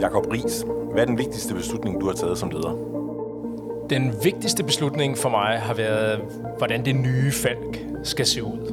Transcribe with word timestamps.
Jakob 0.00 0.32
Ries, 0.32 0.64
hvad 0.92 1.02
er 1.02 1.06
den 1.06 1.18
vigtigste 1.18 1.54
beslutning, 1.54 2.00
du 2.00 2.06
har 2.06 2.12
taget 2.12 2.38
som 2.38 2.50
leder? 2.50 2.76
Den 3.90 4.12
vigtigste 4.24 4.64
beslutning 4.64 5.18
for 5.18 5.28
mig 5.28 5.58
har 5.58 5.74
været, 5.74 6.20
hvordan 6.58 6.84
det 6.84 6.96
nye 6.96 7.32
Falk 7.32 7.86
skal 8.02 8.26
se 8.26 8.42
ud. 8.42 8.72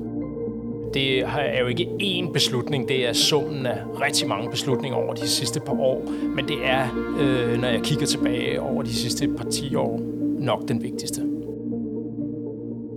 Det 0.93 1.19
er 1.19 1.59
jo 1.59 1.67
ikke 1.67 1.89
én 2.01 2.31
beslutning, 2.31 2.87
det 2.87 3.07
er 3.07 3.13
summen 3.13 3.65
af 3.65 3.77
rigtig 4.01 4.27
mange 4.27 4.49
beslutninger 4.49 4.97
over 4.97 5.13
de 5.13 5.27
sidste 5.27 5.59
par 5.59 5.79
år. 5.79 6.11
Men 6.35 6.47
det 6.47 6.57
er, 6.63 6.87
øh, 7.19 7.61
når 7.61 7.67
jeg 7.67 7.81
kigger 7.81 8.05
tilbage 8.05 8.61
over 8.61 8.83
de 8.83 8.93
sidste 8.93 9.27
par 9.37 9.43
10 9.43 9.75
år, 9.75 10.01
nok 10.39 10.67
den 10.67 10.83
vigtigste. 10.83 11.21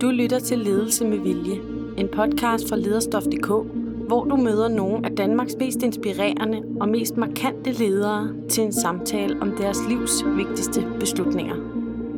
Du 0.01 0.07
lytter 0.09 0.39
til 0.39 0.57
Ledelse 0.57 1.05
med 1.05 1.17
Vilje, 1.17 1.55
en 1.97 2.07
podcast 2.07 2.69
fra 2.69 2.75
lederstof.dk, 2.75 3.86
hvor 4.07 4.23
du 4.23 4.35
møder 4.35 4.67
nogle 4.67 5.05
af 5.05 5.15
Danmarks 5.15 5.55
mest 5.59 5.83
inspirerende 5.83 6.63
og 6.81 6.89
mest 6.89 7.17
markante 7.17 7.71
ledere 7.71 8.29
til 8.49 8.63
en 8.63 8.71
samtale 8.71 9.37
om 9.41 9.51
deres 9.57 9.77
livs 9.89 10.25
vigtigste 10.25 10.87
beslutninger. 10.99 11.55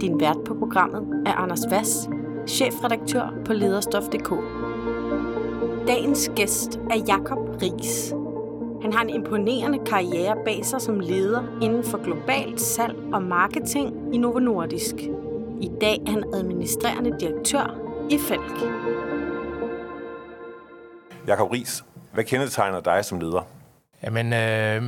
Din 0.02 0.20
vært 0.20 0.38
på 0.46 0.54
programmet 0.54 1.24
er 1.26 1.34
Anders 1.34 1.66
Vass, 1.72 2.10
chefredaktør 2.48 3.34
på 3.46 3.54
lederstof.dk. 3.54 4.34
Dagens 5.88 6.32
gæst 6.36 6.80
er 6.92 7.04
Jakob 7.08 7.40
Ries. 7.62 8.14
Han 8.82 8.94
har 8.94 9.04
en 9.04 9.10
imponerende 9.10 9.80
karriere 9.86 10.36
bag 10.46 10.66
sig 10.66 10.82
som 10.82 11.00
leder 11.00 11.44
inden 11.62 11.84
for 11.84 12.04
globalt 12.04 12.62
salg 12.62 12.96
og 13.14 13.24
marketing 13.24 14.16
i 14.16 14.18
Novo 14.18 14.40
Nordisk. 14.40 14.96
I 15.62 15.72
dag 15.82 15.98
er 16.08 16.12
han 16.12 16.24
administrerende 16.34 17.16
direktør 17.20 17.76
i 18.10 18.18
Falk. 18.18 18.60
Jakob 21.30 21.52
Ries, 21.52 21.84
hvad 22.14 22.24
kendetegner 22.24 22.80
dig 22.80 23.06
som 23.06 23.20
leder? 23.20 23.42
Jamen, 24.04 24.34
øh, 24.34 24.84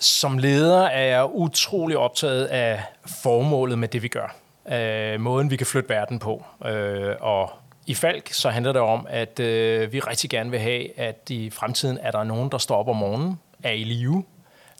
som 0.00 0.38
leder 0.38 0.82
er 0.82 1.04
jeg 1.04 1.28
utrolig 1.32 1.96
optaget 1.96 2.44
af 2.44 2.82
formålet 3.22 3.78
med 3.78 3.88
det, 3.88 4.02
vi 4.02 4.08
gør. 4.08 4.36
Øh, 4.72 5.20
måden, 5.20 5.50
vi 5.50 5.56
kan 5.56 5.66
flytte 5.66 5.88
verden 5.88 6.18
på. 6.18 6.44
Øh, 6.66 7.14
og 7.20 7.50
i 7.86 7.94
Falk 7.94 8.32
så 8.32 8.50
handler 8.50 8.72
det 8.72 8.82
om, 8.82 9.06
at 9.10 9.40
øh, 9.40 9.92
vi 9.92 10.00
rigtig 10.00 10.30
gerne 10.30 10.50
vil 10.50 10.60
have, 10.60 10.98
at 10.98 11.30
i 11.30 11.50
fremtiden 11.50 11.98
er 12.02 12.10
der 12.10 12.24
nogen, 12.24 12.50
der 12.50 12.58
står 12.58 12.76
op 12.76 12.88
om 12.88 12.96
morgenen, 12.96 13.40
er 13.62 13.72
i 13.72 13.84
live, 13.84 14.24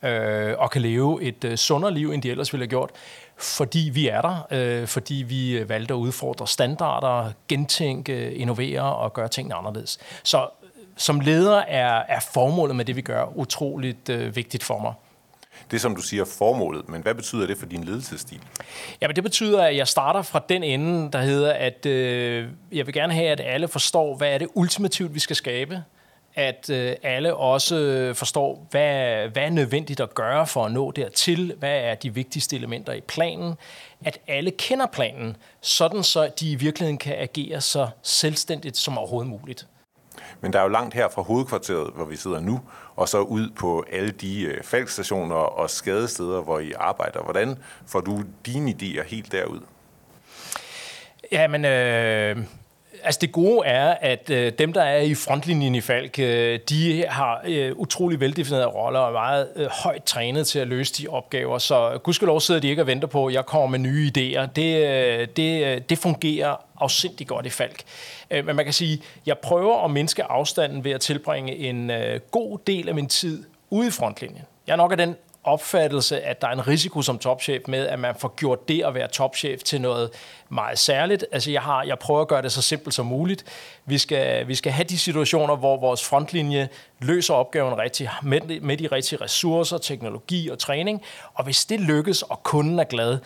øh, 0.02 0.54
og 0.58 0.70
kan 0.70 0.82
leve 0.82 1.22
et 1.22 1.44
øh, 1.44 1.56
sundere 1.56 1.94
liv, 1.94 2.10
end 2.10 2.22
de 2.22 2.30
ellers 2.30 2.52
ville 2.52 2.62
have 2.62 2.70
gjort, 2.70 2.90
fordi 3.36 3.90
vi 3.94 4.08
er 4.08 4.20
der, 4.20 4.46
øh, 4.50 4.86
fordi 4.86 5.14
vi 5.14 5.58
øh, 5.58 5.68
valgte 5.68 5.94
at 5.94 5.98
udfordre 5.98 6.46
standarder, 6.46 7.32
gentænke, 7.48 8.34
innovere 8.34 8.96
og 8.96 9.12
gøre 9.12 9.28
tingene 9.28 9.54
anderledes. 9.54 9.98
Så 10.22 10.48
som 10.96 11.20
leder 11.20 11.58
er, 11.58 12.02
er 12.08 12.20
formålet 12.20 12.76
med 12.76 12.84
det, 12.84 12.96
vi 12.96 13.00
gør, 13.00 13.24
utroligt 13.34 14.08
øh, 14.08 14.36
vigtigt 14.36 14.64
for 14.64 14.78
mig. 14.78 14.92
Det 15.70 15.80
som 15.80 15.96
du 15.96 16.02
siger 16.02 16.24
formålet, 16.24 16.88
men 16.88 17.02
hvad 17.02 17.14
betyder 17.14 17.46
det 17.46 17.58
for 17.58 17.66
din 17.66 17.84
ledelsesstil? 17.84 18.40
Jamen 19.00 19.16
det 19.16 19.24
betyder, 19.24 19.62
at 19.62 19.76
jeg 19.76 19.88
starter 19.88 20.22
fra 20.22 20.42
den 20.48 20.62
ende, 20.62 21.12
der 21.12 21.18
hedder, 21.18 21.52
at 21.52 21.86
øh, 21.86 22.48
jeg 22.72 22.86
vil 22.86 22.94
gerne 22.94 23.12
have, 23.14 23.28
at 23.28 23.40
alle 23.40 23.68
forstår, 23.68 24.16
hvad 24.16 24.28
er 24.34 24.38
det 24.38 24.48
ultimativt, 24.54 25.14
vi 25.14 25.20
skal 25.20 25.36
skabe. 25.36 25.82
At 26.34 26.70
øh, 26.70 26.94
alle 27.02 27.34
også 27.34 28.12
forstår, 28.14 28.66
hvad, 28.70 29.28
hvad 29.28 29.42
er 29.42 29.50
nødvendigt 29.50 30.00
at 30.00 30.14
gøre 30.14 30.46
for 30.46 30.64
at 30.64 30.72
nå 30.72 30.90
dertil. 30.90 31.54
Hvad 31.58 31.78
er 31.78 31.94
de 31.94 32.14
vigtigste 32.14 32.56
elementer 32.56 32.92
i 32.92 33.00
planen. 33.00 33.54
At 34.04 34.18
alle 34.28 34.50
kender 34.50 34.86
planen, 34.86 35.36
sådan 35.60 36.02
så 36.02 36.30
de 36.40 36.50
i 36.50 36.54
virkeligheden 36.54 36.98
kan 36.98 37.14
agere 37.18 37.60
så 37.60 37.88
selvstændigt 38.02 38.76
som 38.76 38.98
overhovedet 38.98 39.30
muligt. 39.30 39.66
Men 40.46 40.52
der 40.52 40.58
er 40.58 40.62
jo 40.62 40.68
langt 40.68 40.94
her 40.94 41.08
fra 41.08 41.22
hovedkvarteret, 41.22 41.90
hvor 41.94 42.04
vi 42.04 42.16
sidder 42.16 42.40
nu, 42.40 42.60
og 42.96 43.08
så 43.08 43.20
ud 43.20 43.50
på 43.50 43.84
alle 43.92 44.10
de 44.10 44.42
øh, 44.42 44.62
faldstationer 44.62 44.64
falkstationer 44.64 45.34
og 45.34 45.70
skadesteder, 45.70 46.42
hvor 46.42 46.58
I 46.58 46.72
arbejder. 46.72 47.22
Hvordan 47.22 47.58
får 47.86 48.00
du 48.00 48.22
dine 48.46 48.70
idéer 48.70 49.02
helt 49.02 49.32
derud? 49.32 49.60
Jamen, 51.32 51.64
øh, 51.64 52.36
Altså 53.06 53.18
det 53.20 53.32
gode 53.32 53.66
er, 53.66 53.94
at 54.00 54.30
øh, 54.30 54.52
dem, 54.58 54.72
der 54.72 54.82
er 54.82 55.00
i 55.00 55.14
frontlinjen 55.14 55.74
i 55.74 55.80
Falk, 55.80 56.18
øh, 56.18 56.58
de 56.68 57.04
har 57.08 57.42
øh, 57.46 57.72
utrolig 57.76 58.20
veldefinerede 58.20 58.66
roller 58.66 59.00
og 59.00 59.08
er 59.08 59.12
meget 59.12 59.48
øh, 59.56 59.66
højt 59.66 60.04
trænet 60.04 60.46
til 60.46 60.58
at 60.58 60.68
løse 60.68 61.02
de 61.02 61.08
opgaver. 61.08 61.58
Så 61.58 61.98
gudskelov 62.04 62.40
sidder 62.40 62.60
de 62.60 62.68
ikke 62.68 62.82
og 62.82 62.86
venter 62.86 63.08
på, 63.08 63.26
at 63.26 63.34
jeg 63.34 63.46
kommer 63.46 63.78
med 63.78 63.78
nye 63.78 64.10
idéer. 64.16 64.46
Det, 64.46 64.86
øh, 64.86 65.28
det, 65.36 65.64
øh, 65.64 65.80
det 65.88 65.98
fungerer 65.98 66.56
afsindig 66.80 67.26
godt 67.26 67.46
i 67.46 67.50
Falk. 67.50 67.82
Øh, 68.30 68.46
men 68.46 68.56
man 68.56 68.64
kan 68.64 68.74
sige, 68.74 69.02
jeg 69.26 69.38
prøver 69.38 69.84
at 69.84 69.90
mindske 69.90 70.24
afstanden 70.24 70.84
ved 70.84 70.92
at 70.92 71.00
tilbringe 71.00 71.56
en 71.56 71.90
øh, 71.90 72.20
god 72.30 72.58
del 72.66 72.88
af 72.88 72.94
min 72.94 73.08
tid 73.08 73.44
ude 73.70 73.88
i 73.88 73.90
frontlinjen. 73.90 74.42
Jeg 74.66 74.72
er 74.72 74.76
nok 74.76 74.92
af 74.92 74.98
den 74.98 75.16
opfattelse, 75.46 76.20
at 76.20 76.40
der 76.40 76.48
er 76.48 76.52
en 76.52 76.66
risiko 76.66 77.02
som 77.02 77.18
topchef 77.18 77.62
med, 77.68 77.86
at 77.86 77.98
man 77.98 78.14
får 78.18 78.34
gjort 78.36 78.68
det 78.68 78.82
at 78.82 78.94
være 78.94 79.08
topchef 79.08 79.62
til 79.62 79.80
noget 79.80 80.10
meget 80.48 80.78
særligt. 80.78 81.24
Altså 81.32 81.50
jeg, 81.50 81.62
har, 81.62 81.82
jeg 81.82 81.98
prøver 81.98 82.20
at 82.20 82.28
gøre 82.28 82.42
det 82.42 82.52
så 82.52 82.62
simpelt 82.62 82.94
som 82.94 83.06
muligt. 83.06 83.44
Vi 83.86 83.98
skal, 83.98 84.48
vi 84.48 84.54
skal 84.54 84.72
have 84.72 84.84
de 84.84 84.98
situationer, 84.98 85.56
hvor 85.56 85.76
vores 85.76 86.04
frontlinje 86.04 86.68
løser 87.00 87.34
opgaven 87.34 87.78
rigtigt, 87.78 88.10
med, 88.22 88.60
med 88.60 88.76
de 88.76 88.86
rigtige 88.86 89.20
ressourcer, 89.20 89.78
teknologi 89.78 90.48
og 90.48 90.58
træning. 90.58 91.02
Og 91.34 91.44
hvis 91.44 91.64
det 91.64 91.80
lykkes, 91.80 92.22
og 92.22 92.42
kunden 92.42 92.78
er 92.78 92.84
glad, 92.84 93.18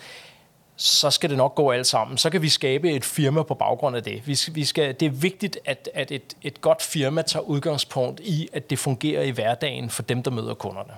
så 0.75 1.11
skal 1.11 1.29
det 1.29 1.37
nok 1.37 1.55
gå 1.55 1.71
alt 1.71 1.87
sammen. 1.87 2.17
Så 2.17 2.29
kan 2.29 2.41
vi 2.41 2.49
skabe 2.49 2.91
et 2.91 3.05
firma 3.05 3.43
på 3.43 3.53
baggrund 3.53 3.95
af 3.95 4.03
det. 4.03 4.27
Vi, 4.27 4.39
vi 4.51 4.65
skal, 4.65 4.95
det 4.99 5.05
er 5.05 5.09
vigtigt, 5.09 5.59
at, 5.65 5.89
at 5.93 6.11
et, 6.11 6.35
et 6.41 6.61
godt 6.61 6.81
firma 6.81 7.21
tager 7.21 7.43
udgangspunkt 7.43 8.19
i, 8.19 8.49
at 8.53 8.69
det 8.69 8.79
fungerer 8.79 9.23
i 9.23 9.29
hverdagen 9.29 9.89
for 9.89 10.03
dem, 10.03 10.23
der 10.23 10.31
møder 10.31 10.53
kunderne. 10.53 10.93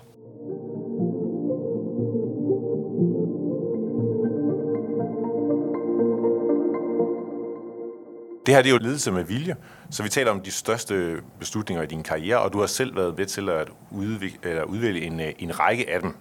Det 8.45 8.53
her 8.53 8.61
det 8.61 8.69
er 8.69 8.73
jo 8.73 8.79
ledelse 8.81 9.11
med 9.11 9.23
vilje, 9.23 9.55
så 9.89 10.03
vi 10.03 10.09
taler 10.09 10.31
om 10.31 10.41
de 10.41 10.51
største 10.51 11.21
beslutninger 11.39 11.83
i 11.83 11.85
din 11.85 12.03
karriere, 12.03 12.39
og 12.39 12.53
du 12.53 12.59
har 12.59 12.67
selv 12.67 12.95
været 12.95 13.17
med 13.17 13.25
til 13.25 13.49
at 13.49 13.67
udvikle, 13.91 14.49
eller 14.49 14.63
udvælge 14.63 15.01
en, 15.01 15.19
øh, 15.19 15.33
en 15.39 15.59
række 15.59 15.89
af 15.89 16.01
dem. 16.01 16.15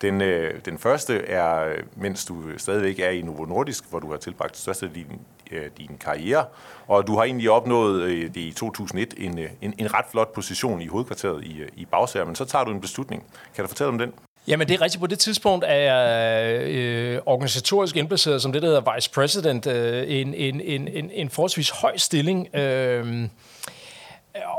Den, 0.00 0.20
øh, 0.20 0.60
den 0.64 0.78
første 0.78 1.26
er, 1.26 1.74
mens 1.96 2.24
du 2.24 2.42
stadigvæk 2.56 2.98
er 2.98 3.10
i 3.10 3.22
Novo 3.22 3.44
Nordisk, 3.44 3.90
hvor 3.90 3.98
du 3.98 4.10
har 4.10 4.16
tilbragt 4.16 4.52
det 4.52 4.60
største 4.60 4.86
af 4.86 4.92
din, 4.92 5.06
øh, 5.50 5.70
din 5.78 5.96
karriere, 6.00 6.44
og 6.86 7.06
du 7.06 7.16
har 7.16 7.24
egentlig 7.24 7.50
opnået 7.50 8.02
øh, 8.02 8.22
det 8.22 8.36
i 8.36 8.52
2001 8.52 9.14
en, 9.16 9.38
øh, 9.38 9.50
en, 9.60 9.74
en 9.78 9.94
ret 9.94 10.04
flot 10.10 10.34
position 10.34 10.82
i 10.82 10.86
hovedkvarteret 10.86 11.44
i, 11.44 11.58
øh, 11.58 11.68
i 11.76 11.84
Bagsager, 11.84 12.26
men 12.26 12.34
så 12.34 12.44
tager 12.44 12.64
du 12.64 12.70
en 12.70 12.80
beslutning. 12.80 13.24
Kan 13.54 13.64
du 13.64 13.68
fortælle 13.68 13.88
om 13.88 13.98
den? 13.98 14.12
Jamen 14.48 14.68
det 14.68 14.74
er 14.74 14.80
rigtigt. 14.80 15.00
På 15.00 15.06
det 15.06 15.18
tidspunkt 15.18 15.64
er 15.68 15.74
jeg 15.74 16.62
øh, 16.62 17.20
organisatorisk 17.26 17.96
indplaceret 17.96 18.42
som 18.42 18.52
det, 18.52 18.62
der 18.62 18.68
hedder 18.68 18.94
vice 18.94 19.10
president. 19.10 19.66
Øh, 19.66 20.04
en, 20.08 20.34
en, 20.34 20.60
en, 20.60 20.88
en, 20.88 21.10
en 21.12 21.30
forholdsvis 21.30 21.70
høj 21.70 21.96
stilling. 21.96 22.56
Øh, 22.56 23.28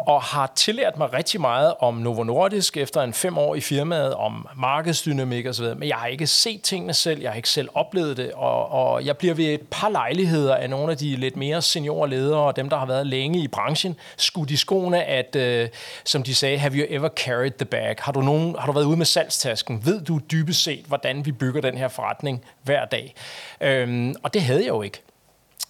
og 0.08 0.22
har 0.22 0.52
tillært 0.56 0.98
mig 0.98 1.14
rigtig 1.14 1.42
meget 1.42 1.74
om 1.80 1.94
Novo 1.94 2.24
Nordisk 2.24 2.78
efter 2.78 3.02
en 3.02 3.14
fem 3.14 3.38
år 3.38 3.56
i 3.56 3.62
firmaet, 3.62 4.14
om 4.14 4.48
markedsdynamik 4.56 5.46
og 5.46 5.56
så 5.56 5.62
videre. 5.62 5.78
Men 5.78 5.90
jeg 5.90 5.98
har 5.98 6.08
ikke 6.08 6.28
set 6.28 6.62
tingene 6.62 6.94
selv, 6.94 7.22
jeg 7.22 7.32
har 7.32 7.36
ikke 7.36 7.50
selv 7.50 7.70
oplevet 7.74 8.18
det, 8.18 8.32
og, 8.32 8.72
og 8.72 9.06
jeg 9.06 9.18
bliver 9.18 9.34
ved 9.34 9.46
et 9.46 9.62
par 9.72 9.90
lejligheder 9.90 10.56
af 10.56 10.70
nogle 10.70 10.92
af 10.92 10.98
de 10.98 11.16
lidt 11.16 11.38
mere 11.38 11.62
seniorledere 11.62 12.40
og 12.40 12.56
dem, 12.56 12.70
der 12.70 12.78
har 12.78 12.86
været 12.86 13.08
længe 13.08 13.40
i 13.40 13.48
branchen, 13.48 13.96
skudt 14.18 14.52
i 14.52 14.58
skoene, 14.58 15.04
at, 15.04 15.36
øh, 15.36 15.70
som 16.06 16.24
de 16.24 16.36
sagde, 16.36 16.58
have 16.58 16.74
you 16.74 16.86
ever 16.90 17.10
carried 17.10 17.52
the 17.52 17.66
bag? 17.66 17.96
Har 18.00 18.12
du, 18.12 18.22
nogen, 18.22 18.56
har 18.60 18.66
du 18.66 18.72
været 18.72 18.86
ude 18.86 18.98
med 18.98 19.06
salgstasken? 19.06 19.86
Ved 19.86 20.02
du 20.02 20.20
dybest 20.32 20.64
set, 20.64 20.86
hvordan 20.88 21.26
vi 21.26 21.32
bygger 21.32 21.62
den 21.62 21.78
her 21.78 21.88
forretning 21.88 22.46
hver 22.64 22.86
dag? 22.86 23.16
Øhm, 23.62 24.16
og 24.24 24.34
det 24.34 24.42
havde 24.42 24.60
jeg 24.60 24.68
jo 24.68 24.82
ikke. 24.82 25.02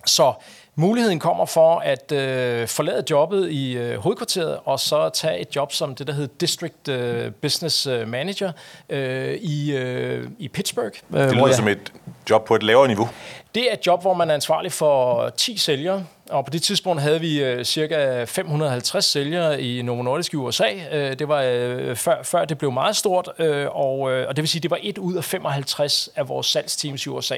Så 0.06 0.34
Muligheden 0.79 1.19
kommer 1.19 1.45
for 1.45 1.79
at 1.79 2.12
øh, 2.12 2.67
forlade 2.67 3.03
jobbet 3.12 3.51
i 3.51 3.78
øh, 3.78 3.97
hovedkvarteret, 3.97 4.59
og 4.66 4.80
så 4.80 5.09
tage 5.09 5.39
et 5.39 5.56
job 5.56 5.71
som 5.71 5.95
det, 5.95 6.07
der 6.07 6.13
hedder 6.13 6.33
District 6.39 6.88
øh, 6.88 7.31
Business 7.31 7.88
øh, 7.88 8.07
Manager 8.07 8.51
øh, 8.89 9.33
i, 9.33 9.71
øh, 9.75 10.27
i 10.39 10.48
Pittsburgh. 10.48 10.94
Øh, 11.13 11.19
det 11.19 11.36
lyder 11.36 11.45
jeg, 11.45 11.56
som 11.56 11.68
et 11.68 11.94
job 12.30 12.45
på 12.45 12.56
et 12.56 12.63
lavere 12.63 12.88
niveau. 12.88 13.09
Det 13.56 13.69
er 13.69 13.74
et 13.74 13.88
job, 13.88 14.01
hvor 14.01 14.13
man 14.13 14.30
er 14.30 14.33
ansvarlig 14.33 14.71
for 14.71 15.30
10 15.30 15.57
sælgere, 15.57 16.06
og 16.30 16.45
på 16.45 16.51
det 16.51 16.63
tidspunkt 16.63 17.01
havde 17.01 17.19
vi 17.19 17.44
øh, 17.44 17.65
cirka 17.65 18.24
550 18.24 19.06
sælgere 19.06 19.62
i 19.62 19.81
Novo 19.81 20.01
Nordisk 20.01 20.33
i 20.33 20.36
USA. 20.36 20.69
Øh, 20.92 21.19
det 21.19 21.27
var 21.27 21.42
øh, 21.42 21.95
før, 21.95 22.24
før 22.24 22.45
det 22.45 22.57
blev 22.57 22.71
meget 22.71 22.95
stort, 22.95 23.30
øh, 23.39 23.68
og, 23.71 24.12
øh, 24.12 24.27
og 24.27 24.36
det 24.36 24.42
vil 24.42 24.50
sige, 24.50 24.62
det 24.62 24.71
var 24.71 24.80
et 24.81 24.98
ud 24.98 25.15
af 25.15 25.24
55 25.24 26.09
af 26.15 26.30
vores 26.30 26.48
salgsteams 26.48 27.06
i 27.06 27.09
USA 27.09 27.38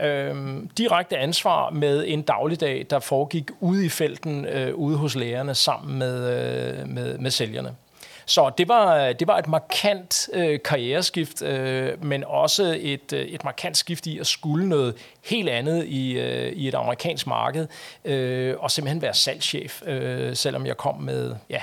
øh, 0.00 0.56
direkte 0.78 1.16
ansvar 1.16 1.70
med 1.70 2.04
en 2.06 2.22
dagligdag, 2.22 2.86
der 2.90 2.98
foregik 2.98 3.50
ude 3.60 3.86
i 3.86 3.88
felten, 3.88 4.46
øh, 4.46 4.74
ude 4.74 4.96
hos 4.96 5.14
lærerne, 5.14 5.54
sammen 5.54 5.98
med, 5.98 6.16
øh, 6.80 6.88
med, 6.88 7.18
med 7.18 7.30
sælgerne. 7.30 7.74
Så 8.26 8.50
det 8.58 8.68
var, 8.68 9.12
det 9.12 9.28
var 9.28 9.38
et 9.38 9.48
markant 9.48 10.28
øh, 10.32 10.58
karriereskift, 10.64 11.42
øh, 11.42 12.04
men 12.04 12.24
også 12.26 12.78
et, 12.80 13.12
øh, 13.12 13.20
et 13.20 13.44
markant 13.44 13.76
skift 13.76 14.06
i 14.06 14.18
at 14.18 14.26
skulle 14.26 14.68
noget 14.68 14.94
helt 15.24 15.48
andet 15.48 15.84
i, 15.84 16.12
øh, 16.12 16.52
i 16.52 16.68
et 16.68 16.74
amerikansk 16.74 17.26
marked, 17.26 17.66
øh, 18.04 18.54
og 18.58 18.70
simpelthen 18.70 19.02
være 19.02 19.14
salgschef, 19.14 19.82
øh, 19.86 20.36
selvom 20.36 20.66
jeg 20.66 20.76
kom 20.76 21.00
med, 21.00 21.34
ja, 21.50 21.62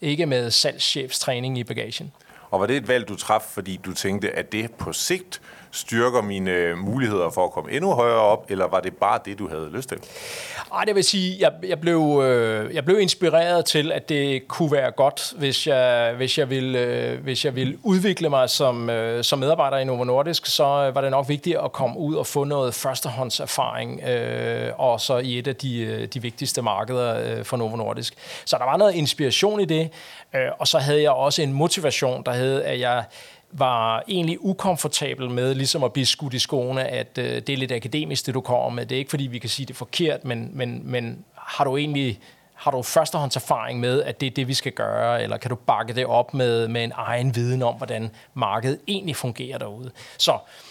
ikke 0.00 0.26
med 0.26 0.50
salgschefstræning 0.50 1.58
i 1.58 1.64
bagagen. 1.64 2.12
Og 2.50 2.60
var 2.60 2.66
det 2.66 2.76
et 2.76 2.88
valg, 2.88 3.08
du 3.08 3.16
traf, 3.16 3.42
fordi 3.42 3.80
du 3.84 3.94
tænkte, 3.94 4.30
at 4.30 4.52
det 4.52 4.72
på 4.72 4.92
sigt 4.92 5.40
styrker 5.72 6.22
mine 6.22 6.50
øh, 6.50 6.78
muligheder 6.78 7.30
for 7.30 7.44
at 7.44 7.50
komme 7.52 7.72
endnu 7.72 7.90
højere 7.90 8.20
op, 8.20 8.46
eller 8.48 8.68
var 8.68 8.80
det 8.80 8.96
bare 8.96 9.18
det, 9.24 9.38
du 9.38 9.48
havde 9.48 9.70
lyst 9.72 9.88
til? 9.88 9.98
Ej, 10.74 10.84
det 10.84 10.94
vil 10.94 11.04
sige, 11.04 11.36
jeg, 11.40 11.52
jeg, 11.62 11.80
blev, 11.80 12.22
øh, 12.24 12.74
jeg 12.74 12.84
blev 12.84 13.00
inspireret 13.00 13.64
til, 13.64 13.92
at 13.92 14.08
det 14.08 14.48
kunne 14.48 14.72
være 14.72 14.90
godt, 14.90 15.32
hvis 15.36 15.66
jeg, 15.66 16.14
hvis 16.16 16.38
jeg, 16.38 16.50
ville, 16.50 16.78
øh, 16.78 17.22
hvis 17.22 17.44
jeg 17.44 17.54
ville 17.54 17.78
udvikle 17.82 18.28
mig 18.28 18.50
som, 18.50 18.90
øh, 18.90 19.24
som 19.24 19.38
medarbejder 19.38 19.78
i 19.78 19.84
Novo 19.84 20.04
Nordisk, 20.04 20.46
så 20.46 20.64
øh, 20.64 20.94
var 20.94 21.00
det 21.00 21.10
nok 21.10 21.28
vigtigt 21.28 21.56
at 21.56 21.72
komme 21.72 21.98
ud 21.98 22.14
og 22.14 22.26
få 22.26 22.44
noget 22.44 22.74
førstehåndserfaring, 22.74 24.02
øh, 24.02 24.72
og 24.78 25.00
så 25.00 25.18
i 25.18 25.38
et 25.38 25.48
af 25.48 25.56
de, 25.56 25.80
øh, 25.80 26.06
de 26.06 26.22
vigtigste 26.22 26.62
markeder 26.62 27.38
øh, 27.38 27.44
for 27.44 27.56
Novo 27.56 27.76
Nordisk. 27.76 28.14
Så 28.44 28.56
der 28.58 28.64
var 28.64 28.76
noget 28.76 28.94
inspiration 28.94 29.60
i 29.60 29.64
det, 29.64 29.90
øh, 30.34 30.40
og 30.58 30.68
så 30.68 30.78
havde 30.78 31.02
jeg 31.02 31.10
også 31.10 31.42
en 31.42 31.52
motivation, 31.52 32.22
der 32.26 32.32
hed, 32.32 32.62
at 32.62 32.80
jeg 32.80 33.04
var 33.52 34.02
egentlig 34.08 34.44
ukomfortabel 34.44 35.30
med 35.30 35.54
ligesom 35.54 35.84
at 35.84 35.92
blive 35.92 36.06
skudt 36.06 36.34
i 36.34 36.38
skoene, 36.38 36.84
at 36.84 37.18
øh, 37.18 37.24
det 37.24 37.48
er 37.48 37.56
lidt 37.56 37.72
akademisk, 37.72 38.26
det 38.26 38.34
du 38.34 38.40
kommer 38.40 38.70
med. 38.70 38.86
Det 38.86 38.94
er 38.94 38.98
ikke, 38.98 39.10
fordi 39.10 39.26
vi 39.26 39.38
kan 39.38 39.50
sige, 39.50 39.66
det 39.66 39.74
er 39.74 39.78
forkert, 39.78 40.24
men, 40.24 40.50
men, 40.52 40.80
men 40.84 41.24
har 41.34 41.64
du 41.64 41.76
egentlig 41.76 42.20
har 42.54 42.70
du 42.70 42.82
førstehåndserfaring 42.82 43.80
med, 43.80 44.02
at 44.02 44.20
det 44.20 44.26
er 44.26 44.30
det, 44.30 44.48
vi 44.48 44.54
skal 44.54 44.72
gøre, 44.72 45.22
eller 45.22 45.36
kan 45.36 45.48
du 45.48 45.54
bakke 45.54 45.94
det 45.94 46.06
op 46.06 46.34
med, 46.34 46.68
med 46.68 46.84
en 46.84 46.92
egen 46.96 47.34
viden 47.34 47.62
om, 47.62 47.74
hvordan 47.74 48.10
markedet 48.34 48.78
egentlig 48.88 49.16
fungerer 49.16 49.58
derude? 49.58 49.90
Så 50.18 50.32
Øh, 50.32 50.69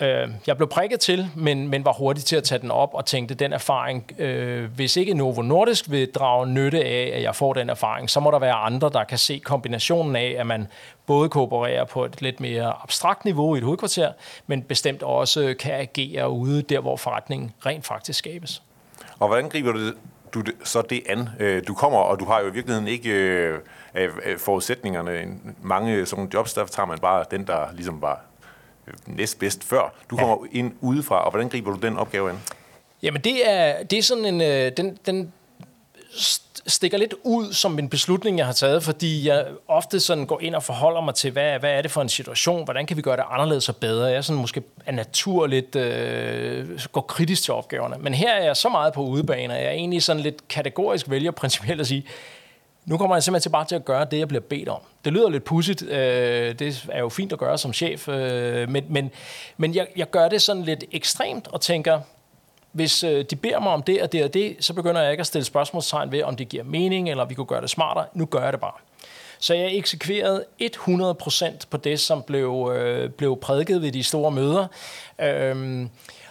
Øh, 0.00 0.28
jeg 0.46 0.56
blev 0.56 0.68
prikket 0.68 1.00
til, 1.00 1.30
men, 1.36 1.68
men 1.68 1.84
var 1.84 1.92
hurtig 1.92 2.24
til 2.24 2.36
at 2.36 2.44
tage 2.44 2.58
den 2.58 2.70
op 2.70 2.90
og 2.92 3.06
tænkte, 3.06 3.34
den 3.34 3.52
erfaring, 3.52 4.10
øh, 4.18 4.64
hvis 4.64 4.96
ikke 4.96 5.14
Novo 5.14 5.42
Nordisk 5.42 5.90
vil 5.90 6.12
drage 6.12 6.46
nytte 6.46 6.84
af, 6.84 7.12
at 7.14 7.22
jeg 7.22 7.36
får 7.36 7.52
den 7.52 7.70
erfaring, 7.70 8.10
så 8.10 8.20
må 8.20 8.30
der 8.30 8.38
være 8.38 8.54
andre, 8.54 8.90
der 8.92 9.04
kan 9.04 9.18
se 9.18 9.40
kombinationen 9.44 10.16
af, 10.16 10.36
at 10.38 10.46
man 10.46 10.66
både 11.06 11.28
koopererer 11.28 11.84
på 11.84 12.04
et 12.04 12.22
lidt 12.22 12.40
mere 12.40 12.72
abstrakt 12.82 13.24
niveau 13.24 13.54
i 13.54 13.58
et 13.58 13.64
hovedkvarter, 13.64 14.12
men 14.46 14.62
bestemt 14.62 15.02
også 15.02 15.54
kan 15.60 15.74
agere 15.74 16.30
ude 16.30 16.62
der, 16.62 16.80
hvor 16.80 16.96
forretningen 16.96 17.52
rent 17.66 17.86
faktisk 17.86 18.18
skabes. 18.18 18.62
Og 19.18 19.28
hvordan 19.28 19.48
griber 19.48 19.72
du, 19.72 19.90
du 20.34 20.42
så 20.64 20.82
det 20.82 21.02
an? 21.08 21.28
Øh, 21.38 21.62
du 21.68 21.74
kommer, 21.74 21.98
og 21.98 22.20
du 22.20 22.24
har 22.24 22.40
jo 22.40 22.46
i 22.46 22.52
virkeligheden 22.52 22.88
ikke 22.88 23.10
øh, 23.94 24.38
forudsætningerne. 24.38 25.26
Mange 25.62 26.06
sådan 26.06 26.30
jobs, 26.34 26.54
der 26.54 26.66
tager 26.66 26.86
man 26.86 26.98
bare 26.98 27.24
den, 27.30 27.46
der 27.46 27.72
ligesom 27.72 28.00
bare 28.00 28.16
næstbedst 29.06 29.64
før. 29.64 29.94
Du 30.10 30.16
kommer 30.16 30.36
ja. 30.52 30.58
ind 30.58 30.72
udefra, 30.80 31.24
og 31.24 31.30
hvordan 31.30 31.48
griber 31.48 31.70
du 31.70 31.78
den 31.86 31.96
opgave 31.96 32.30
an? 32.30 32.38
Jamen 33.02 33.22
det 33.22 33.50
er, 33.50 33.82
det 33.82 33.98
er 33.98 34.02
sådan 34.02 34.24
en, 34.24 34.40
øh, 34.40 34.72
den, 34.76 34.98
den 35.06 35.32
stikker 36.66 36.98
lidt 36.98 37.14
ud 37.22 37.52
som 37.52 37.78
en 37.78 37.88
beslutning, 37.88 38.38
jeg 38.38 38.46
har 38.46 38.52
taget, 38.52 38.82
fordi 38.82 39.28
jeg 39.28 39.46
ofte 39.68 40.00
sådan 40.00 40.26
går 40.26 40.40
ind 40.40 40.54
og 40.54 40.62
forholder 40.62 41.00
mig 41.00 41.14
til, 41.14 41.30
hvad, 41.30 41.58
hvad 41.58 41.70
er 41.70 41.82
det 41.82 41.90
for 41.90 42.02
en 42.02 42.08
situation, 42.08 42.64
hvordan 42.64 42.86
kan 42.86 42.96
vi 42.96 43.02
gøre 43.02 43.16
det 43.16 43.24
anderledes 43.30 43.68
og 43.68 43.76
bedre. 43.76 44.06
Jeg 44.06 44.16
er 44.16 44.20
sådan 44.20 44.40
måske 44.40 44.62
af 44.86 44.94
natur 44.94 45.46
lidt, 45.46 45.76
øh, 45.76 46.80
går 46.92 47.00
kritisk 47.00 47.42
til 47.42 47.54
opgaverne. 47.54 47.96
Men 47.98 48.14
her 48.14 48.32
er 48.32 48.44
jeg 48.44 48.56
så 48.56 48.68
meget 48.68 48.92
på 48.92 49.02
udebane, 49.02 49.56
at 49.56 49.64
jeg 49.64 49.72
egentlig 49.72 50.02
sådan 50.02 50.22
lidt 50.22 50.48
kategorisk 50.48 51.10
vælger 51.10 51.30
principielt 51.30 51.80
at 51.80 51.86
sige, 51.86 52.04
nu 52.88 52.98
kommer 52.98 53.16
jeg 53.16 53.22
simpelthen 53.22 53.42
til 53.42 53.50
bare 53.50 53.64
til 53.64 53.74
at 53.74 53.84
gøre 53.84 54.04
det, 54.10 54.18
jeg 54.18 54.28
bliver 54.28 54.40
bedt 54.40 54.68
om. 54.68 54.80
Det 55.04 55.12
lyder 55.12 55.28
lidt 55.28 55.44
pudsigt. 55.44 55.82
Øh, 55.82 56.58
det 56.58 56.86
er 56.92 57.00
jo 57.00 57.08
fint 57.08 57.32
at 57.32 57.38
gøre 57.38 57.58
som 57.58 57.72
chef, 57.72 58.08
øh, 58.08 58.68
men, 58.68 58.84
men, 58.88 59.10
men 59.56 59.74
jeg, 59.74 59.86
jeg 59.96 60.10
gør 60.10 60.28
det 60.28 60.42
sådan 60.42 60.62
lidt 60.62 60.84
ekstremt 60.92 61.48
og 61.48 61.60
tænker, 61.60 62.00
hvis 62.72 63.04
øh, 63.04 63.24
de 63.30 63.36
beder 63.36 63.60
mig 63.60 63.72
om 63.72 63.82
det 63.82 64.02
og 64.02 64.12
det 64.12 64.24
og 64.24 64.34
det, 64.34 64.56
så 64.60 64.74
begynder 64.74 65.02
jeg 65.02 65.10
ikke 65.10 65.20
at 65.20 65.26
stille 65.26 65.44
spørgsmålstegn 65.44 66.12
ved, 66.12 66.22
om 66.22 66.36
det 66.36 66.48
giver 66.48 66.64
mening, 66.64 67.10
eller 67.10 67.24
vi 67.24 67.34
kunne 67.34 67.46
gøre 67.46 67.60
det 67.60 67.70
smartere. 67.70 68.06
Nu 68.14 68.24
gør 68.24 68.42
jeg 68.42 68.52
det 68.52 68.60
bare. 68.60 68.72
Så 69.38 69.54
jeg 69.54 69.74
eksekverede 69.74 70.44
100% 70.62 71.66
på 71.70 71.76
det, 71.76 72.00
som 72.00 72.22
blev, 72.22 72.72
øh, 72.76 73.10
blev 73.10 73.38
prædiket 73.40 73.82
ved 73.82 73.92
de 73.92 74.02
store 74.02 74.30
møder. 74.30 74.66
Øh, 75.20 75.86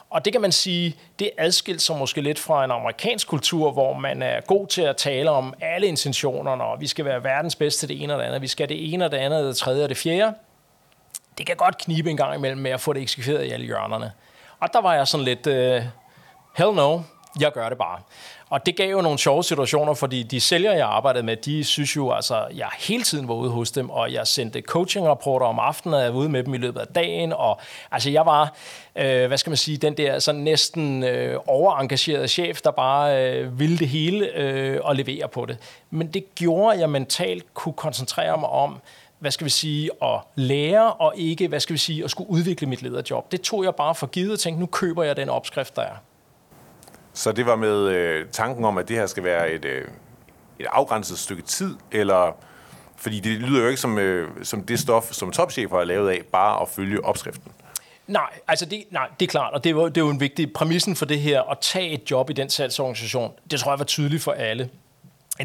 og 0.10 0.26
det 0.26 0.34
kan 0.34 0.42
man 0.42 0.52
sige, 0.52 0.96
det 1.20 1.32
er 1.38 1.76
sig 1.78 1.98
måske 1.98 2.22
lidt 2.22 2.40
fra 2.40 2.64
en 2.66 2.72
amerikansk 2.72 3.28
kultur, 3.28 3.72
hvor 3.72 3.94
man 3.94 4.22
er 4.22 4.42
god 4.42 4.68
til 4.68 4.82
at 4.82 4.98
tale 4.98 5.30
om 5.30 5.54
alle 5.62 5.88
intentionerne, 5.88 6.64
og 6.64 6.82
vi 6.82 6.88
skal 6.88 7.06
være 7.06 7.24
verdens 7.24 7.56
bedste 7.56 7.88
det 7.88 8.04
ene 8.04 8.14
og 8.14 8.20
det 8.20 8.26
andet, 8.26 8.42
vi 8.42 8.48
skal 8.48 8.70
det 8.70 8.94
ene 8.94 9.06
og 9.06 9.12
det 9.12 9.18
andet, 9.18 9.46
det 9.46 9.58
tredje 9.58 9.84
og 9.84 9.90
det 9.90 9.98
fjerde. 9.98 10.34
Det 11.38 11.46
kan 11.46 11.56
godt 11.56 11.78
knibe 11.78 12.10
en 12.10 12.18
gang 12.18 12.36
imellem 12.36 12.62
med 12.62 12.72
at 12.72 12.82
få 12.82 12.94
det 12.94 13.02
eksekveret 13.02 13.46
i 13.46 13.50
alle 13.50 13.66
hjørnerne. 13.66 14.12
Og 14.60 14.74
der 14.74 14.82
var 14.82 14.94
jeg 14.94 15.08
sådan 15.08 15.26
lidt, 15.26 15.48
uh, 15.48 15.54
hell 16.58 16.76
no, 16.76 17.00
jeg 17.42 17.52
gør 17.52 17.70
det 17.70 17.78
bare. 17.78 18.00
Og 18.50 18.66
det 18.66 18.76
gav 18.76 18.92
jo 18.92 19.02
nogle 19.02 19.20
sjove 19.20 19.44
situationer, 19.44 19.94
fordi 19.94 20.24
de 20.24 20.40
sælgere, 20.40 20.76
jeg 20.76 20.88
arbejdede 20.88 21.24
med, 21.24 21.36
de 21.36 21.64
synes 21.64 21.96
jo, 21.96 22.12
altså, 22.12 22.48
jeg 22.56 22.70
hele 22.80 23.04
tiden 23.04 23.28
var 23.28 23.34
ude 23.34 23.50
hos 23.50 23.72
dem, 23.72 23.90
og 23.90 24.14
jeg 24.14 24.28
sendte 24.28 24.62
coaching-rapporter 24.62 25.46
om 25.46 25.60
aftenen, 25.60 25.94
og 25.94 26.04
jeg 26.04 26.14
var 26.14 26.20
ude 26.20 26.30
med 26.30 26.44
dem 26.44 26.54
i 26.54 26.58
løbet 26.58 26.80
af 26.80 26.88
dagen, 26.88 27.34
og 27.34 27.60
altså, 27.92 28.10
jeg 28.10 28.26
var, 28.26 28.54
øh, 28.96 29.28
hvad 29.28 29.38
skal 29.38 29.50
man 29.50 29.58
sige, 29.58 29.78
den 29.78 29.98
der 29.98 30.20
sådan 30.20 30.42
næsten 30.42 31.04
øh, 31.04 31.40
overengagerede 31.48 32.28
chef, 32.28 32.62
der 32.62 32.72
bare 32.72 33.32
øh, 33.32 33.60
ville 33.60 33.78
det 33.78 33.88
hele 33.88 34.26
øh, 34.36 34.80
og 34.84 34.96
levere 34.96 35.28
på 35.28 35.46
det. 35.46 35.58
Men 35.90 36.08
det 36.08 36.36
gjorde, 36.36 36.74
at 36.74 36.80
jeg 36.80 36.90
mentalt 36.90 37.54
kunne 37.54 37.74
koncentrere 37.74 38.38
mig 38.38 38.50
om, 38.50 38.82
hvad 39.20 39.32
skal 39.32 39.46
vi 39.46 39.50
sige, 39.50 39.90
at 40.02 40.20
lære, 40.36 40.94
og 40.94 41.14
ikke, 41.16 41.48
hvad 41.48 41.60
skal 41.60 41.74
vi 41.74 41.78
sige, 41.78 42.04
at 42.04 42.12
skulle 42.12 42.30
udvikle 42.30 42.68
mit 42.68 42.82
lederjob. 42.82 43.32
Det 43.32 43.42
tog 43.42 43.64
jeg 43.64 43.76
bare 43.76 43.96
for 43.96 44.08
givet 44.08 44.32
og 44.32 44.40
tænkte, 44.40 44.60
nu 44.60 44.66
køber 44.66 45.04
jeg 45.04 45.16
den 45.16 45.30
opskrift, 45.30 45.76
der 45.76 45.82
er. 45.82 45.96
Så 47.18 47.32
det 47.32 47.46
var 47.46 47.56
med 47.56 47.88
øh, 47.88 48.26
tanken 48.32 48.66
om, 48.66 48.78
at 48.78 48.88
det 48.88 48.96
her 48.96 49.06
skal 49.06 49.24
være 49.24 49.52
et, 49.52 49.66
øh, 49.66 49.86
et 50.60 50.66
afgrænset 50.70 51.20
stykke 51.20 51.44
tid, 51.44 51.76
eller 51.92 52.38
fordi 52.96 53.20
det 53.20 53.32
lyder 53.32 53.62
jo 53.62 53.68
ikke 53.68 53.82
som, 53.82 53.98
øh, 53.98 54.30
som 54.44 54.64
det 54.64 54.80
stof, 54.80 55.12
som 55.12 55.32
topchefer 55.32 55.78
har 55.78 55.84
lavet 55.84 56.10
af, 56.10 56.22
bare 56.32 56.62
at 56.62 56.70
følge 56.70 57.06
opskriften. 57.06 57.52
Nej, 58.08 58.30
altså 58.48 58.66
det, 58.66 58.84
nej, 58.92 59.08
det 59.20 59.26
er 59.26 59.30
klart, 59.30 59.54
og 59.54 59.64
det 59.64 59.70
er, 59.70 59.74
jo, 59.74 59.88
det 59.88 59.98
er 59.98 60.02
jo 60.02 60.10
en 60.10 60.20
vigtig 60.20 60.54
præmissen 60.54 60.96
for 60.96 61.06
det 61.06 61.20
her, 61.20 61.42
at 61.42 61.58
tage 61.62 61.90
et 61.90 62.12
job 62.12 62.30
i 62.30 62.34
den 62.34 62.50
salgsorganisation. 62.50 63.32
Det 63.52 63.60
tror 63.60 63.72
jeg 63.72 63.80
var 63.80 63.86
tydeligt 63.86 64.24
for 64.24 64.32
alle 64.32 64.70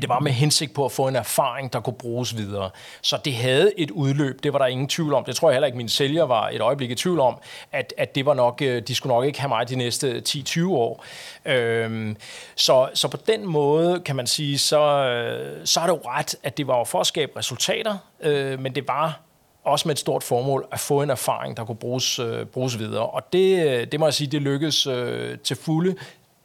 det 0.00 0.09
var 0.09 0.21
med 0.21 0.33
hensigt 0.33 0.75
på 0.75 0.85
at 0.85 0.93
få 0.93 1.09
en 1.09 1.17
erfaring, 1.17 1.73
der 1.73 1.81
kunne 1.81 1.97
bruges 1.99 2.37
videre. 2.37 2.71
Så 3.03 3.19
det 3.25 3.35
havde 3.35 3.73
et 3.81 3.91
udløb, 3.91 4.43
det 4.43 4.53
var 4.53 4.59
der 4.59 4.67
ingen 4.67 4.89
tvivl 4.89 5.15
om. 5.15 5.25
Det 5.25 5.37
tror 5.37 5.50
jeg 5.50 5.55
heller 5.55 5.67
ikke, 5.67 5.79
min 5.79 5.89
sælger 5.89 6.25
var 6.25 6.49
et 6.49 6.61
øjeblik 6.61 6.91
i 6.91 6.94
tvivl 6.94 7.21
om, 7.21 7.39
at, 7.73 7.94
at 7.97 8.15
det 8.15 8.27
var 8.27 8.35
nok, 8.35 8.62
øh, 8.62 8.83
de 8.83 8.94
skulle 8.94 9.15
nok 9.15 9.25
ikke 9.25 9.41
have 9.41 9.49
mig 9.49 9.69
de 9.69 9.77
næste 9.77 10.23
10-20 10.29 10.69
år. 10.69 11.05
Øhm, 11.44 12.17
så, 12.55 12.89
så 12.94 13.09
på 13.09 13.17
den 13.27 13.47
måde 13.47 14.00
kan 14.00 14.17
man 14.17 14.27
sige, 14.27 14.59
så, 14.59 14.81
øh, 14.81 15.61
så 15.65 15.81
er 15.81 15.85
det 15.85 15.93
jo 15.93 16.00
ret, 16.06 16.35
at 16.43 16.56
det 16.56 16.67
var 16.67 16.85
for 16.85 17.00
at 17.00 17.06
skabe 17.06 17.33
resultater, 17.37 17.97
øh, 18.21 18.61
men 18.61 18.75
det 18.75 18.88
var 18.88 19.21
også 19.64 19.88
med 19.88 19.95
et 19.95 19.99
stort 19.99 20.23
formål 20.23 20.66
at 20.73 20.81
få 20.81 21.02
en 21.02 21.11
erfaring, 21.11 21.57
der 21.57 21.64
kunne 21.64 21.76
bruges, 21.76 22.19
øh, 22.19 22.47
bruges 22.47 22.78
videre. 22.78 23.07
Og 23.07 23.33
det, 23.33 23.66
øh, 23.66 23.87
det 23.93 24.00
må 24.00 24.07
jeg 24.07 24.14
sige, 24.14 24.31
det 24.31 24.43
lykkedes 24.43 24.87
øh, 24.87 25.38
til 25.38 25.57
fulde, 25.57 25.97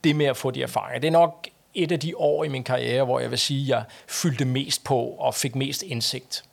det 0.03 0.15
med 0.15 0.25
at 0.25 0.37
få 0.37 0.51
de 0.51 0.63
erfaringer. 0.63 0.99
Det 0.99 1.07
er 1.07 1.11
nok 1.11 1.47
et 1.77 1.91
af 1.91 1.99
de 1.99 2.17
år 2.17 2.43
i 2.43 2.47
min 2.47 2.63
karriere, 2.63 3.05
hvor 3.05 3.19
jeg 3.19 3.31
vil 3.31 3.39
sige, 3.39 3.63
at 3.63 3.69
jeg 3.69 3.83
fyldte 4.07 4.45
mest 4.45 4.83
på 4.83 4.99
og 4.99 5.35
fik 5.35 5.55
mest 5.55 5.83
indsigt. 5.83 6.43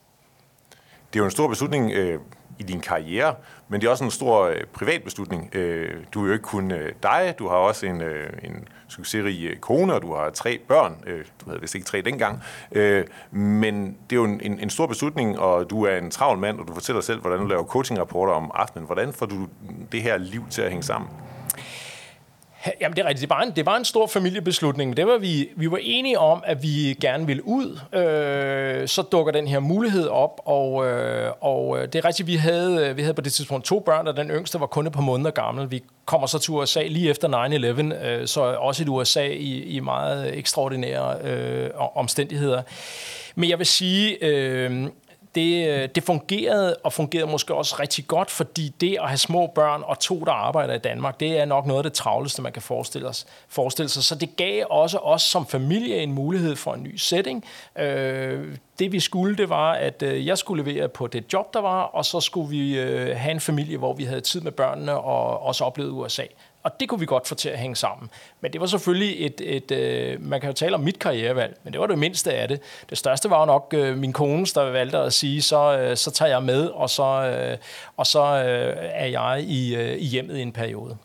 Det 1.13 1.19
er 1.19 1.23
jo 1.23 1.25
en 1.25 1.31
stor 1.31 1.49
beslutning 1.49 1.93
øh, 1.93 2.21
i 2.59 2.63
din 2.63 2.81
karriere, 2.81 3.35
men 3.69 3.81
det 3.81 3.87
er 3.87 3.91
også 3.91 4.05
en 4.05 4.11
stor 4.11 4.43
øh, 4.43 4.61
privat 4.73 5.03
beslutning. 5.03 5.55
Øh, 5.55 5.91
du 6.15 6.23
er 6.23 6.27
jo 6.27 6.33
ikke 6.33 6.43
kun 6.43 6.71
øh, 6.71 6.93
dig, 7.03 7.35
du 7.39 7.49
har 7.49 7.57
også 7.57 7.87
en, 7.87 8.01
øh, 8.01 8.33
en 8.43 8.69
succesrig 8.89 9.45
øh, 9.45 9.57
kone, 9.57 9.95
og 9.95 10.03
du 10.03 10.15
har 10.15 10.31
tre 10.31 10.59
børn. 10.69 10.97
Øh, 11.07 11.25
du 11.41 11.51
havde 11.51 11.61
vist 11.61 11.75
ikke 11.75 11.87
tre 11.87 12.01
dengang. 12.01 12.43
Øh, 12.73 13.05
men 13.31 13.87
det 14.11 14.17
er 14.17 14.21
jo 14.21 14.25
en, 14.25 14.41
en, 14.41 14.61
en 14.61 14.71
stor 14.71 14.87
beslutning, 14.87 15.39
og 15.39 15.71
du 15.71 15.85
er 15.85 15.97
en 15.97 16.11
travl 16.11 16.39
mand, 16.39 16.61
og 16.61 16.69
du 16.69 16.75
fortæller 16.75 17.03
selv, 17.03 17.21
hvordan 17.21 17.41
du 17.41 17.47
laver 17.47 17.65
coachingrapporter 17.65 18.33
om 18.33 18.51
aftenen. 18.55 18.87
Hvordan 18.87 19.13
får 19.13 19.27
du 19.27 19.49
det 19.93 20.03
her 20.03 20.19
liv 20.19 20.45
til 20.51 20.63
at 20.63 20.71
hænge 20.71 20.83
sammen? 20.83 21.11
Jamen, 22.81 22.97
det 22.97 23.03
er 23.03 23.09
rigtigt. 23.09 23.21
Det 23.21 23.31
var 23.31 23.43
en, 23.43 23.51
det 23.57 23.67
var 23.67 23.77
en 23.77 23.85
stor 23.85 24.07
familiebeslutning, 24.07 24.91
men 24.91 24.97
det 24.97 25.07
var 25.07 25.19
vi, 25.19 25.49
vi 25.57 25.71
var 25.71 25.79
enige 25.83 26.19
om, 26.19 26.43
at 26.47 26.63
vi 26.63 26.97
gerne 27.01 27.27
ville 27.27 27.47
ud. 27.47 27.79
Øh, 27.99 28.89
så 28.89 29.03
dukker 29.03 29.33
den 29.33 29.47
her 29.47 29.61
mulighed 29.61 30.09
op, 30.09 30.41
og, 30.45 30.87
øh, 30.87 31.31
og 31.41 31.79
øh, 31.79 31.83
det 31.87 31.95
er 31.95 32.05
rigtigt, 32.05 32.27
vi 32.27 32.37
havde, 32.37 32.87
øh, 32.87 32.97
vi 32.97 33.03
havde 33.03 33.15
på 33.15 33.21
det 33.21 33.33
tidspunkt 33.33 33.67
to 33.67 33.81
børn, 33.81 34.07
og 34.07 34.17
den 34.17 34.31
yngste 34.31 34.61
var 34.61 34.67
kun 34.67 34.87
et 34.87 34.93
par 34.93 35.01
måneder 35.01 35.31
gammel. 35.31 35.71
Vi 35.71 35.83
kommer 36.05 36.27
så 36.27 36.39
til 36.39 36.51
USA 36.53 36.83
lige 36.83 37.11
efter 37.11 37.29
9-11, 37.29 38.07
øh, 38.07 38.27
så 38.27 38.41
også 38.41 38.83
i 38.85 38.87
USA 38.87 39.27
i, 39.27 39.63
i 39.63 39.81
meget 39.81 40.39
ekstraordinære 40.39 41.19
øh, 41.25 41.71
omstændigheder. 41.95 42.63
Men 43.35 43.51
jeg 43.51 43.59
vil 43.59 43.67
sige, 43.67 44.25
øh, 44.25 44.89
det, 45.35 45.69
øh, 45.69 45.89
det 45.95 46.03
fungerede, 46.03 46.77
og 46.85 46.93
fungerede 46.93 47.31
måske 47.31 47.55
også 47.55 47.77
rigtig 47.81 48.07
godt, 48.07 48.31
fordi 48.31 48.69
det 48.81 48.97
at 49.01 49.09
have 49.09 49.19
små 49.19 49.47
børn 49.55 49.83
og 49.87 49.99
to, 49.99 50.21
der 50.21 50.33
arbejder 50.33 50.75
i 50.75 50.79
Danmark, 50.79 51.21
det 51.21 51.39
er 51.39 51.45
nok 51.45 51.67
noget 51.67 51.79
af 51.79 51.83
det 51.83 51.93
travleste, 51.93 52.43
man 52.43 52.53
kan 52.53 52.63
forestille, 52.63 53.09
os, 53.09 53.27
forestille 53.49 53.89
sig. 53.89 54.05
Så 54.05 54.15
det 54.15 54.37
gav 54.37 54.65
også 54.71 54.99
os 54.99 55.23
som 55.23 55.47
familie 55.47 55.97
en 55.97 56.13
mulighed 56.13 56.57
for 56.57 56.75
en 56.75 56.83
ny 56.83 56.97
setting. 56.97 57.45
Øh, 57.79 58.57
det 58.79 58.93
vi 58.93 59.01
skulle, 59.01 59.37
det 59.37 59.49
var, 59.49 59.73
at 59.73 60.03
øh, 60.03 60.27
jeg 60.27 60.39
skulle 60.39 60.65
levere 60.65 60.89
på 60.89 61.07
det 61.07 61.33
job, 61.33 61.55
der 61.55 61.61
var, 61.61 61.83
og 61.83 62.05
så 62.05 62.21
skulle 62.21 62.51
vi 62.51 62.79
øh, 62.79 63.17
have 63.17 63.31
en 63.31 63.41
familie, 63.41 63.79
hvor 63.79 63.93
vi 63.93 64.05
havde 64.05 64.21
tid 64.21 64.41
med 64.41 64.53
børnene 64.53 64.99
og 64.99 65.43
også 65.43 65.65
oplevede 65.65 65.93
USA. 65.93 66.25
Og 66.65 66.81
det 66.81 66.89
kunne 66.89 67.01
vi 67.01 67.07
godt 67.07 67.29
få 67.29 67.35
til 67.35 67.49
at 67.49 67.59
hænge 67.59 67.77
sammen. 67.77 68.11
Men 68.41 68.53
det 68.53 68.61
var 68.61 68.67
selvfølgelig 68.67 69.27
et, 69.27 69.41
et 69.45 69.71
øh, 69.71 70.21
man 70.21 70.41
kan 70.41 70.51
jo 70.51 70.55
tale 70.55 70.75
om 70.75 70.81
mit 70.81 70.99
karrierevalg, 70.99 71.57
men 71.65 71.73
det 71.73 71.81
var 71.81 71.87
det 71.87 71.99
mindste 71.99 72.33
af 72.33 72.49
det. 72.49 72.61
Det 72.91 72.99
største 72.99 73.31
var 73.31 73.41
jo 73.41 73.45
nok 73.45 73.75
øh, 73.77 73.99
min 73.99 74.13
kone, 74.13 74.47
der 74.47 74.71
valgte 74.71 74.99
at 74.99 75.13
sige, 75.13 75.43
så, 75.43 75.79
øh, 75.79 75.97
så 75.97 76.11
tager 76.11 76.31
jeg 76.31 76.43
med, 76.43 76.67
og 76.67 76.91
så, 76.91 77.03
øh, 77.03 77.59
og 77.97 78.07
så 78.07 78.21
øh, 78.21 78.77
er 78.79 79.07
jeg 79.07 79.45
i, 79.47 79.77
øh, 79.77 79.97
i 79.97 80.05
hjemmet 80.05 80.37
i 80.37 80.43
en 80.43 80.53
periode. 80.53 80.97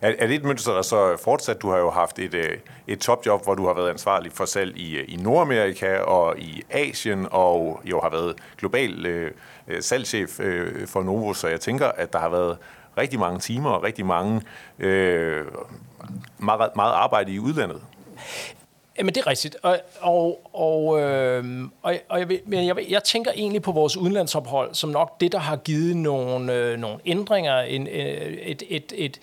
Er, 0.00 0.12
er 0.18 0.26
det 0.26 0.36
et 0.36 0.44
mønster, 0.44 0.72
der 0.72 0.82
så 0.82 1.16
fortsat? 1.24 1.62
Du 1.62 1.70
har 1.70 1.78
jo 1.78 1.90
haft 1.90 2.18
et, 2.18 2.34
øh, 2.34 2.58
et 2.86 3.00
topjob, 3.00 3.44
hvor 3.44 3.54
du 3.54 3.66
har 3.66 3.74
været 3.74 3.90
ansvarlig 3.90 4.32
for 4.32 4.44
salg 4.44 4.76
i, 4.76 4.96
øh, 4.96 5.04
i 5.08 5.16
Nordamerika 5.16 5.98
og 5.98 6.38
i 6.38 6.62
Asien, 6.70 7.26
og 7.30 7.80
jo 7.84 8.00
har 8.00 8.10
været 8.10 8.36
global 8.58 9.06
øh, 9.06 9.30
øh, 9.68 9.82
salgschef 9.82 10.40
øh, 10.40 10.86
for 10.86 11.02
Novo, 11.02 11.32
så 11.32 11.48
jeg 11.48 11.60
tænker, 11.60 11.86
at 11.86 12.12
der 12.12 12.18
har 12.18 12.28
været 12.28 12.56
rigtig 13.00 13.18
mange 13.18 13.38
timer 13.38 13.70
og 13.70 13.82
rigtig 13.82 14.06
mange 14.06 14.42
øh, 14.78 15.44
meget, 16.38 16.76
meget 16.76 16.92
arbejde 16.92 17.32
i 17.32 17.38
udlandet. 17.38 17.80
Jamen, 18.98 19.14
det 19.14 19.20
er 19.20 19.26
rigtigt. 19.26 19.56
Og, 19.62 19.78
og, 20.00 20.40
og, 20.52 21.00
øh, 21.00 21.44
og, 21.82 21.94
og 22.08 22.18
jeg, 22.18 22.40
men 22.46 22.66
jeg, 22.66 22.76
jeg 22.88 23.04
tænker 23.04 23.30
egentlig 23.36 23.62
på 23.62 23.72
vores 23.72 23.96
udenlandsophold 23.96 24.74
som 24.74 24.90
nok 24.90 25.20
det, 25.20 25.32
der 25.32 25.38
har 25.38 25.56
givet 25.56 25.96
nogle, 25.96 26.54
øh, 26.54 26.78
nogle 26.78 26.98
ændringer, 27.06 27.60
en, 27.60 27.86
øh, 27.86 27.92
et, 27.92 28.62
et, 28.68 28.92
et, 28.96 29.20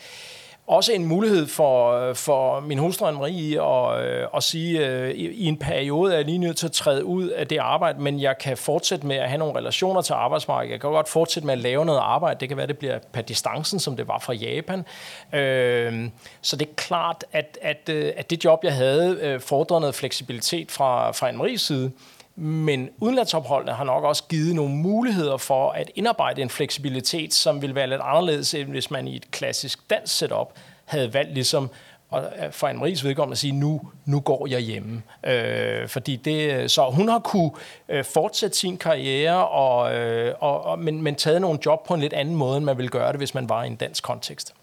også 0.68 0.94
en 0.94 1.06
mulighed 1.06 1.48
for, 1.48 2.14
for 2.14 2.60
min 2.60 2.78
hustru 2.78 3.12
Marie 3.12 3.62
at, 3.62 4.06
øh, 4.06 4.28
at 4.36 4.44
sige, 4.44 4.88
øh, 4.88 5.10
at 5.10 5.16
i 5.16 5.46
en 5.46 5.58
periode 5.58 6.14
er 6.14 6.18
jeg 6.18 6.26
lige 6.26 6.38
nødt 6.38 6.58
til 6.58 6.66
at 6.66 6.72
træde 6.72 7.06
ud 7.06 7.28
af 7.28 7.48
det 7.48 7.58
arbejde, 7.58 8.02
men 8.02 8.22
jeg 8.22 8.38
kan 8.38 8.58
fortsætte 8.58 9.08
med 9.08 9.16
at 9.16 9.30
have 9.30 9.38
nogle 9.38 9.56
relationer 9.56 10.02
til 10.02 10.14
arbejdsmarkedet. 10.14 10.72
Jeg 10.72 10.82
kan 10.82 10.90
godt 10.90 11.10
fortsætte 11.10 11.46
med 11.46 11.54
at 11.54 11.60
lave 11.60 11.86
noget 11.86 12.00
arbejde. 12.00 12.40
Det 12.40 12.48
kan 12.48 12.58
være, 12.58 12.68
det 12.68 12.78
bliver 12.78 13.00
per 13.12 13.22
distancen, 13.22 13.80
som 13.80 13.96
det 13.96 14.08
var 14.08 14.20
fra 14.20 14.34
Japan. 14.34 14.86
Øh, 15.34 16.10
så 16.42 16.56
det 16.56 16.68
er 16.68 16.74
klart, 16.76 17.26
at, 17.32 17.58
at, 17.62 17.90
at 17.90 18.30
det 18.30 18.46
job, 18.46 18.64
jeg 18.64 18.76
havde, 18.76 19.40
fordrede 19.40 19.82
noget 19.82 19.96
fleksibilitet 19.96 20.72
fra, 20.72 21.12
fra 21.12 21.30
Anne-Maries 21.30 21.58
side. 21.58 21.92
Men 22.40 22.90
udenlandsopholdene 22.98 23.72
har 23.72 23.84
nok 23.84 24.04
også 24.04 24.24
givet 24.30 24.56
nogle 24.56 24.76
muligheder 24.76 25.38
for 25.38 25.72
at 25.72 25.92
indarbejde 25.96 26.42
en 26.42 26.50
fleksibilitet, 26.50 27.34
som 27.34 27.62
vil 27.62 27.76
være 27.76 27.88
lidt 27.88 28.02
anderledes, 28.04 28.54
end 28.54 28.70
hvis 28.70 28.92
man 28.92 29.08
i 29.08 29.16
et 29.16 29.32
klassisk 29.32 29.90
dansk 29.90 30.18
setup 30.18 30.54
havde 30.86 31.14
valgt 31.14 31.34
ligesom 31.34 31.70
og 32.10 32.24
øh, 32.44 32.52
for 32.52 32.68
en 32.68 32.78
Maries 32.78 33.04
vedkommende 33.04 33.34
at 33.34 33.38
sige, 33.38 33.54
nu, 33.54 33.82
nu 34.06 34.20
går 34.20 34.48
jeg 34.48 34.60
hjemme. 34.60 35.04
Øh, 35.26 35.88
fordi 35.88 36.16
det, 36.16 36.72
så 36.72 36.90
hun 36.90 37.10
har 37.10 37.20
kunne 37.20 37.52
øh, 37.90 38.04
fortsætte 38.06 38.58
sin 38.58 38.78
karriere, 38.78 39.48
og, 39.48 39.96
øh, 39.96 40.36
og, 40.40 40.66
og, 40.66 40.80
men, 40.80 41.02
men 41.02 41.16
taget 41.16 41.42
nogle 41.42 41.60
job 41.66 41.88
på 41.88 41.94
en 41.94 42.00
lidt 42.00 42.14
anden 42.14 42.36
måde, 42.36 42.58
end 42.58 42.66
man 42.66 42.78
ville 42.78 42.90
gøre 42.90 43.12
det, 43.12 43.20
hvis 43.20 43.34
man 43.34 43.50
var 43.50 43.64
i 43.64 43.68
en 43.68 43.76
dansk 43.76 44.04
kontekst. 44.04 44.54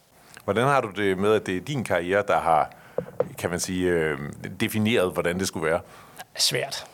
Hvordan 0.45 0.65
har 0.65 0.81
du 0.81 0.91
det 0.97 1.19
med, 1.19 1.33
at 1.33 1.47
det 1.47 1.57
er 1.57 1.61
din 1.61 1.85
karriere, 1.85 2.23
der 2.29 2.39
har, 2.39 2.71
kan 3.39 3.51
man 3.51 3.61
sige, 3.61 3.91
øh, 3.91 4.19
defineret, 4.61 5.13
hvordan 5.13 5.39
det 5.39 5.49
skulle 5.49 5.67
være? 5.67 5.81
Svært. 6.37 6.87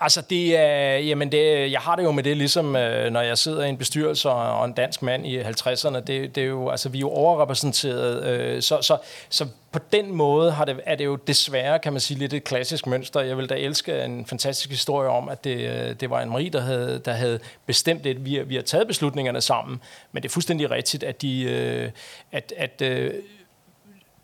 Altså, 0.00 0.20
det 0.30 0.56
er, 0.56 0.96
jamen 0.96 1.32
det, 1.32 1.72
jeg 1.72 1.80
har 1.80 1.96
det 1.96 2.02
jo 2.04 2.12
med 2.12 2.22
det, 2.22 2.36
ligesom 2.36 2.76
øh, 2.76 3.10
når 3.10 3.20
jeg 3.20 3.38
sidder 3.38 3.64
i 3.64 3.68
en 3.68 3.76
bestyrelse 3.76 4.30
og, 4.30 4.64
en 4.64 4.72
dansk 4.72 5.02
mand 5.02 5.26
i 5.26 5.40
50'erne. 5.40 6.00
Det, 6.00 6.34
det 6.34 6.38
er 6.38 6.46
jo, 6.46 6.68
altså, 6.68 6.88
vi 6.88 6.98
er 6.98 7.00
jo 7.00 7.10
overrepræsenteret. 7.10 8.24
Øh, 8.24 8.62
så, 8.62 8.82
så, 8.82 8.98
så 9.28 9.46
på 9.72 9.78
den 9.92 10.12
måde 10.12 10.52
har 10.52 10.64
det, 10.64 10.80
er 10.86 10.94
det 10.94 11.04
jo 11.04 11.16
desværre, 11.16 11.78
kan 11.78 11.92
man 11.92 12.00
sige, 12.00 12.18
lidt 12.18 12.32
et 12.32 12.44
klassisk 12.44 12.86
mønster. 12.86 13.20
Jeg 13.20 13.36
vil 13.36 13.48
da 13.48 13.54
elske 13.54 14.04
en 14.04 14.26
fantastisk 14.26 14.70
historie 14.70 15.08
om, 15.08 15.28
at 15.28 15.44
det, 15.44 15.56
øh, 15.56 16.00
det 16.00 16.10
var 16.10 16.22
en 16.22 16.30
Marie, 16.30 16.50
der 16.50 16.60
havde, 16.60 17.00
der 17.04 17.12
havde 17.12 17.40
bestemt 17.66 18.04
det. 18.04 18.24
Vi, 18.24 18.42
vi 18.42 18.54
har 18.54 18.62
taget 18.62 18.86
beslutningerne 18.86 19.40
sammen, 19.40 19.80
men 20.12 20.22
det 20.22 20.28
er 20.28 20.32
fuldstændig 20.32 20.70
rigtigt, 20.70 21.02
at, 21.02 21.22
de, 21.22 21.42
øh, 21.42 21.90
at, 22.32 22.52
at 22.56 22.82
øh, 22.82 23.14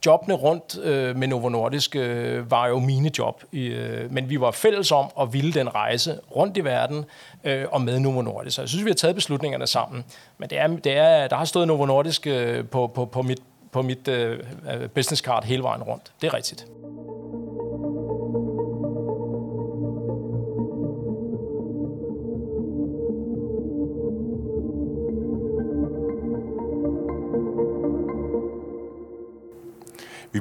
jobbene 0.06 0.34
rundt 0.34 0.78
øh, 0.78 1.16
med 1.16 1.28
Novo 1.28 1.48
Nordisk 1.48 1.96
øh, 1.96 2.50
var 2.50 2.66
jo 2.66 2.78
mine 2.78 3.10
job, 3.18 3.44
øh, 3.52 4.12
men 4.12 4.30
vi 4.30 4.40
var 4.40 4.50
fælles 4.50 4.92
om 4.92 5.06
at 5.20 5.32
ville 5.32 5.52
den 5.52 5.74
rejse 5.74 6.20
rundt 6.36 6.56
i 6.56 6.64
verden 6.64 7.04
øh, 7.44 7.64
og 7.70 7.80
med 7.80 8.00
Novo 8.00 8.22
Nordisk. 8.22 8.54
Så 8.54 8.62
jeg 8.62 8.68
synes, 8.68 8.84
vi 8.84 8.90
har 8.90 8.94
taget 8.94 9.14
beslutningerne 9.14 9.66
sammen. 9.66 10.04
Men 10.38 10.50
det 10.50 10.58
er, 10.58 10.66
det 10.66 10.92
er, 10.96 11.28
der 11.28 11.36
har 11.36 11.44
stået 11.44 11.68
Novo 11.68 11.86
Nordisk 11.86 12.26
øh, 12.26 12.66
på, 12.68 12.86
på, 12.86 13.04
på 13.04 13.22
mit, 13.22 13.40
på 13.72 13.82
mit 13.82 14.08
øh, 14.08 14.38
øh 14.72 14.88
business 14.88 15.22
card 15.22 15.44
hele 15.44 15.62
vejen 15.62 15.82
rundt. 15.82 16.12
Det 16.20 16.26
er 16.26 16.34
rigtigt. 16.34 16.66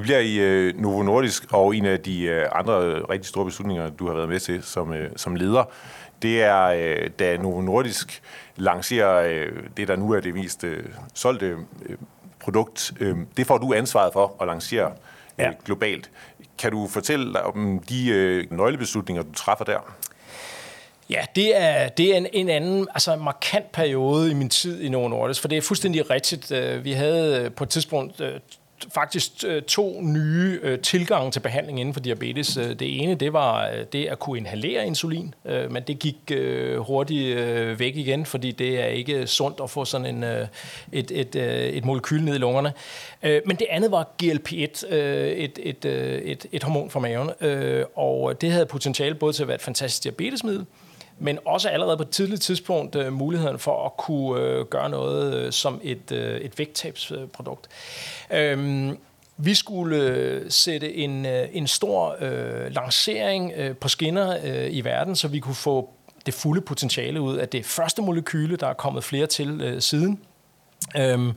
Bliver 0.02 0.18
i 0.18 0.36
øh, 0.36 0.80
Novo 0.80 1.02
Nordisk, 1.02 1.52
og 1.52 1.76
en 1.76 1.86
af 1.86 2.00
de 2.00 2.22
øh, 2.22 2.46
andre 2.52 3.00
rigtig 3.00 3.26
store 3.26 3.44
beslutninger, 3.44 3.90
du 3.90 4.06
har 4.06 4.14
været 4.14 4.28
med 4.28 4.40
til 4.40 4.62
som, 4.62 4.92
øh, 4.92 5.10
som 5.16 5.36
leder, 5.36 5.64
det 6.22 6.42
er, 6.42 6.64
øh, 6.64 7.10
da 7.18 7.36
Novo 7.36 7.60
Nordisk 7.60 8.22
lancerer 8.56 9.28
øh, 9.28 9.52
det, 9.76 9.88
der 9.88 9.96
nu 9.96 10.10
er 10.12 10.20
det 10.20 10.34
mest 10.34 10.64
øh, 10.64 10.84
solgte 11.14 11.46
øh, 11.46 11.96
produkt. 12.40 12.92
Øh, 13.00 13.16
det 13.36 13.46
får 13.46 13.58
du 13.58 13.74
ansvaret 13.74 14.12
for 14.12 14.36
at 14.40 14.46
lancere 14.46 14.86
øh, 14.86 14.92
ja. 15.38 15.50
globalt. 15.64 16.10
Kan 16.58 16.72
du 16.72 16.86
fortælle 16.86 17.42
om 17.42 17.82
de 17.88 18.08
øh, 18.08 18.52
nøglebeslutninger, 18.52 19.22
du 19.22 19.32
træffer 19.32 19.64
der? 19.64 19.94
Ja, 21.10 21.24
det 21.36 21.62
er, 21.62 21.88
det 21.88 22.12
er 22.12 22.16
en, 22.16 22.26
en 22.32 22.48
anden, 22.48 22.86
altså 22.94 23.16
markant 23.16 23.72
periode 23.72 24.30
i 24.30 24.34
min 24.34 24.48
tid 24.48 24.80
i 24.80 24.88
Novo 24.88 25.08
Nordisk, 25.08 25.40
for 25.40 25.48
det 25.48 25.58
er 25.58 25.62
fuldstændig 25.62 26.10
rigtigt. 26.10 26.52
Øh, 26.52 26.84
vi 26.84 26.92
havde 26.92 27.50
på 27.50 27.64
et 27.64 27.70
tidspunkt 27.70 28.20
øh, 28.20 28.40
faktisk 28.94 29.32
øh, 29.46 29.62
to 29.62 30.00
nye 30.02 30.58
øh, 30.62 30.78
tilgange 30.78 31.30
til 31.30 31.40
behandling 31.40 31.80
inden 31.80 31.94
for 31.94 32.00
diabetes. 32.00 32.56
Øh, 32.56 32.68
det 32.68 33.02
ene, 33.02 33.14
det 33.14 33.32
var 33.32 33.68
øh, 33.68 33.84
det 33.92 34.06
at 34.06 34.18
kunne 34.18 34.38
inhalere 34.38 34.86
insulin, 34.86 35.34
men 35.70 35.82
det 35.82 35.98
gik 35.98 36.32
hurtigt 36.76 37.38
væk 37.78 37.96
igen, 37.96 38.26
fordi 38.26 38.50
det 38.50 38.80
er 38.80 38.86
ikke 38.86 39.26
sundt 39.26 39.60
at 39.62 39.70
få 39.70 39.84
sådan 39.84 40.06
en, 40.06 40.24
et, 40.92 41.10
et, 41.10 41.36
et 41.76 41.84
molekyl 41.84 42.22
ned 42.22 42.34
i 42.34 42.38
lungerne. 42.38 42.72
Men 43.22 43.56
det 43.56 43.66
andet 43.70 43.90
var 43.90 44.08
GLP-1, 44.22 44.94
et, 44.94 45.58
et, 45.62 45.84
et, 45.84 46.46
et 46.52 46.62
hormon 46.62 46.90
fra 46.90 47.00
maven, 47.00 47.30
og 47.96 48.40
det 48.40 48.50
havde 48.52 48.66
potentiale 48.66 49.14
både 49.14 49.32
til 49.32 49.42
at 49.42 49.48
være 49.48 49.54
et 49.54 49.62
fantastisk 49.62 50.02
diabetesmiddel, 50.02 50.66
men 51.18 51.38
også 51.44 51.68
allerede 51.68 51.96
på 51.96 52.02
et 52.02 52.10
tidligt 52.10 52.42
tidspunkt 52.42 52.94
øh, 52.96 53.12
muligheden 53.12 53.58
for 53.58 53.86
at 53.86 53.96
kunne 53.96 54.40
øh, 54.40 54.66
gøre 54.66 54.90
noget 54.90 55.34
øh, 55.34 55.52
som 55.52 55.80
et, 55.82 56.12
øh, 56.12 56.40
et 56.40 56.58
vægttabsprodukt. 56.58 57.68
Øhm, 58.30 58.98
vi 59.36 59.54
skulle 59.54 59.96
øh, 59.96 60.50
sætte 60.50 60.94
en, 60.94 61.26
øh, 61.26 61.48
en 61.52 61.66
stor 61.66 62.16
øh, 62.20 62.74
lancering 62.74 63.52
øh, 63.56 63.76
på 63.76 63.88
skinner 63.88 64.36
øh, 64.44 64.68
i 64.70 64.80
verden, 64.80 65.16
så 65.16 65.28
vi 65.28 65.40
kunne 65.40 65.54
få 65.54 65.90
det 66.26 66.34
fulde 66.34 66.60
potentiale 66.60 67.20
ud 67.20 67.36
af 67.36 67.48
det 67.48 67.66
første 67.66 68.02
molekyle, 68.02 68.56
der 68.56 68.66
er 68.66 68.74
kommet 68.74 69.04
flere 69.04 69.26
til 69.26 69.60
øh, 69.60 69.80
siden. 69.80 70.20
Øhm, 70.96 71.32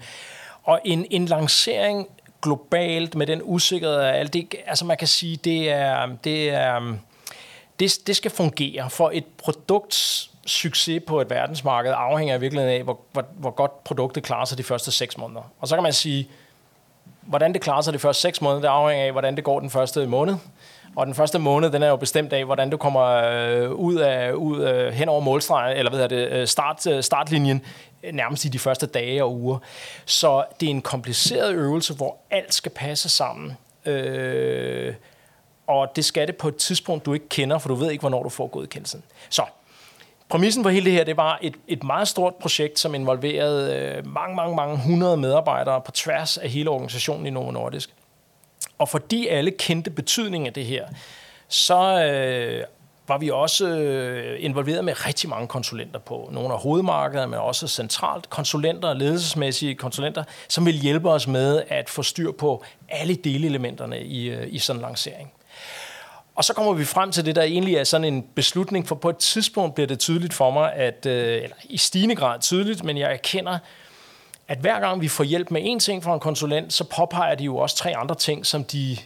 og 0.63 0.81
en, 0.85 1.05
en 1.11 1.25
lancering 1.25 2.07
globalt 2.41 3.15
med 3.15 3.27
den 3.27 3.41
usikkerhed 3.43 3.95
af 3.95 4.19
alt 4.19 4.33
det, 4.33 4.55
altså 4.67 4.85
man 4.85 4.97
kan 4.97 5.07
sige, 5.07 5.37
det 5.37 5.71
er, 5.71 6.07
det 6.23 6.49
er 6.49 6.95
det, 7.79 7.97
det 8.07 8.15
skal 8.15 8.31
fungere. 8.31 8.89
For 8.89 9.11
et 9.13 9.25
produkts 9.37 10.31
succes 10.45 11.01
på 11.07 11.21
et 11.21 11.29
verdensmarked 11.29 11.93
afhænger 11.95 12.35
i 12.35 12.39
virkeligheden 12.39 12.75
af, 12.75 12.83
hvor, 12.83 12.99
hvor, 13.11 13.25
hvor 13.33 13.51
godt 13.51 13.83
produktet 13.83 14.23
klarer 14.23 14.45
sig 14.45 14.57
de 14.57 14.63
første 14.63 14.91
seks 14.91 15.17
måneder. 15.17 15.51
Og 15.59 15.67
så 15.67 15.75
kan 15.75 15.83
man 15.83 15.93
sige, 15.93 16.29
hvordan 17.21 17.53
det 17.53 17.61
klarer 17.61 17.81
sig 17.81 17.93
de 17.93 17.99
første 17.99 18.21
seks 18.21 18.41
måneder, 18.41 18.61
det 18.61 18.67
afhænger 18.67 19.05
af, 19.05 19.11
hvordan 19.11 19.35
det 19.35 19.43
går 19.43 19.59
den 19.59 19.69
første 19.69 20.07
måned. 20.07 20.35
Og 20.95 21.05
den 21.05 21.15
første 21.15 21.39
måned, 21.39 21.69
den 21.69 21.83
er 21.83 21.87
jo 21.87 21.95
bestemt 21.95 22.33
af, 22.33 22.45
hvordan 22.45 22.69
du 22.69 22.77
kommer 22.77 23.03
øh, 23.03 23.71
ud 23.71 23.95
af, 23.95 24.31
ud 24.31 24.59
af, 24.59 24.93
hen 24.93 25.09
over 25.09 25.21
målstregen, 25.21 25.77
eller 25.77 25.91
hvad 25.91 25.99
hedder 25.99 26.15
det, 26.15 26.41
øh, 26.41 26.47
start, 26.47 26.87
øh, 26.87 27.03
startlinjen, 27.03 27.61
øh, 28.03 28.13
nærmest 28.13 28.45
i 28.45 28.47
de 28.47 28.59
første 28.59 28.85
dage 28.85 29.23
og 29.23 29.33
uger. 29.33 29.57
Så 30.05 30.43
det 30.59 30.65
er 30.65 30.69
en 30.69 30.81
kompliceret 30.81 31.53
øvelse, 31.53 31.93
hvor 31.93 32.17
alt 32.31 32.53
skal 32.53 32.71
passe 32.71 33.09
sammen. 33.09 33.57
Øh, 33.85 34.93
og 35.67 35.95
det 35.95 36.05
skal 36.05 36.27
det 36.27 36.35
på 36.35 36.47
et 36.47 36.55
tidspunkt, 36.55 37.05
du 37.05 37.13
ikke 37.13 37.29
kender, 37.29 37.57
for 37.57 37.69
du 37.69 37.75
ved 37.75 37.91
ikke, 37.91 38.01
hvornår 38.01 38.23
du 38.23 38.29
får 38.29 38.47
godkendelsen. 38.47 39.03
Så 39.29 39.43
præmissen 40.29 40.63
for 40.63 40.69
hele 40.69 40.85
det 40.85 40.93
her, 40.93 41.03
det 41.03 41.17
var 41.17 41.39
et, 41.41 41.55
et 41.67 41.83
meget 41.83 42.07
stort 42.07 42.35
projekt, 42.35 42.79
som 42.79 42.95
involverede 42.95 43.75
øh, 43.75 44.07
mange, 44.07 44.35
mange, 44.35 44.55
mange 44.55 44.77
hundrede 44.77 45.17
medarbejdere 45.17 45.81
på 45.81 45.91
tværs 45.91 46.37
af 46.37 46.49
hele 46.49 46.69
organisationen 46.69 47.25
i 47.25 47.29
Novo 47.29 47.51
Nordisk. 47.51 47.89
Og 48.77 48.89
fordi 48.89 49.27
alle 49.27 49.51
kendte 49.51 49.89
betydningen 49.89 50.47
af 50.47 50.53
det 50.53 50.65
her, 50.65 50.87
så 51.47 52.03
øh, 52.03 52.63
var 53.07 53.17
vi 53.17 53.29
også 53.29 53.67
øh, 53.67 54.43
involveret 54.43 54.85
med 54.85 55.05
rigtig 55.05 55.29
mange 55.29 55.47
konsulenter 55.47 55.99
på 55.99 56.29
nogle 56.31 56.53
af 56.53 56.59
hovedmarkederne, 56.59 57.27
men 57.27 57.39
også 57.39 57.67
centralt 57.67 58.29
konsulenter, 58.29 58.93
ledelsesmæssige 58.93 59.75
konsulenter, 59.75 60.23
som 60.49 60.65
vil 60.65 60.73
hjælpe 60.73 61.09
os 61.09 61.27
med 61.27 61.63
at 61.67 61.89
få 61.89 62.03
styr 62.03 62.31
på 62.31 62.63
alle 62.89 63.15
delelementerne 63.15 64.03
i, 64.03 64.29
øh, 64.29 64.53
i 64.53 64.59
sådan 64.59 64.79
en 64.79 64.81
lancering. 64.81 65.31
Og 66.35 66.43
så 66.43 66.53
kommer 66.53 66.73
vi 66.73 66.85
frem 66.85 67.11
til 67.11 67.25
det, 67.25 67.35
der 67.35 67.41
egentlig 67.41 67.75
er 67.75 67.83
sådan 67.83 68.13
en 68.13 68.21
beslutning, 68.35 68.87
for 68.87 68.95
på 68.95 69.09
et 69.09 69.17
tidspunkt 69.17 69.75
bliver 69.75 69.87
det 69.87 69.99
tydeligt 69.99 70.33
for 70.33 70.51
mig, 70.51 70.73
at, 70.73 71.05
øh, 71.05 71.43
eller 71.43 71.55
i 71.63 71.77
stigende 71.77 72.15
grad 72.15 72.39
tydeligt, 72.39 72.83
men 72.83 72.97
jeg 72.97 73.13
erkender, 73.13 73.57
at 74.47 74.57
hver 74.57 74.79
gang 74.79 75.01
vi 75.01 75.07
får 75.07 75.23
hjælp 75.23 75.51
med 75.51 75.61
en 75.63 75.79
ting 75.79 76.03
fra 76.03 76.13
en 76.13 76.19
konsulent, 76.19 76.73
så 76.73 76.83
påpeger 76.83 77.35
de 77.35 77.43
jo 77.43 77.57
også 77.57 77.75
tre 77.75 77.97
andre 77.97 78.15
ting, 78.15 78.45
som 78.45 78.63
de 78.63 78.97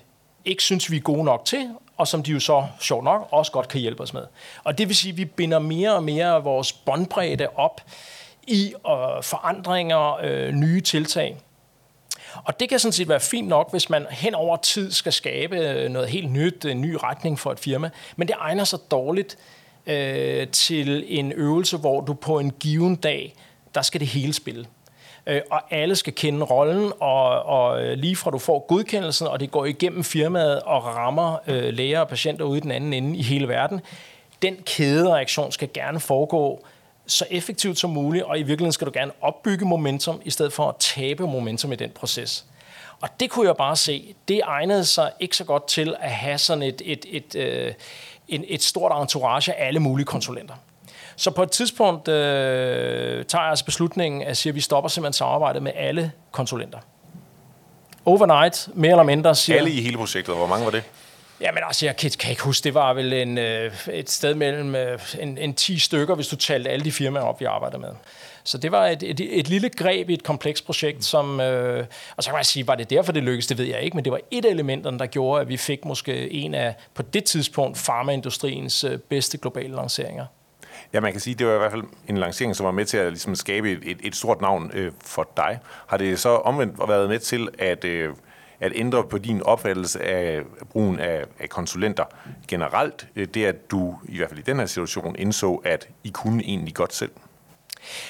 ikke 0.45 0.63
synes, 0.63 0.91
vi 0.91 0.97
er 0.97 1.01
gode 1.01 1.23
nok 1.23 1.45
til, 1.45 1.69
og 1.97 2.07
som 2.07 2.23
de 2.23 2.31
jo 2.31 2.39
så, 2.39 2.67
sjovt 2.79 3.03
nok, 3.03 3.27
også 3.31 3.51
godt 3.51 3.67
kan 3.67 3.81
hjælpe 3.81 4.03
os 4.03 4.13
med. 4.13 4.23
Og 4.63 4.77
det 4.77 4.87
vil 4.87 4.95
sige, 4.95 5.11
at 5.11 5.17
vi 5.17 5.25
binder 5.25 5.59
mere 5.59 5.95
og 5.95 6.03
mere 6.03 6.27
af 6.27 6.43
vores 6.43 6.73
båndbredde 6.73 7.47
op 7.55 7.81
i 8.47 8.65
øh, 8.67 9.23
forandringer, 9.23 10.17
øh, 10.23 10.51
nye 10.51 10.81
tiltag. 10.81 11.37
Og 12.43 12.59
det 12.59 12.69
kan 12.69 12.79
sådan 12.79 12.93
set 12.93 13.09
være 13.09 13.19
fint 13.19 13.47
nok, 13.47 13.71
hvis 13.71 13.89
man 13.89 14.05
hen 14.09 14.35
over 14.35 14.57
tid 14.57 14.91
skal 14.91 15.13
skabe 15.13 15.57
øh, 15.57 15.89
noget 15.89 16.09
helt 16.09 16.31
nyt, 16.31 16.65
en 16.65 16.81
ny 16.81 16.97
retning 17.03 17.39
for 17.39 17.51
et 17.51 17.59
firma. 17.59 17.89
Men 18.15 18.27
det 18.27 18.35
egner 18.39 18.63
sig 18.63 18.79
dårligt 18.91 19.37
øh, 19.85 20.47
til 20.47 21.03
en 21.07 21.31
øvelse, 21.31 21.77
hvor 21.77 22.01
du 22.01 22.13
på 22.13 22.39
en 22.39 22.51
given 22.51 22.95
dag, 22.95 23.35
der 23.75 23.81
skal 23.81 23.99
det 23.99 24.07
hele 24.07 24.33
spille 24.33 24.65
øh, 25.29 25.41
og 25.51 25.61
alle 25.73 25.95
skal 25.95 26.13
kende 26.13 26.45
rollen, 26.45 26.91
og, 26.99 27.43
og 27.43 27.83
øh, 27.83 27.97
lige 27.97 28.15
fra 28.15 28.31
du 28.31 28.37
får 28.37 28.65
godkendelsen, 28.67 29.27
og 29.27 29.39
det 29.39 29.51
går 29.51 29.65
igennem 29.65 30.03
firmaet 30.03 30.59
og 30.59 30.85
rammer 30.85 31.37
øh, 31.47 31.73
læger 31.73 31.99
og 31.99 32.07
patienter 32.07 32.45
ude 32.45 32.57
i 32.57 32.61
den 32.61 32.71
anden 32.71 32.93
ende 32.93 33.17
i 33.17 33.21
hele 33.21 33.47
verden, 33.47 33.81
den 34.41 34.55
kædereaktion 34.65 35.51
skal 35.51 35.69
gerne 35.73 35.99
foregå 35.99 36.65
så 37.09 37.25
effektivt 37.29 37.79
som 37.79 37.89
muligt, 37.89 38.23
og 38.23 38.39
i 38.39 38.43
virkeligheden 38.43 38.73
skal 38.73 38.87
du 38.87 38.91
gerne 38.93 39.11
opbygge 39.21 39.65
momentum, 39.65 40.21
i 40.25 40.29
stedet 40.29 40.53
for 40.53 40.69
at 40.69 40.75
tabe 40.79 41.27
momentum 41.27 41.71
i 41.71 41.75
den 41.75 41.89
proces. 41.89 42.45
Og 43.01 43.09
det 43.19 43.29
kunne 43.29 43.47
jeg 43.47 43.55
bare 43.55 43.75
se, 43.75 44.15
det 44.27 44.41
egnede 44.45 44.85
sig 44.85 45.11
ikke 45.19 45.37
så 45.37 45.43
godt 45.43 45.67
til 45.67 45.95
at 45.99 46.11
have 46.11 46.37
sådan 46.37 46.63
et, 46.63 46.81
et, 46.85 47.05
et, 47.09 47.35
øh, 47.35 47.43
et, 47.43 47.75
et, 48.27 48.45
et 48.47 48.63
stort 48.63 49.01
entourage 49.01 49.53
af 49.53 49.67
alle 49.67 49.79
mulige 49.79 50.05
konsulenter. 50.05 50.53
Så 51.15 51.31
på 51.31 51.43
et 51.43 51.51
tidspunkt 51.51 52.07
øh, 52.07 53.25
tager 53.25 53.41
jeg 53.41 53.49
altså 53.49 53.65
beslutningen 53.65 54.21
at 54.21 54.37
sige, 54.37 54.51
at 54.51 54.55
vi 54.55 54.61
stopper 54.61 54.89
simpelthen 54.89 55.13
samarbejdet 55.13 55.63
med 55.63 55.71
alle 55.75 56.11
konsulenter. 56.31 56.79
Overnight, 58.05 58.69
mere 58.73 58.91
eller 58.91 59.03
mindre, 59.03 59.35
siger... 59.35 59.57
Alle 59.57 59.71
i 59.71 59.81
hele 59.81 59.97
projektet, 59.97 60.35
hvor 60.35 60.47
mange 60.47 60.65
var 60.65 60.71
det? 60.71 60.83
Jamen 61.41 61.63
altså, 61.67 61.85
jeg 61.85 61.97
kan, 61.97 62.11
kan 62.19 62.29
ikke 62.29 62.43
huske, 62.43 62.63
det 62.63 62.73
var 62.73 62.93
vel 62.93 63.13
en, 63.13 63.37
øh, 63.37 63.71
et 63.93 64.09
sted 64.09 64.35
mellem 64.35 64.75
øh, 64.75 64.99
en, 65.19 65.37
en 65.37 65.53
10 65.53 65.79
stykker, 65.79 66.15
hvis 66.15 66.27
du 66.27 66.35
talte 66.35 66.69
alle 66.69 66.85
de 66.85 66.91
firmaer 66.91 67.23
op, 67.23 67.39
vi 67.39 67.45
arbejder 67.45 67.77
med. 67.77 67.89
Så 68.43 68.57
det 68.57 68.71
var 68.71 68.87
et, 68.87 69.03
et, 69.03 69.39
et 69.39 69.47
lille 69.47 69.69
greb 69.69 70.09
i 70.09 70.13
et 70.13 70.23
komplekst 70.23 70.65
projekt, 70.65 71.05
som, 71.05 71.39
øh, 71.39 71.85
og 72.17 72.23
så 72.23 72.29
kan 72.29 72.37
man 72.37 72.43
sige, 72.43 72.67
var 72.67 72.75
det 72.75 72.89
derfor, 72.89 73.11
det 73.11 73.23
lykkedes, 73.23 73.47
det 73.47 73.57
ved 73.57 73.65
jeg 73.65 73.81
ikke, 73.81 73.97
men 73.97 74.05
det 74.05 74.11
var 74.11 74.19
et 74.31 74.45
af 74.45 74.49
elementerne, 74.49 74.99
der 74.99 75.05
gjorde, 75.05 75.41
at 75.41 75.49
vi 75.49 75.57
fik 75.57 75.85
måske 75.85 76.31
en 76.31 76.53
af, 76.53 76.75
på 76.93 77.01
det 77.01 77.23
tidspunkt, 77.23 77.77
farmaindustriens 77.77 78.83
øh, 78.83 78.97
bedste 78.97 79.37
globale 79.37 79.75
lanceringer. 79.75 80.25
Ja, 80.93 80.99
man 80.99 81.11
kan 81.11 81.21
sige, 81.21 81.35
det 81.35 81.47
var 81.47 81.55
i 81.55 81.57
hvert 81.57 81.71
fald 81.71 81.83
en 82.07 82.17
lancering, 82.17 82.55
som 82.55 82.65
var 82.65 82.71
med 82.71 82.85
til 82.85 82.97
at 82.97 83.11
ligesom, 83.11 83.35
skabe 83.35 83.71
et, 83.71 83.97
et 84.03 84.15
stort 84.15 84.41
navn 84.41 84.71
øh, 84.73 84.91
for 85.05 85.29
dig. 85.37 85.59
Har 85.87 85.97
det 85.97 86.19
så 86.19 86.29
omvendt 86.29 86.89
været 86.89 87.09
med 87.09 87.19
til 87.19 87.47
at, 87.59 87.85
øh, 87.85 88.09
at 88.59 88.71
ændre 88.75 89.03
på 89.03 89.17
din 89.17 89.43
opfattelse 89.43 90.03
af 90.03 90.41
brugen 90.71 90.99
af, 90.99 91.23
af 91.39 91.49
konsulenter 91.49 92.03
generelt? 92.47 93.07
Øh, 93.15 93.27
det, 93.33 93.45
at 93.45 93.71
du 93.71 93.95
i 94.05 94.17
hvert 94.17 94.29
fald 94.29 94.39
i 94.39 94.43
den 94.43 94.59
her 94.59 94.65
situation 94.65 95.15
indså, 95.19 95.61
at 95.65 95.87
I 96.03 96.09
kunne 96.09 96.43
egentlig 96.43 96.73
godt 96.73 96.93
selv? 96.93 97.11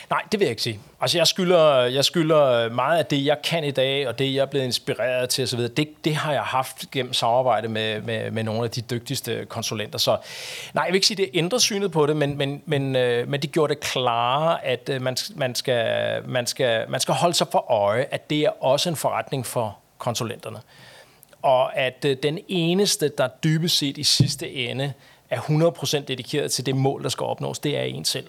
Nej, 0.10 0.22
det 0.32 0.40
vil 0.40 0.46
jeg 0.46 0.50
ikke 0.50 0.62
sige. 0.62 0.80
Altså, 1.02 1.18
jeg 1.18 1.28
skylder, 1.28 1.84
jeg 1.84 2.06
skylder 2.06 2.70
meget 2.70 2.98
af 2.98 3.06
det, 3.06 3.26
jeg 3.26 3.38
kan 3.44 3.64
i 3.64 3.72
dag, 3.72 4.08
og 4.08 4.20
det, 4.20 4.34
jeg 4.34 4.42
er 4.42 4.46
blevet 4.46 4.66
inspireret 4.66 5.30
til 5.30 5.44
osv., 5.44 5.60
det, 5.60 5.88
det 6.04 6.16
har 6.16 6.32
jeg 6.32 6.42
haft 6.42 6.92
gennem 6.92 7.14
samarbejde 7.14 7.68
med, 7.68 8.02
med, 8.02 8.32
med 8.32 8.44
nogle 8.44 8.64
af 8.64 8.70
de 8.70 8.82
dygtigste 8.82 9.46
konsulenter. 9.46 10.00
Så 10.00 10.18
nej, 10.74 10.84
jeg 10.84 10.92
vil 10.92 10.96
ikke 10.96 11.08
sige, 11.08 11.18
det 11.18 11.30
ændrer 11.34 11.60
synet 11.60 11.92
på 11.92 12.06
det, 12.06 12.16
men, 12.16 12.38
men, 12.38 12.62
men, 12.66 12.96
øh, 12.96 13.28
men 13.28 13.42
det 13.42 13.52
gjorde 13.52 13.74
det 13.74 13.82
klare, 13.82 14.66
at 14.66 14.90
øh, 14.90 15.02
man, 15.02 15.18
man, 15.36 15.56
skal, 15.56 16.22
man, 16.28 16.48
skal, 16.48 16.90
man 16.90 17.00
skal 17.00 17.16
holde 17.16 17.34
sig 17.34 17.48
for 17.52 17.72
øje, 17.72 18.06
at 18.12 18.30
det 18.30 18.40
er 18.40 18.64
også 18.64 18.90
en 18.90 18.96
forretning 18.96 19.46
for 19.46 19.78
konsulenterne. 20.00 20.60
Og 21.42 21.78
at 21.78 22.06
øh, 22.06 22.18
den 22.24 22.40
eneste, 22.48 23.12
der 23.18 23.28
dybest 23.28 23.78
set 23.78 23.98
i 23.98 24.04
sidste 24.04 24.52
ende 24.52 24.94
er 25.30 25.40
100% 25.40 26.00
dedikeret 26.00 26.52
til 26.52 26.66
det 26.66 26.76
mål, 26.76 27.04
der 27.04 27.10
skal 27.10 27.24
opnås, 27.24 27.60
det 27.60 27.78
er 27.78 27.82
en 27.82 28.06
selv. 28.06 28.28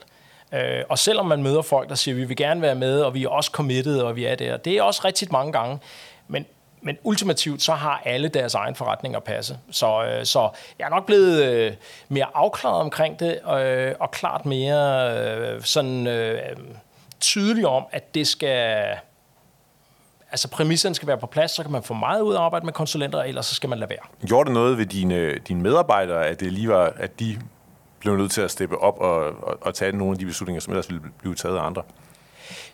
Øh, 0.53 0.83
og 0.89 0.99
selvom 0.99 1.27
man 1.27 1.43
møder 1.43 1.62
folk, 1.62 1.89
der 1.89 1.95
siger, 1.95 2.15
vi 2.15 2.25
vil 2.25 2.37
gerne 2.37 2.63
være 2.63 2.75
med, 2.75 3.00
og 3.00 3.15
vi 3.15 3.25
er 3.25 3.28
også 3.28 3.50
committed, 3.50 4.00
og 4.00 4.17
vi 4.17 4.25
er 4.25 4.35
der, 4.35 4.56
det 4.56 4.73
er 4.73 4.83
også 4.83 5.00
rigtig 5.04 5.28
mange 5.33 5.52
gange. 5.52 5.78
Men, 6.28 6.47
men 6.80 6.99
ultimativt, 7.02 7.63
så 7.63 7.73
har 7.73 8.02
alle 8.04 8.28
deres 8.28 8.54
egen 8.54 8.75
forretning 8.75 9.17
at 9.17 9.25
passe. 9.25 9.59
Så, 9.71 10.04
øh, 10.04 10.25
så 10.25 10.50
jeg 10.78 10.85
er 10.85 10.91
nok 10.91 11.06
blevet 11.06 11.45
øh, 11.45 11.73
mere 12.09 12.26
afklaret 12.35 12.80
omkring 12.80 13.21
det, 13.21 13.41
øh, 13.61 13.95
og 14.00 14.11
klart 14.11 14.47
mere 14.47 15.13
øh, 15.19 15.63
sådan 15.63 16.06
øh, 16.06 16.56
tydelig 17.21 17.67
om, 17.67 17.87
at 17.93 18.15
det 18.15 18.26
skal... 18.26 18.85
Altså 20.32 20.49
præmisserne 20.49 20.95
skal 20.95 21.08
være 21.08 21.19
på 21.19 21.26
plads, 21.26 21.50
så 21.50 21.62
kan 21.62 21.73
man 21.73 21.82
få 21.82 21.95
meget 21.95 22.21
ud 22.21 22.34
af 22.34 22.38
at 22.38 22.45
arbejde 22.45 22.64
med 22.64 22.73
konsulenter, 22.73 23.23
ellers 23.23 23.47
så 23.47 23.54
skal 23.54 23.69
man 23.69 23.78
lade 23.78 23.90
være. 23.90 24.26
Gjorde 24.26 24.47
det 24.47 24.54
noget 24.54 24.78
ved 24.78 24.86
dine, 24.86 25.34
dine 25.38 25.62
medarbejdere, 25.62 26.26
at 26.26 26.40
det 26.40 26.52
lige 26.52 26.69
var, 26.69 26.93
at 26.97 27.21
de 27.21 27.36
blev 28.00 28.16
nødt 28.16 28.32
til 28.32 28.40
at 28.40 28.50
steppe 28.50 28.78
op 28.78 28.99
og, 28.99 29.16
og, 29.19 29.58
og 29.60 29.75
tage 29.75 29.93
nogle 29.93 30.12
af 30.12 30.19
de 30.19 30.26
beslutninger, 30.26 30.60
som 30.60 30.73
ellers 30.73 30.88
ville 30.88 31.02
blive 31.19 31.34
taget 31.34 31.56
af 31.56 31.62
andre? 31.62 31.82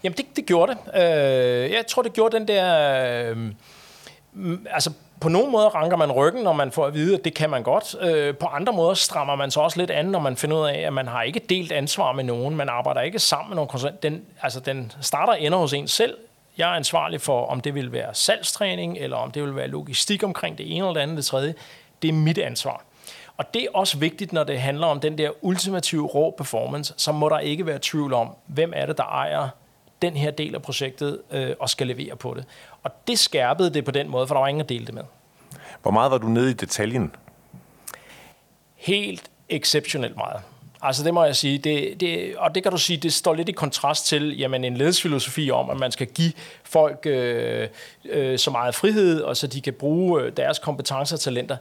Jamen, 0.03 0.17
det, 0.17 0.27
det 0.37 0.47
gjorde 0.47 0.73
det. 0.73 1.03
Øh, 1.03 1.71
jeg 1.73 1.85
tror, 1.89 2.03
det 2.03 2.13
gjorde 2.13 2.39
den 2.39 2.49
der... 2.49 3.35
Øh, 3.35 3.53
altså, 4.71 4.93
på 5.21 5.29
nogle 5.29 5.51
måder 5.51 5.69
ranker 5.69 5.97
man 5.97 6.13
ryggen, 6.13 6.43
når 6.43 6.53
man 6.53 6.73
får 6.73 6.87
at 6.87 6.95
vide, 6.95 7.17
at 7.17 7.25
det 7.25 7.35
kan 7.35 7.51
man 7.51 7.63
godt. 7.63 7.97
Øh, 8.01 8.37
på 8.37 8.47
andre 8.47 8.73
måder 8.73 8.95
strammer 8.95 9.37
man 9.37 9.51
så 9.51 9.61
også 9.61 9.79
lidt 9.79 9.91
an, 9.91 10.07
når 10.07 10.21
man 10.21 10.37
finder 10.37 10.57
ud 10.57 10.69
af, 10.69 10.79
at 10.79 10.93
man 10.93 11.09
har 11.09 11.23
ikke 11.23 11.41
delt 11.49 11.73
ansvar 11.73 12.13
med 12.13 12.25
nogen. 12.25 12.57
Man 12.57 12.69
arbejder 12.69 13.01
ikke 13.01 13.19
sammen 13.19 13.51
med 13.51 13.57
nogen 13.57 13.69
konsulent. 13.69 14.03
Den, 14.03 14.23
altså, 14.43 14.61
den 14.61 14.93
starter 15.01 15.33
og 15.33 15.41
ender 15.41 15.59
hos 15.59 15.73
en 15.73 15.89
selv. 15.89 16.15
Jeg 16.59 16.71
er 16.71 16.75
ansvarlig 16.75 17.21
for, 17.21 17.47
om 17.47 17.61
det 17.61 17.75
vil 17.75 17.93
være 17.93 18.15
salgstræning, 18.15 18.99
eller 18.99 19.17
om 19.17 19.31
det 19.31 19.43
vil 19.43 19.57
være 19.57 19.69
logistik 19.69 20.23
omkring 20.23 20.59
det 20.59 20.67
ene 20.67 20.79
eller 20.79 20.93
det 20.93 21.01
andet, 21.01 21.17
det 21.17 21.25
tredje. 21.25 21.55
Det 22.03 22.09
er 22.09 22.13
mit 22.13 22.39
ansvar. 22.39 22.85
Og 23.37 23.55
det 23.55 23.63
er 23.63 23.69
også 23.75 23.99
vigtigt, 23.99 24.33
når 24.33 24.45
det 24.45 24.61
handler 24.61 24.87
om 24.87 25.01
den 25.01 25.19
der 25.19 25.31
ultimative 25.41 26.07
rå 26.07 26.35
performance, 26.39 26.95
så 26.97 27.13
må 27.13 27.29
der 27.29 27.39
ikke 27.39 27.67
være 27.67 27.79
tvivl 27.83 28.13
om, 28.13 28.35
hvem 28.47 28.73
er 28.77 28.87
det, 28.87 28.97
der 28.97 29.05
ejer 29.05 29.49
den 30.03 30.17
her 30.17 30.31
del 30.31 30.55
af 30.55 30.63
projektet 30.63 31.23
øh, 31.31 31.55
og 31.61 31.71
skal 31.71 31.87
levere 31.87 32.17
på 32.17 32.35
det. 32.35 32.45
Og 32.83 32.91
det 33.07 33.19
skærpede 33.19 33.75
det 33.75 33.85
på 33.85 33.91
den 33.91 34.09
måde, 34.09 34.27
for 34.27 34.35
der 34.35 34.41
var 34.41 34.49
ingen 34.49 34.61
at 34.61 34.69
dele 34.69 34.87
det 34.87 34.95
med. 34.95 35.03
Hvor 35.83 35.91
meget 35.91 36.11
var 36.11 36.19
du 36.19 36.29
nede 36.29 36.51
i 36.51 36.55
detaljen? 36.55 37.15
Helt 38.77 39.31
exceptionelt 39.49 40.17
meget. 40.17 40.43
Altså 40.83 41.05
det 41.05 41.15
må 41.15 41.25
jeg 41.25 41.37
sige, 41.37 41.59
det, 41.59 42.01
det, 42.01 42.37
og 42.37 42.55
det 42.55 42.63
kan 42.63 42.73
du 42.73 42.79
sige, 42.79 42.97
det 42.97 43.13
står 43.13 43.35
lidt 43.35 43.49
i 43.49 43.53
kontrast 43.53 44.07
til 44.07 44.39
jamen, 44.39 44.65
en 44.65 44.77
ledelsesfilosofi 44.77 45.51
om, 45.51 45.71
at 45.71 45.77
man 45.77 45.93
skal 45.93 46.07
give 46.07 46.33
folk 46.65 47.07
øh, 47.07 47.69
øh, 48.05 48.39
så 48.39 48.51
meget 48.51 48.75
frihed, 48.75 49.21
og 49.21 49.37
så 49.37 49.47
de 49.47 49.61
kan 49.61 49.73
bruge 49.73 50.23
øh, 50.23 50.33
deres 50.37 50.59
kompetencer 50.59 51.17
og 51.17 51.21
talenter. 51.21 51.57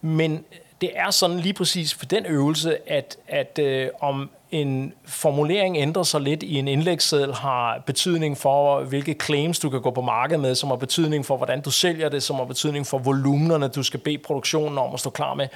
Men 0.00 0.44
det 0.80 0.90
er 0.94 1.10
sådan 1.10 1.40
lige 1.40 1.52
præcis 1.52 1.94
for 1.94 2.06
den 2.06 2.26
øvelse, 2.26 2.90
at, 2.90 3.16
at 3.28 3.58
øh, 3.62 3.88
om 4.00 4.30
en 4.50 4.92
formulering 5.06 5.76
ændrer 5.76 6.02
sig 6.02 6.20
lidt 6.20 6.42
i 6.42 6.54
en 6.54 6.68
indlægsseddel, 6.68 7.34
har 7.34 7.82
betydning 7.86 8.38
for, 8.38 8.80
hvilke 8.80 9.16
claims 9.22 9.58
du 9.58 9.70
kan 9.70 9.80
gå 9.80 9.90
på 9.90 10.00
markedet 10.00 10.40
med, 10.40 10.54
som 10.54 10.68
har 10.68 10.76
betydning 10.76 11.26
for, 11.26 11.36
hvordan 11.36 11.60
du 11.60 11.70
sælger 11.70 12.08
det, 12.08 12.22
som 12.22 12.36
har 12.36 12.44
betydning 12.44 12.86
for 12.86 12.98
volumenerne, 12.98 13.68
du 13.68 13.82
skal 13.82 14.00
bede 14.00 14.18
produktionen 14.18 14.78
om 14.78 14.94
at 14.94 15.00
stå 15.00 15.10
klar 15.10 15.34
med. 15.34 15.48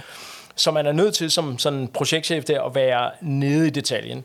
Så 0.55 0.71
man 0.71 0.87
er 0.87 0.93
nødt 0.93 1.15
til 1.15 1.31
som 1.31 1.59
sådan 1.59 1.89
projektchef 1.89 2.45
der 2.45 2.63
at 2.63 2.75
være 2.75 3.11
nede 3.21 3.67
i 3.67 3.71
detaljen 3.71 4.25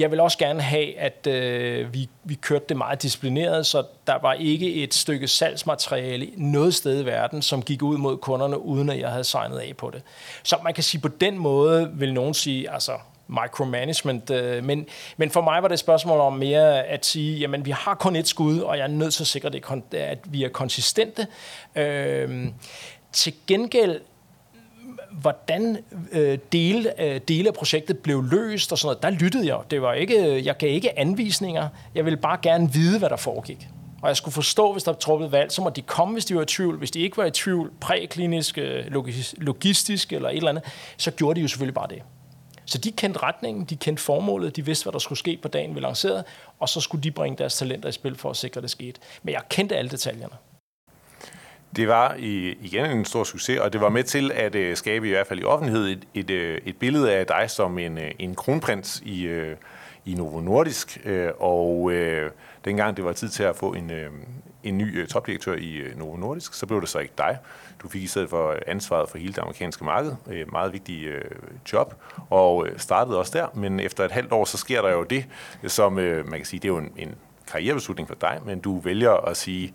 jeg 0.00 0.10
vil 0.10 0.20
også 0.20 0.38
gerne 0.38 0.62
have, 0.62 0.98
at 0.98 1.26
øh, 1.26 1.94
vi, 1.94 2.08
vi 2.24 2.34
kørte 2.34 2.64
det 2.68 2.76
meget 2.76 3.02
disciplineret, 3.02 3.66
så 3.66 3.84
der 4.06 4.18
var 4.22 4.32
ikke 4.32 4.74
et 4.74 4.94
stykke 4.94 5.28
salgsmateriale 5.28 6.28
noget 6.36 6.74
sted 6.74 7.02
i 7.02 7.06
verden, 7.06 7.42
som 7.42 7.62
gik 7.62 7.82
ud 7.82 7.96
mod 7.96 8.16
kunderne, 8.16 8.62
uden 8.62 8.90
at 8.90 8.98
jeg 8.98 9.10
havde 9.10 9.24
signet 9.24 9.58
af 9.58 9.72
på 9.78 9.90
det. 9.90 10.02
Så 10.42 10.56
man 10.64 10.74
kan 10.74 10.84
sige, 10.84 11.00
på 11.00 11.08
den 11.08 11.38
måde 11.38 11.90
vil 11.94 12.14
nogen 12.14 12.34
sige, 12.34 12.70
altså 12.70 12.92
micromanagement, 13.28 14.30
øh, 14.30 14.64
men, 14.64 14.86
men 15.16 15.30
for 15.30 15.40
mig 15.40 15.62
var 15.62 15.68
det 15.68 15.74
et 15.74 15.80
spørgsmål 15.80 16.20
om 16.20 16.32
mere 16.32 16.84
at 16.84 17.06
sige, 17.06 17.38
jamen 17.38 17.64
vi 17.64 17.70
har 17.70 17.94
kun 17.94 18.16
et 18.16 18.28
skud, 18.28 18.58
og 18.58 18.78
jeg 18.78 18.82
er 18.82 18.88
nødt 18.88 19.14
til 19.14 19.22
at 19.22 19.26
sikre, 19.26 19.50
det, 19.50 19.98
at 19.98 20.18
vi 20.24 20.44
er 20.44 20.48
konsistente. 20.48 21.26
Øh, 21.76 22.48
til 23.12 23.34
gengæld 23.46 24.00
hvordan 25.12 25.78
øh, 26.12 26.38
dele, 26.52 27.02
øh, 27.02 27.20
dele 27.28 27.48
af 27.48 27.54
projektet 27.54 27.98
blev 27.98 28.24
løst 28.30 28.72
og 28.72 28.78
sådan 28.78 28.86
noget, 28.86 29.02
der 29.02 29.24
lyttede 29.24 29.46
jeg. 29.46 29.58
Det 29.70 29.82
var 29.82 29.92
ikke, 29.92 30.26
øh, 30.26 30.46
jeg 30.46 30.56
gav 30.56 30.70
ikke 30.70 30.98
anvisninger. 30.98 31.68
Jeg 31.94 32.04
ville 32.04 32.16
bare 32.16 32.38
gerne 32.42 32.72
vide, 32.72 32.98
hvad 32.98 33.10
der 33.10 33.16
foregik. 33.16 33.68
Og 34.02 34.08
jeg 34.08 34.16
skulle 34.16 34.32
forstå, 34.32 34.72
hvis 34.72 34.82
der 34.82 34.92
var 34.92 34.98
truppet 34.98 35.32
valg, 35.32 35.52
så 35.52 35.62
må 35.62 35.70
de 35.70 35.82
komme, 35.82 36.12
hvis 36.12 36.24
de 36.24 36.34
var 36.34 36.42
i 36.42 36.46
tvivl. 36.46 36.78
Hvis 36.78 36.90
de 36.90 37.00
ikke 37.00 37.16
var 37.16 37.24
i 37.24 37.30
tvivl, 37.30 37.70
præklinisk, 37.80 38.58
øh, 38.58 38.84
logistisk 39.36 40.12
eller 40.12 40.28
et 40.28 40.36
eller 40.36 40.48
andet, 40.48 40.64
så 40.96 41.10
gjorde 41.10 41.36
de 41.36 41.42
jo 41.42 41.48
selvfølgelig 41.48 41.74
bare 41.74 41.88
det. 41.88 42.02
Så 42.64 42.78
de 42.78 42.92
kendte 42.92 43.22
retningen, 43.22 43.64
de 43.64 43.76
kendte 43.76 44.02
formålet, 44.02 44.56
de 44.56 44.64
vidste, 44.64 44.84
hvad 44.84 44.92
der 44.92 44.98
skulle 44.98 45.18
ske 45.18 45.38
på 45.42 45.48
dagen, 45.48 45.74
vi 45.74 45.80
lancerede, 45.80 46.24
og 46.60 46.68
så 46.68 46.80
skulle 46.80 47.02
de 47.02 47.10
bringe 47.10 47.38
deres 47.38 47.56
talenter 47.56 47.88
i 47.88 47.92
spil 47.92 48.16
for 48.16 48.30
at 48.30 48.36
sikre, 48.36 48.58
at 48.58 48.62
det 48.62 48.70
skete. 48.70 49.00
Men 49.22 49.34
jeg 49.34 49.42
kendte 49.48 49.76
alle 49.76 49.90
detaljerne. 49.90 50.34
Det 51.76 51.88
var 51.88 52.14
i, 52.18 52.58
igen 52.60 52.86
en 52.86 53.04
stor 53.04 53.24
succes, 53.24 53.58
og 53.58 53.72
det 53.72 53.80
var 53.80 53.88
med 53.88 54.04
til 54.04 54.32
at 54.34 54.54
øh, 54.54 54.76
skabe 54.76 55.06
i 55.06 55.10
hvert 55.10 55.26
fald 55.26 55.40
i 55.40 55.44
offentlighed 55.44 55.88
et, 55.88 56.06
et, 56.14 56.30
øh, 56.30 56.60
et 56.64 56.76
billede 56.76 57.12
af 57.12 57.26
dig 57.26 57.50
som 57.50 57.78
en, 57.78 57.98
øh, 57.98 58.10
en 58.18 58.34
kronprins 58.34 59.02
i, 59.04 59.26
i 60.04 60.14
Novo 60.14 60.40
Nordisk, 60.40 61.00
øh, 61.04 61.30
og 61.38 61.92
øh, 61.92 62.30
dengang 62.64 62.96
det 62.96 63.04
var 63.04 63.12
tid 63.12 63.28
til 63.28 63.42
at 63.42 63.56
få 63.56 63.72
en, 63.72 63.90
øh, 63.90 64.10
en 64.62 64.78
ny 64.78 65.00
øh, 65.00 65.06
topdirektør 65.08 65.54
i 65.54 65.76
øh, 65.76 65.98
Novo 65.98 66.16
Nordisk, 66.16 66.54
så 66.54 66.66
blev 66.66 66.80
det 66.80 66.88
så 66.88 66.98
ikke 66.98 67.14
dig. 67.18 67.38
Du 67.82 67.88
fik 67.88 68.02
i 68.02 68.06
stedet 68.06 68.30
for 68.30 68.56
ansvaret 68.66 69.08
for 69.10 69.18
hele 69.18 69.32
det 69.32 69.38
amerikanske 69.38 69.84
marked, 69.84 70.12
et 70.32 70.52
meget 70.52 70.72
vigtigt 70.72 71.08
øh, 71.08 71.24
job, 71.72 71.94
og 72.30 72.66
øh, 72.66 72.78
startede 72.78 73.18
også 73.18 73.38
der, 73.38 73.46
men 73.54 73.80
efter 73.80 74.04
et 74.04 74.10
halvt 74.10 74.32
år, 74.32 74.44
så 74.44 74.56
sker 74.56 74.82
der 74.82 74.92
jo 74.92 75.02
det, 75.02 75.26
som 75.66 75.98
øh, 75.98 76.28
man 76.28 76.38
kan 76.38 76.46
sige, 76.46 76.60
det 76.60 76.68
er 76.68 76.72
jo 76.72 76.78
en, 76.78 76.92
en 76.96 77.14
karrierebeslutning 77.52 78.08
for 78.08 78.16
dig, 78.20 78.40
men 78.46 78.60
du 78.60 78.78
vælger 78.78 79.12
at 79.12 79.36
sige, 79.36 79.74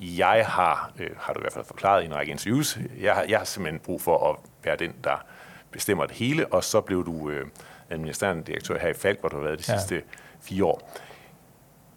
jeg 0.00 0.46
har, 0.46 0.92
øh, 0.98 1.10
har 1.18 1.32
du 1.32 1.40
i 1.40 1.42
hvert 1.42 1.52
fald 1.52 1.64
forklaret 1.64 2.02
i 2.02 2.06
en 2.06 2.14
række 2.14 2.32
interviews, 2.32 2.78
jeg 3.00 3.14
har, 3.14 3.24
jeg 3.28 3.38
har 3.38 3.44
simpelthen 3.44 3.80
brug 3.80 4.00
for 4.00 4.30
at 4.30 4.36
være 4.64 4.76
den, 4.76 4.92
der 5.04 5.24
bestemmer 5.70 6.06
det 6.06 6.16
hele, 6.16 6.46
og 6.52 6.64
så 6.64 6.80
blev 6.80 7.06
du 7.06 7.30
øh, 7.30 7.46
administrerende 7.90 8.42
direktør 8.42 8.78
her 8.78 8.88
i 8.88 8.94
Falk, 8.94 9.20
hvor 9.20 9.28
du 9.28 9.36
har 9.36 9.44
været 9.44 9.58
de 9.66 9.72
ja. 9.72 9.78
sidste 9.78 10.02
fire 10.40 10.64
år. 10.64 10.92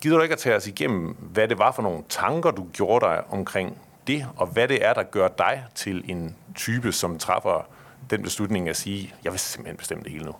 Gider 0.01 0.17
du 0.17 0.23
ikke 0.23 0.33
at 0.33 0.39
tage 0.39 0.55
os 0.55 0.67
igennem, 0.67 1.15
hvad 1.19 1.47
det 1.47 1.57
var 1.57 1.71
for 1.71 1.81
nogle 1.81 2.03
tanker, 2.09 2.51
du 2.51 2.67
gjorde 2.73 3.05
dig 3.05 3.23
omkring 3.29 3.77
det, 4.07 4.27
og 4.37 4.47
hvad 4.47 4.67
det 4.67 4.85
er, 4.85 4.93
der 4.93 5.03
gør 5.03 5.27
dig 5.27 5.65
til 5.75 6.11
en 6.11 6.35
type, 6.55 6.91
som 6.91 7.19
træffer 7.19 7.67
den 8.09 8.23
beslutning 8.23 8.69
at 8.69 8.75
sige, 8.75 9.13
jeg 9.23 9.31
vil 9.31 9.39
simpelthen 9.39 9.77
bestemme 9.77 10.03
det 10.03 10.11
hele 10.11 10.25
nu? 10.25 10.35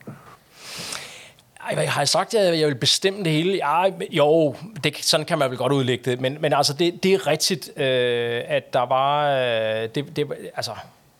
Ej, 1.69 1.85
har 1.85 2.01
jeg 2.01 2.09
sagt, 2.09 2.33
at 2.33 2.59
jeg 2.59 2.67
vil 2.67 2.75
bestemme 2.75 3.23
det 3.23 3.31
hele? 3.31 3.59
Ej, 3.59 3.91
jo, 4.11 4.55
det, 4.83 5.05
sådan 5.05 5.25
kan 5.25 5.37
man 5.37 5.49
vel 5.49 5.57
godt 5.57 5.73
udlægge 5.73 6.11
det. 6.11 6.21
Men, 6.21 6.37
men 6.39 6.53
altså, 6.53 6.73
det, 6.73 7.03
det 7.03 7.13
er 7.13 7.27
rigtigt, 7.27 7.77
øh, 7.77 8.41
at 8.47 8.73
der 8.73 8.85
var... 8.85 9.29
Øh, 9.31 9.89
det, 9.95 10.15
det, 10.15 10.27
altså, 10.55 10.71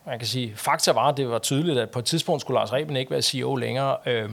man 0.06 0.18
kan 0.18 0.28
sige, 0.28 0.52
fakta 0.56 0.92
var, 0.92 1.08
at 1.08 1.16
det 1.16 1.30
var 1.30 1.38
tydeligt, 1.38 1.78
at 1.78 1.90
på 1.90 1.98
et 1.98 2.04
tidspunkt 2.04 2.40
skulle 2.40 2.58
Lars 2.58 2.72
Reben 2.72 2.96
ikke 2.96 3.10
være 3.10 3.22
CEO 3.22 3.56
længere. 3.56 3.96
Øh, 4.06 4.28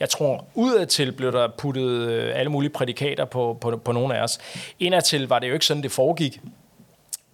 jeg 0.00 0.08
tror, 0.08 0.44
udadtil 0.54 1.12
blev 1.12 1.32
der 1.32 1.48
puttet 1.48 2.10
øh, 2.10 2.32
alle 2.34 2.50
mulige 2.50 2.70
prædikater 2.70 3.24
på, 3.24 3.58
på, 3.60 3.76
på 3.76 3.92
nogle 3.92 4.16
af 4.16 4.22
os. 4.22 4.38
Indadtil 4.78 5.28
var 5.28 5.38
det 5.38 5.48
jo 5.48 5.52
ikke 5.52 5.66
sådan, 5.66 5.82
det 5.82 5.92
foregik. 5.92 6.40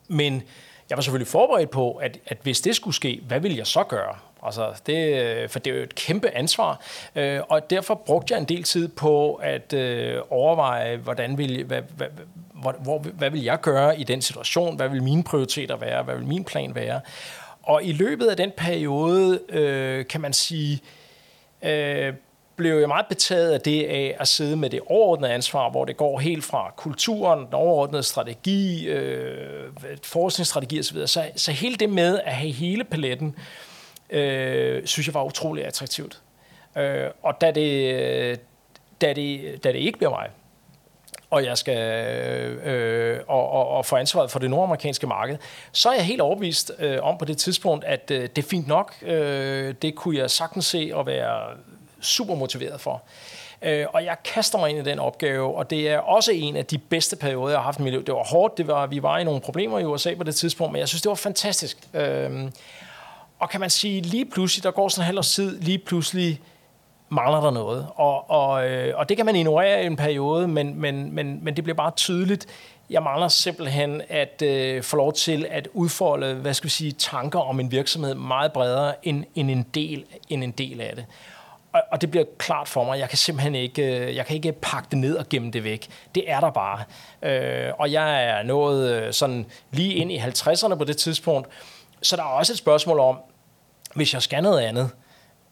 Men 0.08 0.42
jeg 0.90 0.96
var 0.98 1.02
selvfølgelig 1.02 1.28
forberedt 1.28 1.70
på, 1.70 1.92
at, 1.92 2.18
at 2.26 2.38
hvis 2.42 2.60
det 2.60 2.76
skulle 2.76 2.94
ske, 2.94 3.20
hvad 3.26 3.40
ville 3.40 3.58
jeg 3.58 3.66
så 3.66 3.84
gøre? 3.84 4.16
Altså 4.42 4.80
det, 4.86 5.50
for 5.50 5.58
det 5.58 5.72
er 5.72 5.76
jo 5.76 5.82
et 5.82 5.94
kæmpe 5.94 6.30
ansvar, 6.30 6.80
øh, 7.16 7.40
og 7.48 7.70
derfor 7.70 7.94
brugte 7.94 8.34
jeg 8.34 8.40
en 8.40 8.48
del 8.48 8.62
tid 8.62 8.88
på 8.88 9.34
at 9.34 9.72
øh, 9.72 10.20
overveje, 10.30 10.96
hvordan 10.96 11.38
vil, 11.38 11.64
hvad, 11.64 11.82
hvad, 11.96 12.06
hvor, 12.52 12.72
hvor, 12.72 12.98
hvad 12.98 13.30
vil 13.30 13.42
jeg 13.42 13.60
gøre 13.60 14.00
i 14.00 14.04
den 14.04 14.22
situation, 14.22 14.76
hvad 14.76 14.88
vil 14.88 15.02
mine 15.02 15.24
prioriteter 15.24 15.76
være, 15.76 16.02
hvad 16.02 16.16
vil 16.16 16.26
min 16.26 16.44
plan 16.44 16.74
være. 16.74 17.00
Og 17.62 17.84
i 17.84 17.92
løbet 17.92 18.26
af 18.26 18.36
den 18.36 18.52
periode, 18.56 19.40
øh, 19.48 20.06
kan 20.06 20.20
man 20.20 20.32
sige, 20.32 20.80
øh, 21.62 22.14
blev 22.56 22.78
jeg 22.78 22.88
meget 22.88 23.06
betaget 23.06 23.52
af 23.52 23.60
det 23.60 23.84
af 23.84 24.16
at 24.20 24.28
sidde 24.28 24.56
med 24.56 24.70
det 24.70 24.80
overordnede 24.86 25.32
ansvar, 25.32 25.70
hvor 25.70 25.84
det 25.84 25.96
går 25.96 26.18
helt 26.18 26.44
fra 26.44 26.72
kulturen, 26.76 27.46
den 27.46 27.54
overordnede 27.54 28.02
strategi, 28.02 28.86
øh, 28.86 29.72
forskningsstrategi 30.02 30.78
osv. 30.78 31.06
Så, 31.06 31.30
så 31.36 31.52
hele 31.52 31.76
det 31.76 31.90
med 31.90 32.20
at 32.24 32.32
have 32.32 32.52
hele 32.52 32.84
paletten, 32.84 33.36
øh, 34.10 34.86
synes 34.86 35.06
jeg 35.06 35.14
var 35.14 35.24
utrolig 35.24 35.66
attraktivt. 35.66 36.20
Øh, 36.76 37.10
og 37.22 37.40
da 37.40 37.50
det, 37.50 38.40
da, 39.00 39.12
det, 39.12 39.64
da 39.64 39.72
det 39.72 39.78
ikke 39.78 39.98
bliver 39.98 40.10
mig, 40.10 40.28
og 41.30 41.44
jeg 41.44 41.58
skal 41.58 41.78
øh, 42.66 43.20
og, 43.28 43.50
og, 43.50 43.68
og 43.68 43.86
få 43.86 43.96
ansvaret 43.96 44.30
for 44.30 44.38
det 44.38 44.50
nordamerikanske 44.50 45.06
marked, 45.06 45.36
så 45.72 45.88
er 45.88 45.94
jeg 45.94 46.04
helt 46.04 46.20
overbevist 46.20 46.72
øh, 46.78 46.98
om 47.02 47.18
på 47.18 47.24
det 47.24 47.38
tidspunkt, 47.38 47.84
at 47.84 48.10
øh, 48.10 48.22
det 48.22 48.38
er 48.38 48.48
fint 48.48 48.66
nok. 48.66 48.94
Øh, 49.02 49.74
det 49.82 49.94
kunne 49.94 50.18
jeg 50.18 50.30
sagtens 50.30 50.64
se 50.64 50.90
og 50.94 51.06
være 51.06 51.56
super 52.04 52.34
motiveret 52.34 52.80
for. 52.80 53.02
Øh, 53.62 53.86
og 53.92 54.04
jeg 54.04 54.16
kaster 54.24 54.58
mig 54.58 54.70
ind 54.70 54.78
i 54.78 54.90
den 54.90 54.98
opgave, 54.98 55.54
og 55.56 55.70
det 55.70 55.88
er 55.90 55.98
også 55.98 56.32
en 56.32 56.56
af 56.56 56.66
de 56.66 56.78
bedste 56.78 57.16
perioder, 57.16 57.48
jeg 57.48 57.58
har 57.58 57.64
haft 57.64 57.78
i 57.78 57.82
mit 57.82 57.92
liv. 57.92 58.04
Det 58.04 58.14
var 58.14 58.24
hårdt, 58.24 58.58
det 58.58 58.66
var, 58.66 58.86
vi 58.86 59.02
var 59.02 59.18
i 59.18 59.24
nogle 59.24 59.40
problemer 59.40 59.78
i 59.78 59.84
USA 59.84 60.14
på 60.14 60.24
det 60.24 60.34
tidspunkt, 60.34 60.72
men 60.72 60.80
jeg 60.80 60.88
synes, 60.88 61.02
det 61.02 61.08
var 61.08 61.14
fantastisk. 61.14 61.78
Øh, 61.94 62.50
og 63.38 63.50
kan 63.50 63.60
man 63.60 63.70
sige, 63.70 64.00
lige 64.00 64.24
pludselig, 64.24 64.64
der 64.64 64.70
går 64.70 64.88
sådan 64.88 65.02
en 65.02 65.06
halv 65.06 65.18
års 65.18 65.34
tid, 65.34 65.60
lige 65.60 65.78
pludselig 65.78 66.40
mangler 67.08 67.40
der 67.40 67.50
noget. 67.50 67.86
Og, 67.94 68.30
og, 68.30 68.70
øh, 68.70 68.98
og 68.98 69.08
det 69.08 69.16
kan 69.16 69.26
man 69.26 69.36
ignorere 69.36 69.82
i 69.82 69.86
en 69.86 69.96
periode, 69.96 70.48
men, 70.48 70.80
men, 70.80 71.14
men, 71.14 71.44
men 71.44 71.56
det 71.56 71.64
bliver 71.64 71.76
bare 71.76 71.90
tydeligt. 71.90 72.46
Jeg 72.90 73.02
mangler 73.02 73.28
simpelthen 73.28 74.02
at 74.08 74.42
øh, 74.42 74.82
få 74.82 74.96
lov 74.96 75.12
til 75.12 75.46
at 75.50 75.68
udfolde, 75.72 76.34
hvad 76.34 76.54
skal 76.54 76.64
vi 76.64 76.70
sige, 76.70 76.92
tanker 76.92 77.38
om 77.38 77.60
en 77.60 77.70
virksomhed 77.70 78.14
meget 78.14 78.52
bredere 78.52 78.94
end, 79.02 79.24
end, 79.34 79.50
en, 79.50 79.66
del, 79.74 80.04
end 80.28 80.44
en 80.44 80.50
del 80.50 80.80
af 80.80 80.92
det. 80.96 81.04
Og, 81.74 81.82
og 81.90 82.00
det 82.00 82.10
bliver 82.10 82.24
klart 82.38 82.68
for 82.68 82.84
mig. 82.84 82.98
Jeg 82.98 83.08
kan 83.08 83.18
simpelthen 83.18 83.54
ikke, 83.54 83.82
øh, 83.82 84.16
jeg 84.16 84.26
kan 84.26 84.36
ikke 84.36 84.52
pakke 84.52 84.88
det 84.90 84.98
ned 84.98 85.16
og 85.16 85.28
gemme 85.28 85.50
det 85.50 85.64
væk. 85.64 85.88
Det 86.14 86.30
er 86.30 86.40
der 86.40 86.50
bare. 86.50 86.84
Øh, 87.22 87.72
og 87.78 87.92
jeg 87.92 88.24
er 88.24 88.42
nået 88.42 88.90
øh, 88.90 89.12
sådan 89.12 89.46
lige 89.70 89.94
ind 89.94 90.12
i 90.12 90.18
50'erne 90.18 90.74
på 90.74 90.84
det 90.84 90.96
tidspunkt. 90.96 91.48
Så 92.02 92.16
der 92.16 92.22
er 92.22 92.26
også 92.26 92.52
et 92.52 92.58
spørgsmål 92.58 92.98
om, 92.98 93.18
hvis 93.94 94.14
jeg 94.14 94.22
skal 94.22 94.42
noget 94.42 94.60
andet, 94.60 94.90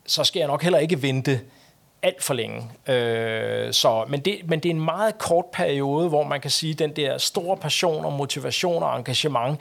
så 0.06 0.24
skal 0.24 0.40
jeg 0.40 0.48
nok 0.48 0.62
heller 0.62 0.78
ikke 0.78 1.02
vente 1.02 1.40
alt 2.02 2.22
for 2.22 2.34
længe. 2.34 2.70
Øh, 2.86 3.72
så, 3.72 4.04
men, 4.08 4.20
det, 4.20 4.40
men 4.44 4.60
det 4.60 4.68
er 4.68 4.74
en 4.74 4.84
meget 4.84 5.18
kort 5.18 5.46
periode, 5.52 6.08
hvor 6.08 6.24
man 6.24 6.40
kan 6.40 6.50
sige, 6.50 6.72
at 6.72 6.78
den 6.78 6.96
der 6.96 7.18
store 7.18 7.56
passion 7.56 8.04
og 8.04 8.12
motivation 8.12 8.82
og 8.82 8.98
engagement, 8.98 9.60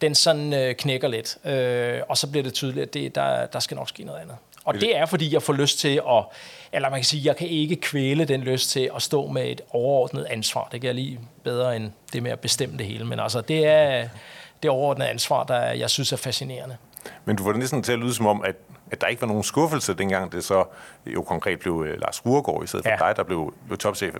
den 0.00 0.14
sådan 0.14 0.52
øh, 0.52 0.74
knækker 0.74 1.08
lidt. 1.08 1.38
Øh, 1.44 2.00
og 2.08 2.16
så 2.16 2.30
bliver 2.30 2.42
det 2.42 2.54
tydeligt, 2.54 2.86
at 2.86 2.94
det, 2.94 3.14
der, 3.14 3.46
der 3.46 3.58
skal 3.58 3.74
nok 3.74 3.88
ske 3.88 4.04
noget 4.04 4.20
andet. 4.20 4.36
Og 4.68 4.74
det 4.74 4.96
er, 4.96 5.06
fordi 5.06 5.34
jeg 5.34 5.42
får 5.42 5.52
lyst 5.52 5.78
til 5.78 6.00
at, 6.08 6.24
eller 6.72 6.90
man 6.90 6.98
kan 6.98 7.04
sige, 7.04 7.22
jeg 7.24 7.36
kan 7.36 7.48
ikke 7.48 7.76
kvæle 7.76 8.24
den 8.24 8.40
lyst 8.40 8.70
til 8.70 8.90
at 8.96 9.02
stå 9.02 9.26
med 9.26 9.50
et 9.50 9.60
overordnet 9.70 10.26
ansvar. 10.30 10.68
Det 10.72 10.80
kan 10.80 10.86
jeg 10.86 10.94
lige 10.94 11.20
bedre 11.44 11.76
end 11.76 11.90
det 12.12 12.22
med 12.22 12.30
at 12.30 12.40
bestemme 12.40 12.78
det 12.78 12.86
hele. 12.86 13.04
Men 13.04 13.20
altså, 13.20 13.40
det 13.40 13.66
er 13.66 14.08
det 14.62 14.70
overordnede 14.70 15.08
ansvar, 15.08 15.44
der 15.44 15.60
jeg 15.60 15.90
synes 15.90 16.12
er 16.12 16.16
fascinerende. 16.16 16.76
Men 17.24 17.36
du 17.36 17.42
får 17.42 17.50
det 17.50 17.58
næsten 17.58 17.82
til 17.82 17.92
at 17.92 17.98
lyde 17.98 18.14
som 18.14 18.26
om, 18.26 18.44
at, 18.44 18.56
at 18.90 19.00
der 19.00 19.06
ikke 19.06 19.22
var 19.22 19.28
nogen 19.28 19.42
skuffelse, 19.42 19.94
dengang 19.94 20.32
det 20.32 20.44
så 20.44 20.64
jo 21.06 21.22
konkret 21.22 21.58
blev 21.58 21.74
uh, 21.74 21.86
Lars 21.86 22.26
Ruergaard 22.26 22.64
i 22.64 22.66
stedet 22.66 22.84
for 22.84 22.90
ja. 22.90 23.08
dig, 23.08 23.16
der 23.16 23.22
blev, 23.22 23.54
blev 23.66 23.78
topchef. 23.78 24.14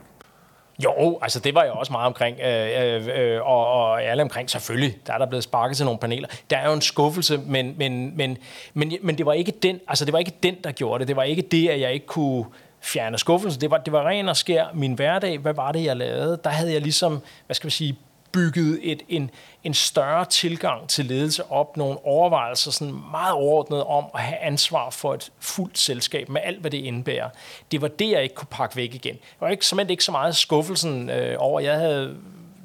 Jo, 0.84 1.18
altså 1.22 1.40
det 1.40 1.54
var 1.54 1.62
jeg 1.62 1.72
også 1.72 1.92
meget 1.92 2.06
omkring, 2.06 2.40
øh, 2.40 2.68
øh, 2.96 3.08
øh 3.14 3.42
og, 3.42 3.66
og 3.66 4.02
alle 4.02 4.22
omkring 4.22 4.50
selvfølgelig, 4.50 4.98
der 5.06 5.12
er 5.12 5.18
der 5.18 5.26
blevet 5.26 5.44
sparket 5.44 5.76
til 5.76 5.86
nogle 5.86 5.98
paneler. 5.98 6.28
Der 6.50 6.56
er 6.56 6.66
jo 6.66 6.72
en 6.72 6.80
skuffelse, 6.80 7.38
men, 7.46 7.74
men, 7.78 8.16
men, 8.16 8.38
men, 8.74 8.92
men 9.02 9.18
det 9.18 9.26
var 9.26 9.32
ikke 9.32 9.52
den, 9.62 9.80
altså 9.88 10.04
det 10.04 10.12
var 10.12 10.18
ikke 10.18 10.34
den, 10.42 10.56
der 10.64 10.72
gjorde 10.72 10.98
det. 11.00 11.08
Det 11.08 11.16
var 11.16 11.22
ikke 11.22 11.42
det, 11.42 11.68
at 11.68 11.80
jeg 11.80 11.92
ikke 11.92 12.06
kunne 12.06 12.44
fjerne 12.80 13.18
skuffelsen. 13.18 13.60
Det 13.60 13.70
var, 13.70 13.78
det 13.78 13.92
var 13.92 14.08
ren 14.08 14.28
og 14.28 14.36
skær 14.36 14.64
min 14.74 14.92
hverdag. 14.92 15.38
Hvad 15.38 15.54
var 15.54 15.72
det, 15.72 15.84
jeg 15.84 15.96
lavede? 15.96 16.40
Der 16.44 16.50
havde 16.50 16.72
jeg 16.72 16.80
ligesom, 16.80 17.22
hvad 17.46 17.54
skal 17.54 17.66
vi 17.66 17.72
sige, 17.72 17.98
bygget 18.32 18.78
et, 18.82 19.02
en, 19.08 19.30
en 19.64 19.74
større 19.74 20.24
tilgang 20.24 20.88
til 20.88 21.04
ledelse 21.04 21.50
op, 21.50 21.76
nogle 21.76 21.98
overvejelser 22.04 22.70
sådan 22.70 22.94
meget 23.10 23.32
overordnet 23.32 23.84
om 23.84 24.04
at 24.14 24.20
have 24.20 24.38
ansvar 24.38 24.90
for 24.90 25.14
et 25.14 25.32
fuldt 25.40 25.78
selskab 25.78 26.28
med 26.28 26.40
alt, 26.44 26.60
hvad 26.60 26.70
det 26.70 26.78
indebærer. 26.78 27.28
Det 27.72 27.82
var 27.82 27.88
det, 27.88 28.10
jeg 28.10 28.22
ikke 28.22 28.34
kunne 28.34 28.48
pakke 28.50 28.76
væk 28.76 28.94
igen. 28.94 29.14
Det 29.14 29.40
var 29.40 29.48
ikke, 29.48 29.66
som 29.66 29.80
ikke 29.80 30.04
så 30.04 30.12
meget 30.12 30.36
skuffelsen 30.36 31.10
øh, 31.10 31.36
over, 31.38 31.60
jeg 31.60 31.74
havde, 31.74 32.16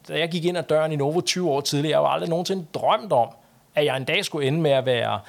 da 0.08 0.20
jeg 0.20 0.30
gik 0.30 0.46
ind 0.46 0.58
ad 0.58 0.64
døren 0.64 0.92
i 0.92 0.96
Novo 0.96 1.22
20 1.22 1.50
år 1.50 1.62
tidligere, 1.62 1.92
jeg 1.92 2.04
var 2.04 2.10
aldrig 2.10 2.30
nogensinde 2.30 2.66
drømt 2.74 3.14
om, 3.14 3.30
at 3.76 3.86
jeg 3.86 3.98
en 3.98 4.04
dag 4.04 4.26
skulle 4.26 4.48
ende 4.48 4.62
med 4.62 4.72
at 4.72 4.86
være 4.86 5.20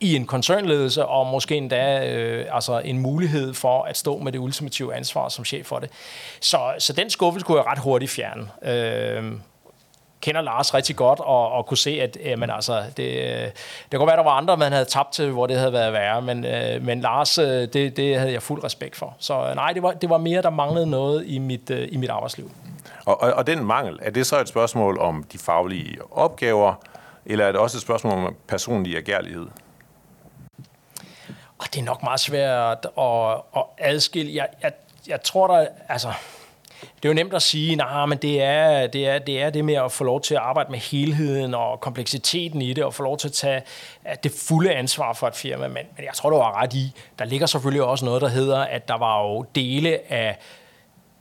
i 0.00 0.16
en 0.16 0.26
koncernledelse, 0.26 1.06
og 1.06 1.26
måske 1.26 1.56
endda 1.56 2.14
øh, 2.14 2.46
altså 2.52 2.78
en 2.78 2.98
mulighed 2.98 3.54
for 3.54 3.82
at 3.82 3.96
stå 3.96 4.18
med 4.18 4.32
det 4.32 4.38
ultimative 4.38 4.94
ansvar 4.94 5.28
som 5.28 5.44
chef 5.44 5.66
for 5.66 5.78
det. 5.78 5.90
Så, 6.40 6.74
så 6.78 6.92
den 6.92 7.10
skuffelse 7.10 7.46
kunne 7.46 7.58
jeg 7.58 7.66
ret 7.66 7.78
hurtigt 7.78 8.10
fjerne. 8.10 8.50
Øh, 8.72 9.32
kender 10.20 10.40
Lars 10.40 10.74
rigtig 10.74 10.96
godt, 10.96 11.20
og, 11.20 11.52
og 11.52 11.66
kunne 11.66 11.78
se, 11.78 11.90
at 11.90 12.16
øh, 12.20 12.26
jamen, 12.26 12.50
altså, 12.50 12.82
det, 12.96 13.02
øh, 13.02 13.50
det 13.92 13.98
kunne 13.98 14.06
være, 14.06 14.16
der 14.16 14.22
var 14.22 14.30
andre, 14.30 14.56
man 14.56 14.72
havde 14.72 14.84
tabt 14.84 15.12
til, 15.12 15.30
hvor 15.30 15.46
det 15.46 15.58
havde 15.58 15.72
været 15.72 15.92
værre, 15.92 16.22
men, 16.22 16.44
øh, 16.44 16.82
men 16.82 17.00
Lars, 17.00 17.38
øh, 17.38 17.46
det, 17.46 17.96
det 17.96 18.18
havde 18.18 18.32
jeg 18.32 18.42
fuld 18.42 18.64
respekt 18.64 18.96
for. 18.96 19.14
Så 19.18 19.48
øh, 19.48 19.54
nej, 19.54 19.72
det 19.72 19.82
var, 19.82 19.92
det 19.92 20.10
var 20.10 20.18
mere, 20.18 20.42
der 20.42 20.50
manglede 20.50 20.86
noget 20.86 21.24
i 21.26 21.38
mit, 21.38 21.70
øh, 21.70 21.88
i 21.92 21.96
mit 21.96 22.10
arbejdsliv. 22.10 22.50
Og, 23.06 23.22
og, 23.22 23.32
og 23.32 23.46
den 23.46 23.64
mangel, 23.64 23.98
er 24.02 24.10
det 24.10 24.26
så 24.26 24.40
et 24.40 24.48
spørgsmål 24.48 24.98
om 24.98 25.24
de 25.32 25.38
faglige 25.38 25.98
opgaver, 26.10 26.74
eller 27.26 27.44
er 27.44 27.52
det 27.52 27.60
også 27.60 27.76
et 27.78 27.82
spørgsmål 27.82 28.12
om 28.12 28.34
personlig 28.48 28.96
agerlighed? 28.96 29.46
Og 31.58 31.66
det 31.74 31.80
er 31.80 31.84
nok 31.84 32.02
meget 32.02 32.20
svært 32.20 32.86
at, 32.98 33.42
at 33.56 33.62
adskille. 33.78 34.34
Jeg, 34.34 34.48
jeg, 34.62 34.72
jeg 35.06 35.22
tror, 35.22 35.46
der... 35.46 35.66
Altså, 35.88 36.12
det 36.80 37.04
er 37.04 37.08
jo 37.08 37.14
nemt 37.14 37.34
at 37.34 37.42
sige, 37.42 37.76
nej, 37.76 38.06
men 38.06 38.18
det 38.18 38.42
er, 38.42 38.86
det, 38.86 39.08
er, 39.08 39.18
det 39.18 39.42
er 39.42 39.50
det 39.50 39.64
med 39.64 39.74
at 39.74 39.92
få 39.92 40.04
lov 40.04 40.20
til 40.20 40.34
at 40.34 40.40
arbejde 40.40 40.70
med 40.70 40.78
helheden 40.78 41.54
og 41.54 41.80
kompleksiteten 41.80 42.62
i 42.62 42.72
det, 42.72 42.84
og 42.84 42.94
få 42.94 43.02
lov 43.02 43.18
til 43.18 43.28
at 43.28 43.32
tage 43.32 43.62
det 44.22 44.32
fulde 44.48 44.74
ansvar 44.74 45.12
for 45.12 45.26
et 45.28 45.34
firma. 45.34 45.68
Men, 45.68 45.86
men 45.96 46.04
jeg 46.04 46.14
tror, 46.14 46.30
du 46.30 46.36
har 46.36 46.62
ret 46.62 46.74
i, 46.74 46.92
der 47.18 47.24
ligger 47.24 47.46
selvfølgelig 47.46 47.82
også 47.82 48.04
noget, 48.04 48.22
der 48.22 48.28
hedder, 48.28 48.58
at 48.58 48.88
der 48.88 48.98
var 48.98 49.22
jo 49.22 49.46
dele 49.54 50.12
af 50.12 50.38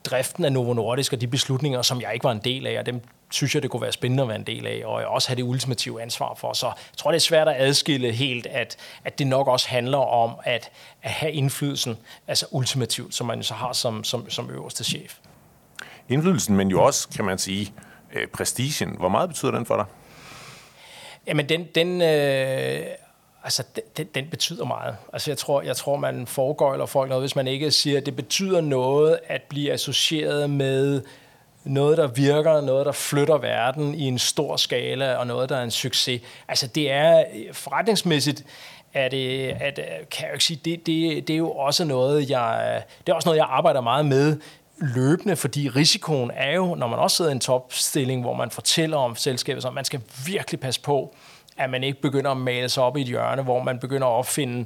driften 0.04 0.46
af 0.46 0.52
Novo 0.52 0.74
Nordisk 0.74 1.14
og 1.14 1.22
de 1.22 1.28
beslutninger, 1.28 1.82
som 1.82 2.02
jeg 2.02 2.14
ikke 2.14 2.24
var 2.24 2.32
en 2.32 2.42
del 2.44 2.68
af, 2.68 2.80
og 2.80 2.86
dem 2.86 3.02
synes 3.32 3.56
jeg, 3.56 3.64
det 3.64 3.72
kunne 3.72 3.82
være 3.82 3.92
spændende 3.92 4.24
at 4.24 4.30
være 4.30 4.38
en 4.38 4.48
del 4.48 4.68
af, 4.68 4.82
og 4.86 4.94
også 4.94 5.28
have 5.28 5.36
det 5.36 5.44
ultimative 5.44 6.02
ansvar 6.02 6.34
for. 6.38 6.54
Så 6.54 6.66
jeg 6.66 6.98
tror, 6.98 7.12
det 7.12 7.16
er 7.16 7.22
svært 7.22 7.48
at 7.48 7.56
adskille 7.58 8.12
helt, 8.12 8.46
at, 8.46 8.78
at 9.04 9.20
det 9.20 9.28
nok 9.28 9.48
også 9.48 9.70
handler 9.70 9.98
om 9.98 10.32
at, 10.44 10.72
at 11.02 11.12
have 11.12 11.32
indflydelsen, 11.32 11.98
altså 12.28 12.46
ultimativt, 12.52 13.16
som 13.16 13.28
man 13.28 13.44
så 13.44 13.54
har 13.54 13.74
som, 13.74 14.04
som, 14.04 14.30
som 14.30 14.50
øverste 14.50 14.84
chef. 14.84 15.18
Indflydelsen, 16.10 16.56
men 16.56 16.68
jo 16.68 16.84
også, 16.84 17.10
kan 17.10 17.26
man 17.26 17.38
sige, 17.38 17.74
øh, 18.14 18.28
prestigen. 18.28 18.96
Hvor 18.98 19.10
meget 19.10 19.30
betyder 19.30 19.52
den 19.52 19.66
for 19.66 19.76
dig? 19.76 19.86
Jamen, 21.28 21.50
den, 21.50 21.68
den, 21.76 22.02
øh, 22.02 22.86
altså, 23.44 23.64
den, 23.98 24.08
den 24.16 24.28
betyder 24.30 24.66
meget. 24.66 24.96
Altså, 25.14 25.32
jeg 25.32 25.38
tror, 25.38 25.62
jeg 25.62 25.76
tror 25.76 25.96
man 25.96 26.28
foregøjler 26.28 26.86
folk 26.86 27.10
noget, 27.10 27.22
hvis 27.22 27.36
man 27.36 27.48
ikke 27.48 27.72
siger, 27.72 27.98
at 27.98 28.06
det 28.06 28.16
betyder 28.16 28.62
noget 28.62 29.20
at 29.28 29.42
blive 29.50 29.72
associeret 29.72 30.50
med 30.50 31.02
noget, 31.66 31.98
der 31.98 32.08
virker, 32.08 32.62
noget, 32.62 32.86
der 32.86 32.92
flytter 32.92 33.38
verden 33.38 33.96
i 33.96 34.04
en 34.04 34.20
stor 34.20 34.58
skala, 34.58 35.16
og 35.16 35.28
noget, 35.28 35.50
der 35.50 35.58
er 35.58 35.64
en 35.64 35.72
succes. 35.72 36.22
Altså, 36.48 36.68
det 36.68 36.92
er 36.92 37.24
forretningsmæssigt, 37.52 38.44
er 38.94 39.10
det, 39.10 39.48
at, 39.60 39.80
øh, 39.80 39.86
kan 40.12 40.22
jeg 40.22 40.28
jo 40.28 40.34
ikke 40.34 40.44
sige, 40.44 40.60
det, 40.66 40.86
det, 40.86 41.28
det 41.28 41.34
er 41.34 41.38
jo 41.38 41.52
også 41.52 41.84
noget, 41.84 42.30
jeg, 42.30 42.84
det 43.08 43.12
er 43.12 43.16
også 43.16 43.30
noget, 43.30 43.38
jeg 43.38 43.48
arbejder 43.50 43.82
meget 43.82 44.06
med 44.06 44.38
løbende, 44.78 45.36
fordi 45.36 45.70
risikoen 45.70 46.32
er 46.34 46.56
jo, 46.56 46.76
når 46.76 46.88
man 46.88 47.00
også 47.00 47.18
sidder 47.18 47.32
i 47.32 47.34
en 47.34 47.40
topstilling, 47.40 48.22
hvor 48.22 48.34
man 48.34 48.52
fortæller 48.52 48.98
om 48.98 49.16
selskabet, 49.16 49.64
så 49.64 49.70
man 49.70 49.86
skal 49.86 50.02
virkelig 50.26 50.60
passe 50.60 50.82
på, 50.82 51.16
at 51.58 51.70
man 51.70 51.84
ikke 51.84 52.02
begynder 52.02 52.32
at 52.32 52.38
male 52.38 52.70
sig 52.70 52.84
op 52.84 52.98
i 52.98 53.02
et 53.02 53.08
hjørne, 53.08 53.42
hvor 53.42 53.64
man 53.64 53.80
begynder 53.80 54.08
at 54.08 54.12
opfinde 54.12 54.66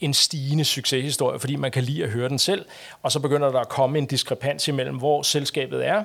en 0.00 0.14
stigende 0.14 0.64
succeshistorie, 0.64 1.38
fordi 1.38 1.56
man 1.56 1.70
kan 1.70 1.82
lide 1.82 2.04
at 2.04 2.10
høre 2.10 2.28
den 2.28 2.38
selv, 2.38 2.64
og 3.02 3.12
så 3.12 3.20
begynder 3.20 3.50
der 3.50 3.60
at 3.60 3.68
komme 3.68 3.98
en 3.98 4.06
diskrepans 4.06 4.68
imellem, 4.68 4.96
hvor 4.96 5.22
selskabet 5.22 5.86
er, 5.86 6.04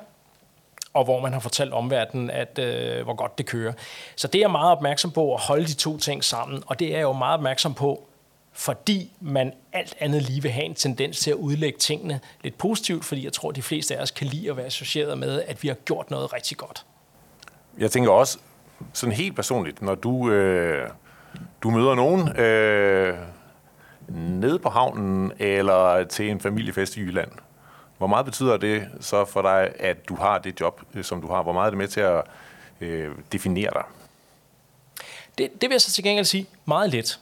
og 0.95 1.03
hvor 1.03 1.19
man 1.19 1.33
har 1.33 1.39
fortalt 1.39 1.73
omverdenen, 1.73 2.29
at 2.29 2.59
øh, 2.59 3.03
hvor 3.03 3.15
godt 3.15 3.37
det 3.37 3.45
kører. 3.45 3.73
Så 4.15 4.27
det 4.27 4.39
er 4.39 4.43
jeg 4.43 4.51
meget 4.51 4.71
opmærksom 4.71 5.11
på 5.11 5.33
at 5.33 5.41
holde 5.41 5.65
de 5.65 5.73
to 5.73 5.97
ting 5.97 6.23
sammen, 6.23 6.63
og 6.67 6.79
det 6.79 6.87
er 6.87 6.95
jeg 6.95 7.01
jo 7.01 7.13
meget 7.13 7.33
opmærksom 7.33 7.73
på, 7.73 8.07
fordi 8.53 9.11
man 9.19 9.53
alt 9.73 9.95
andet 9.99 10.21
lige 10.21 10.41
vil 10.41 10.51
have 10.51 10.65
en 10.65 10.75
tendens 10.75 11.19
til 11.19 11.31
at 11.31 11.35
udlægge 11.35 11.79
tingene 11.79 12.19
lidt 12.43 12.57
positivt, 12.57 13.05
fordi 13.05 13.25
jeg 13.25 13.33
tror, 13.33 13.49
at 13.49 13.55
de 13.55 13.61
fleste 13.61 13.97
af 13.97 14.01
os 14.01 14.11
kan 14.11 14.27
lide 14.27 14.49
at 14.49 14.57
være 14.57 14.65
associeret 14.65 15.17
med, 15.17 15.41
at 15.47 15.63
vi 15.63 15.67
har 15.67 15.75
gjort 15.75 16.11
noget 16.11 16.33
rigtig 16.33 16.57
godt. 16.57 16.85
Jeg 17.77 17.91
tænker 17.91 18.11
også, 18.11 18.37
sådan 18.93 19.15
helt 19.15 19.35
personligt, 19.35 19.81
når 19.81 19.95
du, 19.95 20.31
øh, 20.31 20.89
du 21.63 21.69
møder 21.69 21.95
nogen 21.95 22.39
øh, 22.39 23.17
nede 24.09 24.59
på 24.59 24.69
havnen 24.69 25.31
eller 25.39 26.03
til 26.03 26.29
en 26.29 26.39
familiefest 26.39 26.97
i 26.97 27.01
Jylland, 27.01 27.31
hvor 27.97 28.07
meget 28.07 28.25
betyder 28.25 28.57
det 28.57 28.87
så 28.99 29.25
for 29.25 29.41
dig, 29.41 29.71
at 29.79 30.09
du 30.09 30.15
har 30.15 30.37
det 30.37 30.59
job, 30.61 30.81
øh, 30.93 31.03
som 31.03 31.21
du 31.21 31.27
har? 31.27 31.43
Hvor 31.43 31.53
meget 31.53 31.65
er 31.65 31.69
det 31.69 31.77
med 31.77 31.87
til 31.87 32.01
at 32.01 32.23
øh, 32.81 33.11
definere 33.31 33.71
dig? 33.73 33.83
Det, 35.37 35.61
det 35.61 35.69
vil 35.69 35.73
jeg 35.73 35.81
så 35.81 35.91
til 35.91 36.03
gengæld 36.03 36.25
sige 36.25 36.47
meget 36.65 36.89
lidt. 36.89 37.19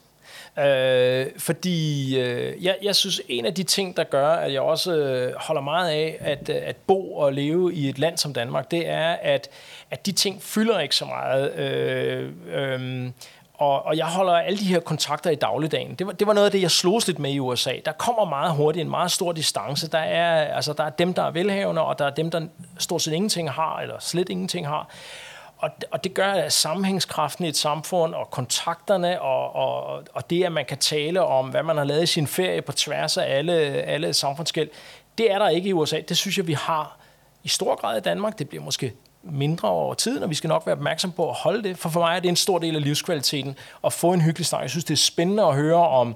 Øh, 0.59 1.27
fordi 1.37 2.19
øh, 2.19 2.63
jeg, 2.63 2.77
jeg 2.81 2.95
synes, 2.95 3.21
en 3.27 3.45
af 3.45 3.53
de 3.53 3.63
ting, 3.63 3.97
der 3.97 4.03
gør, 4.03 4.29
at 4.29 4.53
jeg 4.53 4.61
også 4.61 4.95
øh, 4.95 5.33
holder 5.37 5.61
meget 5.61 5.89
af 5.89 6.17
at, 6.19 6.49
øh, 6.49 6.55
at 6.61 6.75
bo 6.75 7.15
og 7.15 7.33
leve 7.33 7.73
i 7.73 7.89
et 7.89 7.99
land 7.99 8.17
som 8.17 8.33
Danmark, 8.33 8.71
det 8.71 8.87
er, 8.87 9.11
at, 9.21 9.49
at 9.91 10.05
de 10.05 10.11
ting 10.11 10.43
fylder 10.43 10.79
ikke 10.79 10.95
så 10.95 11.05
meget. 11.05 11.55
Øh, 11.55 12.31
øh, 12.47 13.09
og, 13.53 13.85
og 13.85 13.97
jeg 13.97 14.05
holder 14.05 14.33
alle 14.33 14.59
de 14.59 14.63
her 14.65 14.79
kontakter 14.79 15.29
i 15.29 15.35
dagligdagen. 15.35 15.95
Det 15.95 16.07
var, 16.07 16.13
det 16.13 16.27
var 16.27 16.33
noget 16.33 16.45
af 16.45 16.51
det, 16.51 16.61
jeg 16.61 16.71
slogs 16.71 17.07
lidt 17.07 17.19
med 17.19 17.31
i 17.31 17.39
USA. 17.39 17.73
Der 17.85 17.91
kommer 17.91 18.25
meget 18.25 18.51
hurtigt 18.55 18.83
en 18.83 18.89
meget 18.89 19.11
stor 19.11 19.31
distance. 19.31 19.87
Der 19.91 19.97
er, 19.97 20.55
altså, 20.55 20.73
der 20.73 20.83
er 20.83 20.89
dem, 20.89 21.13
der 21.13 21.23
er 21.23 21.31
velhavende, 21.31 21.81
og 21.81 21.99
der 21.99 22.05
er 22.05 22.09
dem, 22.09 22.31
der 22.31 22.47
stort 22.77 23.01
set 23.01 23.13
ingenting 23.13 23.51
har, 23.51 23.79
eller 23.79 23.95
slet 23.99 24.29
ingenting 24.29 24.67
har. 24.67 24.89
Og, 25.57 25.69
og 25.91 26.03
det 26.03 26.13
gør, 26.13 26.31
at 26.31 26.53
sammenhængskraften 26.53 27.45
i 27.45 27.47
et 27.47 27.57
samfund, 27.57 28.13
og 28.13 28.31
kontakterne, 28.31 29.21
og, 29.21 29.55
og, 29.55 30.03
og 30.13 30.29
det, 30.29 30.43
at 30.43 30.51
man 30.51 30.65
kan 30.65 30.77
tale 30.77 31.23
om, 31.23 31.49
hvad 31.49 31.63
man 31.63 31.77
har 31.77 31.83
lavet 31.83 32.03
i 32.03 32.05
sin 32.05 32.27
ferie 32.27 32.61
på 32.61 32.71
tværs 32.71 33.17
af 33.17 33.37
alle, 33.37 33.53
alle 33.63 34.13
samfundsskæld, 34.13 34.69
det 35.17 35.31
er 35.31 35.39
der 35.39 35.49
ikke 35.49 35.69
i 35.69 35.73
USA. 35.73 36.01
Det 36.09 36.17
synes 36.17 36.37
jeg, 36.37 36.47
vi 36.47 36.53
har 36.53 36.97
i 37.43 37.47
stor 37.47 37.75
grad 37.75 37.97
i 37.97 38.01
Danmark. 38.01 38.39
Det 38.39 38.49
bliver 38.49 38.63
måske 38.63 38.93
mindre 39.23 39.69
over 39.69 39.93
tiden, 39.93 40.23
og 40.23 40.29
vi 40.29 40.35
skal 40.35 40.47
nok 40.47 40.65
være 40.65 40.75
opmærksom 40.75 41.11
på 41.11 41.29
at 41.29 41.35
holde 41.35 41.63
det, 41.63 41.77
for 41.77 41.89
for 41.89 41.99
mig 41.99 42.15
er 42.15 42.19
det 42.19 42.29
en 42.29 42.35
stor 42.35 42.59
del 42.59 42.75
af 42.75 42.83
livskvaliteten 42.83 43.55
at 43.85 43.93
få 43.93 44.13
en 44.13 44.21
hyggelig 44.21 44.45
snak. 44.45 44.61
Jeg 44.61 44.69
synes, 44.69 44.85
det 44.85 44.93
er 44.93 44.97
spændende 44.97 45.43
at 45.43 45.55
høre 45.55 45.87
om, 45.87 46.15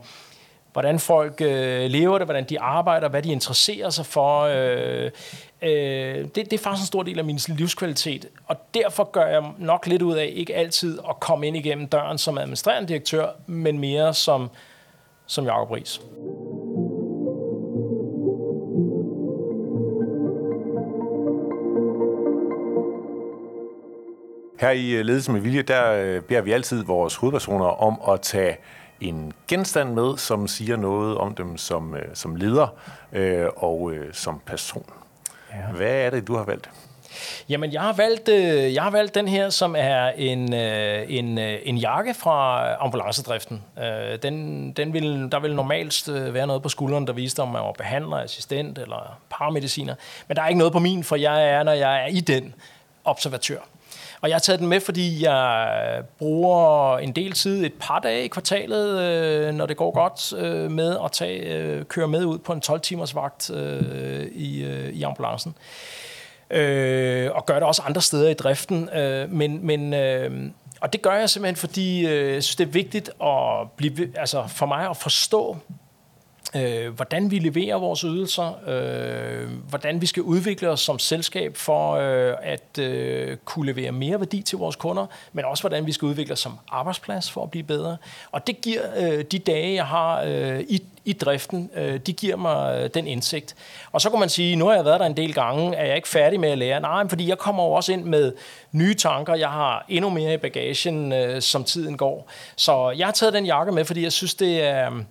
hvordan 0.74 1.00
folk 1.00 1.42
øh, 1.42 1.90
lever 1.90 2.18
det, 2.18 2.28
hvordan 2.28 2.44
de 2.44 2.60
arbejder, 2.60 3.10
hvad 3.10 3.22
de 3.22 3.32
interesserer 3.32 3.90
sig 3.90 4.06
for. 4.06 4.42
Øh, 4.42 5.12
øh, 5.62 6.26
det, 6.26 6.36
det 6.36 6.54
er 6.54 6.58
faktisk 6.58 6.84
en 6.84 6.88
stor 6.88 7.04
del 7.04 7.20
af 7.20 7.26
min 7.26 7.40
livskvalitet, 7.48 8.26
og 8.46 8.56
derfor 8.74 9.04
gør 9.12 9.26
jeg 9.26 9.44
nok 9.58 9.88
lidt 9.88 10.02
ud 10.02 10.16
af 10.16 10.34
ikke 10.36 10.56
altid 10.56 11.00
at 11.10 11.20
komme 11.20 11.48
ind 11.48 11.58
igennem 11.58 11.88
døren 11.88 12.18
som 12.18 12.38
administrerende 12.38 12.88
direktør, 12.88 13.30
men 13.48 13.80
mere 13.80 14.14
som, 14.14 14.50
som 15.28 15.46
Jacob 15.46 15.72
Ries. 15.72 16.02
Her 24.60 24.70
i 24.70 24.90
øh, 24.90 25.06
Ledelse 25.06 25.32
med 25.32 25.42
Vilje, 25.42 25.62
der 25.62 25.92
øh, 25.92 26.22
beder 26.22 26.42
vi 26.42 26.52
altid 26.52 26.84
vores 26.84 27.16
hovedpersoner 27.16 27.66
om 27.66 28.14
at 28.14 28.22
tage 28.22 28.58
en 29.02 29.34
genstand 29.48 29.94
med, 29.94 30.18
som 30.18 30.48
siger 30.48 30.78
noget 30.78 31.18
om 31.18 31.36
dem 31.36 31.58
som, 31.58 31.96
øh, 31.96 32.06
som 32.14 32.36
leder 32.36 32.68
og 33.58 33.94
som 34.12 34.42
person. 34.46 34.86
Ja. 35.52 35.72
Hvad 35.76 35.92
er 35.92 36.10
det, 36.10 36.28
du 36.28 36.36
har 36.36 36.44
valgt? 36.44 36.70
Jamen, 37.50 37.74
jeg 37.74 37.82
har 37.82 37.94
valgt, 37.94 38.30
jeg 38.74 38.84
har 38.84 38.90
valgt 38.90 39.16
den 39.16 39.28
her, 39.28 39.50
som 39.50 39.76
er 39.78 40.08
en, 40.08 40.54
en, 40.54 41.38
en 41.38 41.78
jakke 41.78 42.14
fra 42.14 42.66
ambulancedriften. 42.84 43.64
Den, 44.24 44.72
den 44.72 44.94
vil, 44.94 45.32
der 45.32 45.40
vil 45.40 45.56
normalt 45.56 46.10
være 46.34 46.48
noget 46.48 46.64
på 46.64 46.70
skulderen, 46.70 47.08
der 47.08 47.14
viste, 47.14 47.40
om 47.40 47.48
man 47.48 47.62
var 47.62 47.72
behandler, 47.72 48.18
assistent 48.18 48.78
eller 48.78 49.20
paramediciner. 49.30 49.96
Men 50.28 50.38
der 50.38 50.44
er 50.44 50.48
ikke 50.48 50.58
noget 50.58 50.74
på 50.74 50.80
min, 50.80 51.04
for 51.04 51.16
jeg 51.16 51.50
er, 51.50 51.64
når 51.64 51.72
jeg 51.72 52.04
er 52.04 52.08
i 52.08 52.20
den, 52.20 52.54
observatør. 53.06 53.60
Og 54.22 54.30
jeg 54.30 54.36
har 54.36 54.40
taget 54.40 54.60
den 54.60 54.68
med, 54.68 54.80
fordi 54.80 55.24
jeg 55.24 56.02
bruger 56.20 56.98
en 56.98 57.12
del 57.12 57.32
tid, 57.32 57.66
et 57.66 57.74
par 57.80 58.00
dage 58.00 58.24
i 58.24 58.28
kvartalet, 58.28 59.02
øh, 59.02 59.54
når 59.54 59.66
det 59.66 59.78
går 59.78 59.92
godt, 59.92 60.34
øh, 60.34 60.72
med 60.72 60.98
at 61.06 61.12
tage, 61.12 61.40
øh, 61.40 61.86
køre 61.86 62.08
med 62.08 62.26
ud 62.26 62.38
på 62.38 62.54
en 62.54 62.62
12-timers 62.66 63.16
vagt 63.16 63.50
øh, 63.50 64.28
i, 64.32 64.64
øh, 64.64 64.90
i 64.90 65.04
ambulancen. 65.04 65.56
Øh, 66.52 67.32
og 67.34 67.46
gør 67.46 67.54
det 67.54 67.64
også 67.64 67.82
andre 67.86 68.02
steder 68.02 68.30
i 68.30 68.34
driften. 68.34 68.90
Øh, 68.90 69.32
men 69.32 69.66
men 69.66 69.94
øh, 69.94 70.52
og 70.82 70.94
det 70.94 71.02
gør 71.02 71.14
jeg 71.14 71.30
simpelthen, 71.30 71.56
fordi 71.56 72.08
øh, 72.08 72.34
jeg 72.34 72.44
synes, 72.44 72.56
det 72.56 72.68
er 72.68 72.72
vigtigt 72.72 73.10
at 73.24 73.72
blive, 73.78 74.20
altså 74.20 74.48
for 74.48 74.66
mig 74.66 74.90
at 74.90 74.98
forstå, 74.98 75.58
øh, 76.56 76.94
hvordan 76.94 77.32
vi 77.32 77.40
leverer 77.40 77.76
vores 77.76 78.02
ydelser, 78.02 78.60
øh, 78.68 79.50
hvordan 79.70 80.02
vi 80.02 80.06
skal 80.06 80.24
udvikle 80.24 80.70
os 80.70 80.80
som 80.80 81.00
selskab 81.00 81.58
for 81.58 81.94
øh, 81.94 82.36
at 82.42 82.80
øh, 82.80 83.38
kunne 83.46 83.66
levere 83.66 83.92
mere 83.92 84.20
værdi 84.20 84.42
til 84.42 84.58
vores 84.58 84.76
kunder, 84.76 85.06
men 85.34 85.46
også 85.46 85.64
hvordan 85.64 85.86
vi 85.86 85.92
skal 85.92 86.06
udvikle 86.06 86.34
os 86.34 86.40
som 86.40 86.60
arbejdsplads 86.70 87.32
for 87.32 87.44
at 87.44 87.52
blive 87.52 87.64
bedre. 87.64 87.98
Og 88.32 88.48
det 88.48 88.62
giver 88.62 88.82
øh, 88.98 89.24
de 89.32 89.40
dage, 89.40 89.76
jeg 89.76 89.86
har 89.86 90.24
øh, 90.28 90.60
i, 90.60 90.84
i 91.06 91.14
driften, 91.14 91.70
øh, 91.76 92.00
de 92.00 92.14
giver 92.14 92.36
mig 92.36 92.82
øh, 92.82 92.90
den 92.94 93.08
indsigt. 93.08 93.56
Og 93.92 94.02
så 94.02 94.10
kan 94.10 94.20
man 94.20 94.30
sige, 94.30 94.56
nu 94.56 94.66
har 94.66 94.76
jeg 94.76 94.86
været 94.86 95.00
der 95.00 95.06
en 95.06 95.18
del 95.18 95.34
gange, 95.34 95.76
er 95.76 95.86
jeg 95.86 95.96
ikke 95.96 96.08
færdig 96.08 96.40
med 96.40 96.50
at 96.50 96.58
lære? 96.58 96.80
Nej, 96.82 97.10
fordi 97.10 97.30
jeg 97.30 97.38
kommer 97.38 97.64
jo 97.64 97.72
også 97.72 97.94
ind 97.94 98.04
med 98.04 98.34
nye 98.72 98.94
tanker. 98.94 99.36
Jeg 99.36 99.50
har 99.50 99.86
endnu 99.90 100.10
mere 100.10 100.34
i 100.34 100.38
bagagen, 100.38 101.14
øh, 101.14 101.42
som 101.42 101.64
tiden 101.64 101.98
går. 101.98 102.30
Så 102.56 102.92
jeg 102.98 103.08
har 103.08 103.12
taget 103.12 103.34
den 103.34 103.46
jakke 103.46 103.72
med, 103.72 103.86
fordi 103.86 104.04
jeg 104.04 104.12
synes, 104.12 104.36
det 104.36 104.64
er... 104.64 104.94
Øh, 104.94 105.02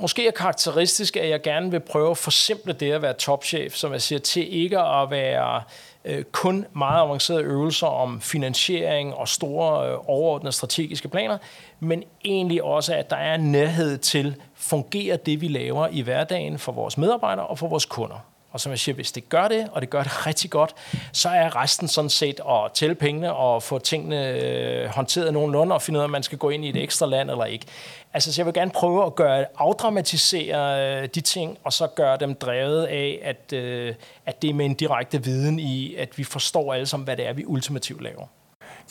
måske 0.00 0.26
er 0.26 0.30
karakteristisk, 0.30 1.16
at 1.16 1.28
jeg 1.28 1.42
gerne 1.42 1.70
vil 1.70 1.80
prøve 1.80 2.10
at 2.10 2.18
forsimple 2.18 2.72
det 2.72 2.92
at 2.92 3.02
være 3.02 3.12
topchef, 3.12 3.74
som 3.74 3.92
jeg 3.92 4.02
siger, 4.02 4.18
til 4.18 4.54
ikke 4.54 4.78
at 4.78 5.10
være 5.10 5.62
øh, 6.04 6.24
kun 6.24 6.66
meget 6.72 7.00
avancerede 7.00 7.42
øvelser 7.42 7.86
om 7.86 8.20
finansiering 8.20 9.14
og 9.14 9.28
store 9.28 9.90
øh, 9.90 9.98
overordnede 10.06 10.52
strategiske 10.52 11.08
planer, 11.08 11.38
men 11.80 12.02
egentlig 12.24 12.62
også, 12.62 12.94
at 12.94 13.10
der 13.10 13.16
er 13.16 13.36
nærhed 13.36 13.98
til, 13.98 14.36
fungerer 14.54 15.16
det, 15.16 15.40
vi 15.40 15.48
laver 15.48 15.88
i 15.88 16.00
hverdagen 16.00 16.58
for 16.58 16.72
vores 16.72 16.98
medarbejdere 16.98 17.46
og 17.46 17.58
for 17.58 17.68
vores 17.68 17.84
kunder. 17.84 18.24
Og 18.58 18.62
som 18.62 18.70
jeg 18.70 18.78
siger, 18.78 18.94
hvis 18.94 19.12
det 19.12 19.28
gør 19.28 19.48
det, 19.48 19.68
og 19.72 19.80
det 19.80 19.90
gør 19.90 20.02
det 20.02 20.26
rigtig 20.26 20.50
godt, 20.50 20.74
så 21.12 21.28
er 21.28 21.56
resten 21.56 21.88
sådan 21.88 22.10
set 22.10 22.40
at 22.48 22.72
tælle 22.74 22.94
pengene 22.94 23.32
og 23.32 23.62
få 23.62 23.78
tingene 23.78 24.28
øh, 24.28 24.88
håndteret 24.88 25.32
nogenlunde 25.32 25.74
og 25.74 25.82
finde 25.82 25.98
ud 25.98 26.00
af, 26.00 26.04
om 26.04 26.10
man 26.10 26.22
skal 26.22 26.38
gå 26.38 26.50
ind 26.50 26.64
i 26.64 26.68
et 26.68 26.76
ekstra 26.76 27.06
land 27.06 27.30
eller 27.30 27.44
ikke. 27.44 27.66
Altså, 28.14 28.32
så 28.32 28.40
jeg 28.40 28.46
vil 28.46 28.54
gerne 28.54 28.70
prøve 28.70 29.06
at 29.06 29.14
gøre, 29.14 29.44
afdramatisere 29.58 31.02
øh, 31.02 31.08
de 31.14 31.20
ting, 31.20 31.58
og 31.64 31.72
så 31.72 31.86
gøre 31.86 32.16
dem 32.16 32.34
drevet 32.34 32.84
af, 32.84 33.18
at, 33.22 33.52
øh, 33.52 33.94
at 34.26 34.42
det 34.42 34.50
er 34.50 34.54
med 34.54 34.66
en 34.66 34.74
direkte 34.74 35.24
viden 35.24 35.58
i, 35.58 35.94
at 35.94 36.18
vi 36.18 36.24
forstår 36.24 36.74
alle 36.74 36.86
sammen, 36.86 37.04
hvad 37.04 37.16
det 37.16 37.28
er, 37.28 37.32
vi 37.32 37.44
ultimativt 37.46 38.02
laver. 38.02 38.26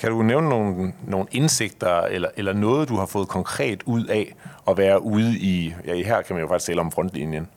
Kan 0.02 0.12
du 0.12 0.22
nævne 0.22 0.50
nogle, 0.50 0.94
nogle 1.08 1.28
indsigter, 1.32 2.02
eller, 2.02 2.30
eller 2.38 2.54
noget, 2.54 2.90
du 2.90 2.96
har 2.96 3.06
fået 3.06 3.28
konkret 3.28 3.84
ud 3.86 4.06
af 4.06 4.34
at 4.68 4.78
være 4.78 5.02
ude 5.02 5.38
i, 5.40 5.74
ja, 5.86 5.96
her 5.96 6.22
kan 6.22 6.36
man 6.36 6.44
jo 6.44 6.48
faktisk 6.48 6.68
tale 6.68 6.82
om 6.82 6.92
frontlinjen, 6.92 7.48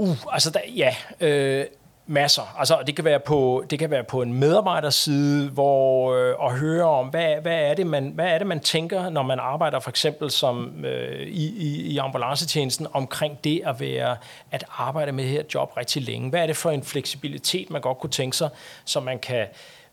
Uh, 0.00 0.16
altså, 0.32 0.50
der, 0.50 0.60
ja. 0.76 0.94
Øh, 1.20 1.66
Masser. 2.06 2.58
Altså, 2.58 2.78
det 2.86 2.96
kan 2.96 3.04
være 3.04 3.20
på, 3.20 3.64
det 3.70 3.78
kan 3.78 3.90
være 3.90 4.04
på 4.04 4.22
en 4.22 4.32
medarbejderside, 4.32 5.48
hvor 5.48 6.14
øh, 6.14 6.34
at 6.46 6.58
høre 6.58 6.84
om, 6.84 7.06
hvad, 7.06 7.34
hvad, 7.42 7.54
er 7.54 7.74
det, 7.74 7.86
man, 7.86 8.12
hvad 8.14 8.26
er 8.26 8.38
det, 8.38 8.46
man 8.46 8.60
tænker, 8.60 9.10
når 9.10 9.22
man 9.22 9.38
arbejder 9.38 9.80
for 9.80 9.90
eksempel 9.90 10.30
som, 10.30 10.84
øh, 10.84 11.26
i, 11.26 11.46
i, 11.56 11.80
i 11.80 11.98
ambulancetjenesten, 11.98 12.86
omkring 12.92 13.44
det 13.44 13.62
at 13.64 13.80
være 13.80 14.16
at 14.50 14.64
arbejde 14.78 15.12
med 15.12 15.24
det 15.24 15.32
her 15.32 15.42
job 15.54 15.76
rigtig 15.76 16.02
længe. 16.02 16.30
Hvad 16.30 16.42
er 16.42 16.46
det 16.46 16.56
for 16.56 16.70
en 16.70 16.82
fleksibilitet, 16.82 17.70
man 17.70 17.80
godt 17.80 17.98
kunne 17.98 18.10
tænke 18.10 18.36
sig, 18.36 18.48
så 18.84 19.00
man 19.00 19.18
kan 19.18 19.46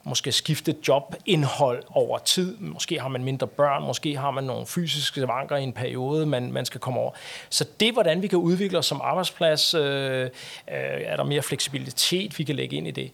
måske 0.08 0.32
skifte 0.32 0.76
jobindhold 0.88 1.84
over 1.90 2.18
tid. 2.18 2.58
Måske 2.58 3.00
har 3.00 3.08
man 3.08 3.24
mindre 3.24 3.48
børn, 3.48 3.84
måske 3.84 4.18
har 4.18 4.32
man 4.32 4.44
nogle 4.44 4.66
fysiske 4.66 5.28
vanker 5.28 5.56
i 5.56 5.64
en 5.64 5.74
periode, 5.74 6.26
man, 6.26 6.52
man 6.52 6.66
skal 6.66 6.82
komme 6.82 7.00
over. 7.00 7.12
Så 7.50 7.66
det, 7.80 7.94
hvordan 7.94 8.22
vi 8.22 8.28
kan 8.28 8.40
udvikle 8.40 8.78
os 8.78 8.86
som 8.86 9.02
arbejdsplads, 9.04 9.74
øh, 9.74 10.22
øh, 10.22 10.30
er 10.68 11.16
der 11.16 11.24
mere 11.24 11.42
fleksibilitet, 11.42 12.40
vi 12.40 12.44
kan 12.44 12.56
lægge 12.56 12.76
ind 12.76 12.88
i 12.88 12.92
det. 12.92 13.12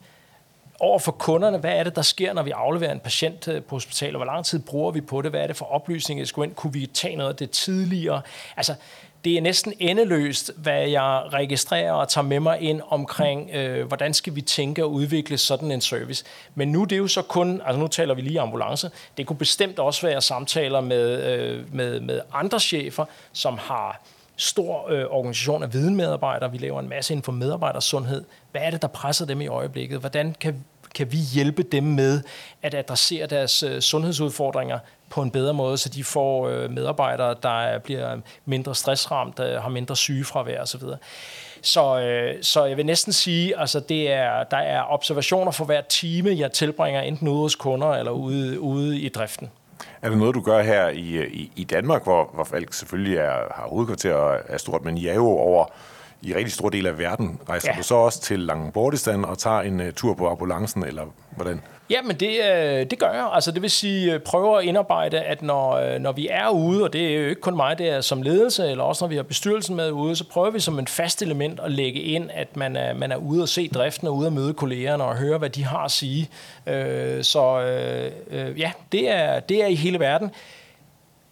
Over 0.80 1.00
for 1.00 1.12
kunderne, 1.12 1.58
hvad 1.58 1.72
er 1.72 1.84
det, 1.84 1.96
der 1.96 2.02
sker, 2.02 2.34
når 2.34 2.44
vi 2.44 2.52
afleverer 2.52 2.92
en 2.92 3.00
patient 3.00 3.48
øh, 3.48 3.64
på 3.64 3.76
hospitalet? 3.76 4.16
Hvor 4.16 4.26
lang 4.26 4.46
tid 4.46 4.60
bruger 4.60 4.92
vi 4.92 5.02
på 5.02 5.22
det? 5.22 5.32
Hvad 5.32 5.42
er 5.42 5.48
det 5.48 5.56
for 5.56 5.66
oplysninger, 5.66 6.22
jeg 6.22 6.28
skulle 6.28 6.48
ind? 6.48 6.56
Kunne 6.56 6.74
vi 6.74 6.86
tage 6.86 7.16
noget 7.16 7.30
af 7.30 7.36
det 7.36 7.52
tidligere? 7.52 8.22
Altså, 8.58 8.76
det 9.24 9.38
er 9.38 9.42
næsten 9.42 9.74
endeløst, 9.80 10.52
hvad 10.58 10.88
jeg 10.88 11.24
registrerer 11.34 11.92
og 11.92 12.10
tager 12.10 12.26
med 12.26 12.40
mig 12.40 12.62
ind 12.62 12.82
omkring, 12.88 13.50
øh, 13.54 13.88
hvordan 13.88 14.14
skal 14.14 14.36
vi 14.36 14.42
tænke 14.42 14.84
og 14.84 14.92
udvikle 14.92 15.38
sådan 15.38 15.72
en 15.72 15.82
service. 15.82 16.26
Men 16.56 16.72
nu 16.72 16.84
det 16.84 16.92
er 16.92 16.98
jo 16.98 17.08
så 17.08 17.22
kun, 17.22 17.62
altså 17.66 17.80
nu 17.80 17.88
taler 17.88 18.14
vi 18.14 18.22
lige 18.22 18.40
ambulance, 18.40 18.92
det 19.18 19.28
kunne 19.28 19.38
bestemt 19.38 19.80
også 19.80 20.08
være 20.08 20.22
samtaler 20.22 20.82
med, 20.82 21.24
øh, 21.24 21.76
med, 21.76 22.00
med 22.00 22.22
andre 22.34 22.60
chefer, 22.60 23.06
som 23.34 23.58
har 23.58 24.02
stor 24.36 24.92
øh, 24.92 25.06
organisation 25.10 25.64
af 25.64 25.74
videnmedarbejdere. 25.74 26.52
Vi 26.52 26.58
laver 26.58 26.80
en 26.80 26.90
masse 26.90 27.14
inden 27.14 27.24
for 27.24 27.32
medarbejdersundhed. 27.32 28.24
Hvad 28.52 28.62
er 28.62 28.72
det, 28.72 28.82
der 28.82 28.88
presser 28.88 29.26
dem 29.26 29.42
i 29.42 29.48
øjeblikket? 29.48 30.00
Hvordan 30.00 30.36
kan, 30.40 30.66
kan 30.96 31.12
vi 31.12 31.18
hjælpe 31.18 31.64
dem 31.64 31.84
med 31.84 32.22
at 32.62 32.74
adressere 32.74 33.28
deres 33.28 33.64
øh, 33.64 33.82
sundhedsudfordringer 33.82 34.80
på 35.10 35.22
en 35.22 35.32
bedre 35.32 35.54
måde, 35.54 35.78
så 35.78 35.90
de 35.90 36.04
får 36.04 36.48
øh, 36.48 36.72
medarbejdere, 36.72 37.36
der 37.44 37.80
bliver 37.80 38.18
mindre 38.46 38.76
stressramt, 38.76 39.38
der 39.38 39.62
har 39.62 39.70
mindre 39.70 39.96
sygefravær 39.96 40.62
osv. 40.62 40.82
Så, 41.62 42.00
øh, 42.00 42.36
så 42.42 42.66
jeg 42.66 42.78
vil 42.78 42.86
næsten 42.86 43.14
sige, 43.14 43.60
altså 43.60 43.80
det 43.80 44.12
er, 44.12 44.44
der 44.44 44.58
er 44.58 44.94
observationer 44.94 45.52
for 45.52 45.66
hver 45.66 45.82
time, 45.82 46.30
jeg 46.38 46.52
tilbringer 46.52 47.02
enten 47.02 47.28
ude 47.28 47.42
hos 47.42 47.56
kunder 47.56 47.88
eller 47.88 48.12
ude, 48.12 48.60
ude 48.60 49.00
i 49.00 49.10
driften. 49.10 49.50
Er 50.02 50.10
det 50.10 50.18
noget, 50.18 50.36
du 50.36 50.42
gør 50.42 50.62
her 50.62 50.90
i, 50.90 51.26
i, 51.26 51.52
i 51.56 51.64
Danmark, 51.64 52.04
hvor, 52.04 52.30
hvor 52.34 52.44
Falk 52.44 52.74
selvfølgelig 52.74 53.18
er, 53.18 53.54
har 53.56 53.68
hovedkvarter 53.70 54.14
og 54.14 54.40
er 54.48 54.58
stort, 54.58 54.84
men 54.84 54.98
I 54.98 55.08
er 55.08 55.14
jo 55.14 55.28
over 55.28 55.66
i 56.24 56.36
rigtig 56.36 56.54
stor 56.54 56.70
del 56.70 56.88
af 56.88 56.98
verden. 56.98 57.40
Rejser 57.50 57.72
ja. 57.72 57.78
du 57.78 57.84
så 57.84 57.96
også 57.96 58.22
til 58.22 58.40
Langbordistan 58.40 59.26
og 59.26 59.38
tager 59.38 59.62
en 59.62 59.80
uh, 59.80 59.88
tur 59.96 60.14
på 60.14 60.30
ambulancen, 60.30 60.86
eller 60.86 61.04
hvordan? 61.36 61.62
Ja, 61.90 62.02
men 62.02 62.16
det, 62.16 62.30
øh, 62.30 62.86
det 62.92 63.00
gør 63.00 63.12
jeg. 63.12 63.30
Altså, 63.34 63.52
det 63.52 63.62
vil 63.62 63.70
sige, 63.70 64.14
øh, 64.14 64.20
prøver 64.20 64.58
at 64.58 64.66
indarbejde, 64.66 65.22
at 65.22 65.42
når, 65.42 65.72
øh, 65.72 66.00
når 66.00 66.12
vi 66.12 66.28
er 66.32 66.50
ude, 66.50 66.84
og 66.84 66.94
det 66.94 67.08
er 67.08 67.20
jo 67.20 67.30
ikke 67.30 67.42
kun 67.42 67.56
mig, 67.56 67.78
det 67.78 67.90
er 67.90 68.02
som 68.02 68.22
ledelse, 68.22 68.72
eller 68.72 68.84
også 68.84 69.04
når 69.04 69.10
vi 69.10 69.16
har 69.16 69.24
bestyrelsen 69.24 69.76
med 69.76 69.92
ude, 69.92 70.16
så 70.16 70.24
prøver 70.30 70.52
vi 70.52 70.60
som 70.60 70.80
en 70.80 70.88
fast 70.88 71.22
element 71.22 71.60
at 71.60 71.72
lægge 71.72 72.02
ind, 72.02 72.30
at 72.34 72.58
man 72.58 72.76
er, 72.76 72.94
man 72.94 73.12
er 73.12 73.16
ude 73.16 73.42
og 73.42 73.50
se 73.50 73.70
driften, 73.74 74.08
og 74.08 74.16
ude 74.16 74.28
at 74.28 74.34
møde 74.34 74.54
kollegerne 74.54 75.04
og 75.04 75.16
høre, 75.16 75.38
hvad 75.38 75.50
de 75.50 75.64
har 75.64 75.84
at 75.86 75.92
sige. 75.92 76.30
Så 77.22 77.60
ja, 78.58 78.72
det 78.92 79.10
er, 79.10 79.40
det 79.40 79.64
er 79.64 79.68
i 79.68 79.76
hele 79.76 80.00
verden. 80.00 80.32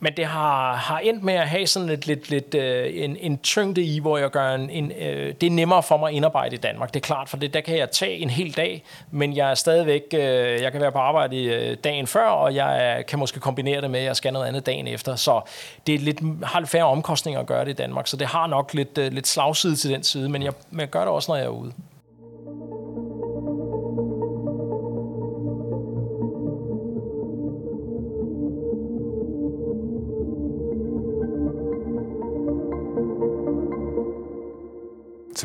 Men 0.03 0.13
det 0.17 0.25
har, 0.25 0.75
har 0.75 0.99
endt 0.99 1.23
med 1.23 1.33
at 1.33 1.47
have 1.47 1.67
sådan 1.67 1.89
et, 1.89 2.07
lidt, 2.07 2.29
lidt 2.29 2.55
øh, 2.55 3.03
en, 3.03 3.17
en 3.19 3.37
tyngde 3.37 3.81
i, 3.81 3.99
hvor 3.99 4.17
jeg 4.17 4.29
gør 4.29 4.55
en, 4.55 4.69
en 4.69 4.91
øh, 4.91 5.33
det 5.41 5.47
er 5.47 5.51
nemmere 5.51 5.83
for 5.83 5.97
mig 5.97 6.09
at 6.09 6.15
indarbejde 6.15 6.55
i 6.55 6.57
Danmark. 6.57 6.93
Det 6.93 6.99
er 6.99 7.05
klart, 7.05 7.29
for 7.29 7.37
det, 7.37 7.53
der 7.53 7.61
kan 7.61 7.77
jeg 7.77 7.91
tage 7.91 8.17
en 8.17 8.29
hel 8.29 8.57
dag, 8.57 8.83
men 9.11 9.35
jeg 9.35 9.51
er 9.51 9.55
stadigvæk, 9.55 10.01
øh, 10.13 10.61
jeg 10.61 10.71
kan 10.71 10.81
være 10.81 10.91
på 10.91 10.97
arbejde 10.97 11.43
øh, 11.43 11.77
dagen 11.83 12.07
før, 12.07 12.27
og 12.27 12.55
jeg 12.55 13.03
kan 13.07 13.19
måske 13.19 13.39
kombinere 13.39 13.81
det 13.81 13.91
med, 13.91 13.99
at 13.99 14.05
jeg 14.05 14.15
skal 14.15 14.33
noget 14.33 14.47
andet 14.47 14.65
dagen 14.65 14.87
efter. 14.87 15.15
Så 15.15 15.41
det 15.87 15.95
er 15.95 15.99
lidt, 15.99 16.19
har 16.43 16.59
lidt 16.59 16.69
færre 16.69 16.85
omkostninger 16.85 17.39
at 17.39 17.47
gøre 17.47 17.65
det 17.65 17.71
i 17.71 17.73
Danmark, 17.73 18.07
så 18.07 18.17
det 18.17 18.27
har 18.27 18.47
nok 18.47 18.73
lidt, 18.73 18.97
øh, 18.97 19.11
lidt 19.11 19.27
slagside 19.27 19.75
til 19.75 19.89
den 19.89 20.03
side, 20.03 20.29
men 20.29 20.43
jeg, 20.43 20.53
men 20.71 20.79
jeg 20.79 20.89
gør 20.89 20.99
det 20.99 21.09
også, 21.09 21.31
når 21.31 21.35
jeg 21.35 21.45
er 21.45 21.49
ude. 21.49 21.73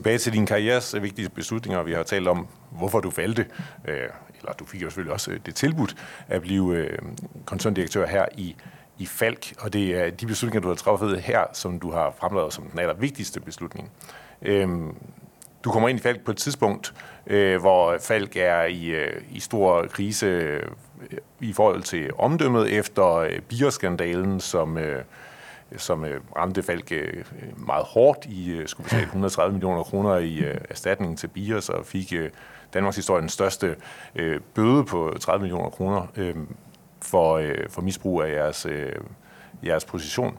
Tilbage 0.06 0.18
til 0.18 0.32
din 0.32 0.46
karrieres 0.46 1.02
vigtige 1.02 1.28
beslutninger. 1.28 1.82
Vi 1.82 1.92
har 1.92 2.02
talt 2.02 2.28
om, 2.28 2.46
hvorfor 2.70 3.00
du 3.00 3.12
valgte, 3.16 3.46
øh, 3.88 4.08
eller 4.38 4.52
du 4.52 4.64
fik 4.64 4.82
jo 4.82 4.86
selvfølgelig 4.86 5.12
også 5.12 5.30
øh, 5.30 5.40
det 5.46 5.54
tilbud, 5.54 5.88
at 6.28 6.42
blive 6.42 6.76
øh, 6.76 6.98
koncerndirektør 7.44 8.06
her 8.06 8.26
i, 8.36 8.56
i 8.98 9.06
Falk. 9.06 9.54
Og 9.58 9.72
det 9.72 9.96
er 9.96 10.10
de 10.10 10.26
beslutninger, 10.26 10.62
du 10.62 10.68
har 10.68 10.74
truffet 10.74 11.20
her, 11.20 11.44
som 11.52 11.80
du 11.80 11.90
har 11.90 12.14
fremlagt 12.20 12.54
som 12.54 12.64
den 12.64 12.78
allervigtigste 12.78 13.40
beslutning. 13.40 13.90
Øhm, 14.42 14.94
du 15.64 15.70
kommer 15.70 15.88
ind 15.88 15.98
i 15.98 16.02
Falk 16.02 16.24
på 16.24 16.30
et 16.30 16.36
tidspunkt, 16.36 16.94
øh, 17.26 17.60
hvor 17.60 17.98
Falk 18.00 18.36
er 18.36 18.62
i, 18.62 18.86
øh, 18.86 19.22
i 19.30 19.40
stor 19.40 19.86
krise 19.86 20.60
i 21.40 21.52
forhold 21.52 21.82
til 21.82 22.10
omdømmet 22.18 22.72
efter 22.72 23.28
bierskandalen, 23.48 24.40
som 24.40 24.78
som 25.76 26.04
øh, 26.04 26.20
ramte 26.36 26.62
Falk 26.62 26.92
øh, 26.92 27.24
meget 27.56 27.84
hårdt 27.84 28.24
i 28.24 28.50
øh, 28.50 28.68
skulle 28.68 28.84
betale 28.84 29.02
130 29.02 29.52
millioner 29.52 29.82
kroner 29.82 30.16
i 30.16 30.38
øh, 30.38 30.60
erstatning 30.70 31.18
til 31.18 31.28
Bios 31.28 31.68
og 31.68 31.86
fik 31.86 32.12
øh, 32.12 32.30
Danmarks 32.74 32.96
historiens 32.96 33.32
største 33.32 33.76
øh, 34.14 34.40
bøde 34.54 34.84
på 34.84 35.16
30 35.20 35.42
millioner 35.42 35.70
kroner 35.70 36.06
øh, 36.16 36.34
for, 37.02 37.36
øh, 37.36 37.68
for 37.68 37.82
misbrug 37.82 38.22
af 38.22 38.32
jeres, 38.32 38.66
øh, 38.66 38.92
jeres 39.64 39.84
position. 39.84 40.38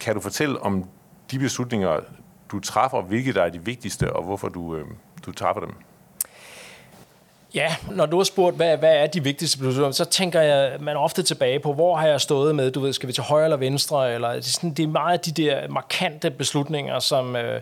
Kan 0.00 0.14
du 0.14 0.20
fortælle 0.20 0.62
om 0.62 0.84
de 1.30 1.38
beslutninger, 1.38 2.00
du 2.50 2.60
træffer, 2.60 3.02
hvilke 3.02 3.32
der 3.32 3.42
er 3.42 3.48
de 3.48 3.64
vigtigste, 3.64 4.12
og 4.12 4.24
hvorfor 4.24 4.48
du, 4.48 4.76
øh, 4.76 4.86
du 5.26 5.32
træffer 5.32 5.60
dem? 5.60 5.74
Ja, 7.54 7.76
når 7.90 8.06
du 8.06 8.16
har 8.16 8.24
spurgt, 8.24 8.56
hvad, 8.56 8.76
hvad 8.76 8.96
er 8.96 9.06
de 9.06 9.24
vigtigste 9.24 9.58
beslutninger, 9.58 9.90
så 9.90 10.04
tænker 10.04 10.40
jeg, 10.40 10.76
man 10.80 10.96
ofte 10.96 11.22
tilbage 11.22 11.60
på, 11.60 11.72
hvor 11.72 11.96
har 11.96 12.06
jeg 12.06 12.20
stået 12.20 12.54
med, 12.54 12.70
du 12.70 12.80
ved, 12.80 12.92
skal 12.92 13.06
vi 13.06 13.12
til 13.12 13.22
højre 13.22 13.44
eller 13.44 13.56
venstre, 13.56 14.14
eller 14.14 14.28
det 14.28 14.38
er, 14.38 14.42
sådan, 14.42 14.74
det 14.74 14.82
er 14.82 14.86
meget 14.86 15.26
de 15.26 15.30
der 15.30 15.68
markante 15.68 16.30
beslutninger, 16.30 16.98
som, 16.98 17.36
øh, 17.36 17.60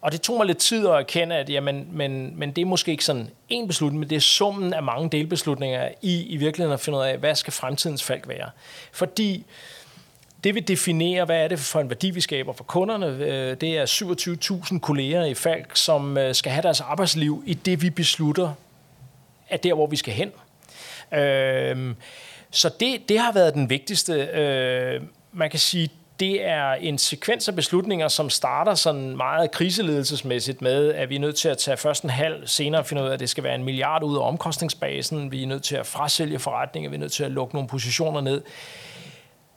og 0.00 0.12
det 0.12 0.20
tog 0.20 0.36
mig 0.36 0.46
lidt 0.46 0.58
tid 0.58 0.86
at 0.86 0.94
erkende, 0.94 1.36
at 1.36 1.50
jamen, 1.50 1.88
men, 1.92 2.38
men 2.38 2.50
det 2.50 2.62
er 2.62 2.66
måske 2.66 2.90
ikke 2.90 3.04
sådan 3.04 3.30
en 3.48 3.68
beslutning, 3.68 4.00
men 4.00 4.10
det 4.10 4.16
er 4.16 4.20
summen 4.20 4.72
af 4.72 4.82
mange 4.82 5.10
delbeslutninger 5.10 5.88
i, 6.02 6.22
i 6.22 6.36
virkeligheden 6.36 6.74
at 6.74 6.80
finde 6.80 6.98
ud 6.98 7.04
af, 7.04 7.18
hvad 7.18 7.34
skal 7.34 7.52
fremtidens 7.52 8.02
falk 8.02 8.28
være. 8.28 8.50
Fordi 8.92 9.44
det 10.44 10.54
vil 10.54 10.68
definere, 10.68 11.24
hvad 11.24 11.44
er 11.44 11.48
det 11.48 11.58
for 11.58 11.80
en 11.80 11.90
værdi, 11.90 12.10
vi 12.10 12.20
skaber 12.20 12.52
for 12.52 12.64
kunderne. 12.64 13.06
Øh, 13.06 13.56
det 13.60 13.78
er 13.78 13.86
27.000 14.72 14.78
kolleger 14.78 15.24
i 15.24 15.34
Falk, 15.34 15.76
som 15.76 16.18
øh, 16.18 16.34
skal 16.34 16.52
have 16.52 16.62
deres 16.62 16.80
arbejdsliv 16.80 17.42
i 17.46 17.54
det, 17.54 17.82
vi 17.82 17.90
beslutter 17.90 18.52
er 19.54 19.58
der, 19.58 19.74
hvor 19.74 19.86
vi 19.86 19.96
skal 19.96 20.14
hen. 20.14 20.32
Øh, 21.20 21.94
så 22.50 22.70
det, 22.80 23.08
det 23.08 23.18
har 23.18 23.32
været 23.32 23.54
den 23.54 23.70
vigtigste. 23.70 24.12
Øh, 24.12 25.02
man 25.32 25.50
kan 25.50 25.58
sige, 25.58 25.90
det 26.20 26.44
er 26.44 26.72
en 26.72 26.98
sekvens 26.98 27.48
af 27.48 27.54
beslutninger, 27.54 28.08
som 28.08 28.30
starter 28.30 28.74
sådan 28.74 29.16
meget 29.16 29.50
kriseledelsesmæssigt 29.50 30.62
med, 30.62 30.94
at 30.94 31.08
vi 31.08 31.16
er 31.16 31.20
nødt 31.20 31.36
til 31.36 31.48
at 31.48 31.58
tage 31.58 31.76
først 31.76 32.04
en 32.04 32.10
halv, 32.10 32.46
senere 32.46 32.84
finde 32.84 33.02
ud 33.02 33.08
af, 33.08 33.12
at 33.12 33.20
det 33.20 33.28
skal 33.28 33.44
være 33.44 33.54
en 33.54 33.64
milliard 33.64 34.02
ud 34.02 34.16
af 34.16 34.28
omkostningsbasen, 34.28 35.32
vi 35.32 35.42
er 35.42 35.46
nødt 35.46 35.62
til 35.62 35.76
at 35.76 35.86
frasælge 35.86 36.38
forretninger, 36.38 36.90
vi 36.90 36.96
er 36.96 37.00
nødt 37.00 37.12
til 37.12 37.24
at 37.24 37.30
lukke 37.30 37.54
nogle 37.54 37.68
positioner 37.68 38.20
ned. 38.20 38.42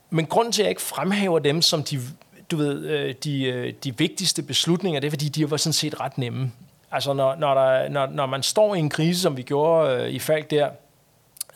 Men 0.09 0.25
grunden 0.25 0.51
til, 0.51 0.61
at 0.61 0.65
jeg 0.65 0.69
ikke 0.69 0.81
fremhæver 0.81 1.39
dem 1.39 1.61
som 1.61 1.83
de, 1.83 1.99
du 2.51 2.57
ved, 2.57 2.85
øh, 2.85 3.15
de, 3.23 3.43
øh, 3.43 3.73
de 3.83 3.97
vigtigste 3.97 4.43
beslutninger, 4.43 4.99
det 4.99 5.07
er, 5.07 5.11
fordi 5.11 5.29
de 5.29 5.51
var 5.51 5.57
sådan 5.57 5.73
set 5.73 5.99
ret 5.99 6.17
nemme. 6.17 6.51
Altså, 6.91 7.13
når, 7.13 7.35
når, 7.35 7.53
der, 7.53 7.89
når, 7.89 8.05
når 8.05 8.25
man 8.25 8.43
står 8.43 8.75
i 8.75 8.79
en 8.79 8.89
krise, 8.89 9.21
som 9.21 9.37
vi 9.37 9.41
gjorde 9.41 10.03
øh, 10.03 10.09
i 10.09 10.19
Falk 10.19 10.51
der, 10.51 10.69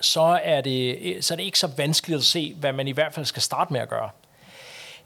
så 0.02 0.40
er, 0.44 0.62
det, 0.62 0.98
øh, 1.02 1.22
så 1.22 1.34
er 1.34 1.36
det 1.36 1.44
ikke 1.44 1.60
så 1.60 1.70
vanskeligt 1.78 2.18
at 2.18 2.24
se, 2.24 2.56
hvad 2.60 2.74
man 2.74 2.88
i 2.88 2.92
hvert 2.92 3.14
fald 3.14 3.26
skal 3.26 3.42
starte 3.42 3.74
med 3.74 3.82
at 3.82 3.90
gøre. 3.90 4.10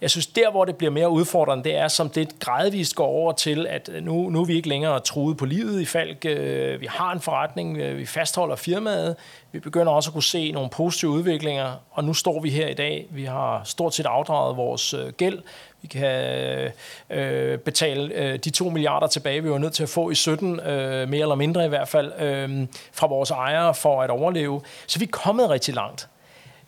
Jeg 0.01 0.09
synes, 0.09 0.27
der 0.27 0.51
hvor 0.51 0.65
det 0.65 0.75
bliver 0.75 0.91
mere 0.91 1.09
udfordrende, 1.09 1.63
det 1.63 1.75
er, 1.75 1.87
som 1.87 2.09
det 2.09 2.39
gradvist 2.39 2.95
går 2.95 3.05
over 3.05 3.31
til, 3.31 3.67
at 3.67 3.89
øh, 3.93 4.03
nu, 4.03 4.29
nu 4.29 4.41
er 4.41 4.45
vi 4.45 4.55
ikke 4.55 4.69
længere 4.69 4.99
truet 4.99 5.37
på 5.37 5.45
livet 5.45 5.81
i 5.81 5.85
Falk. 5.85 6.25
Øh, 6.25 6.81
vi 6.81 6.85
har 6.85 7.11
en 7.11 7.21
forretning, 7.21 7.77
øh, 7.77 7.97
vi 7.97 8.05
fastholder 8.05 8.55
firmaet, 8.55 9.15
vi 9.51 9.59
begynder 9.59 9.91
også 9.91 10.09
at 10.09 10.13
kunne 10.13 10.23
se 10.23 10.51
nogle 10.51 10.69
positive 10.69 11.11
udviklinger, 11.11 11.73
og 11.91 12.03
nu 12.03 12.13
står 12.13 12.39
vi 12.39 12.49
her 12.49 12.67
i 12.67 12.73
dag. 12.73 13.07
Vi 13.09 13.23
har 13.23 13.61
stort 13.63 13.95
set 13.95 14.05
afdraget 14.05 14.57
vores 14.57 14.95
gæld. 15.17 15.39
Vi 15.81 15.87
kan 15.87 16.71
øh, 17.09 17.59
betale 17.59 18.13
øh, 18.13 18.39
de 18.39 18.49
2 18.49 18.69
milliarder 18.69 19.07
tilbage, 19.07 19.43
vi 19.43 19.49
var 19.49 19.57
nødt 19.57 19.73
til 19.73 19.83
at 19.83 19.89
få 19.89 20.09
i 20.09 20.15
17, 20.15 20.59
øh, 20.59 21.09
mere 21.09 21.21
eller 21.21 21.35
mindre 21.35 21.65
i 21.65 21.69
hvert 21.69 21.87
fald, 21.87 22.21
øh, 22.21 22.67
fra 22.91 23.07
vores 23.07 23.31
ejere 23.31 23.73
for 23.73 24.01
at 24.01 24.09
overleve. 24.09 24.61
Så 24.87 24.99
vi 24.99 25.05
er 25.05 25.09
kommet 25.11 25.49
rigtig 25.49 25.73
langt. 25.73 26.07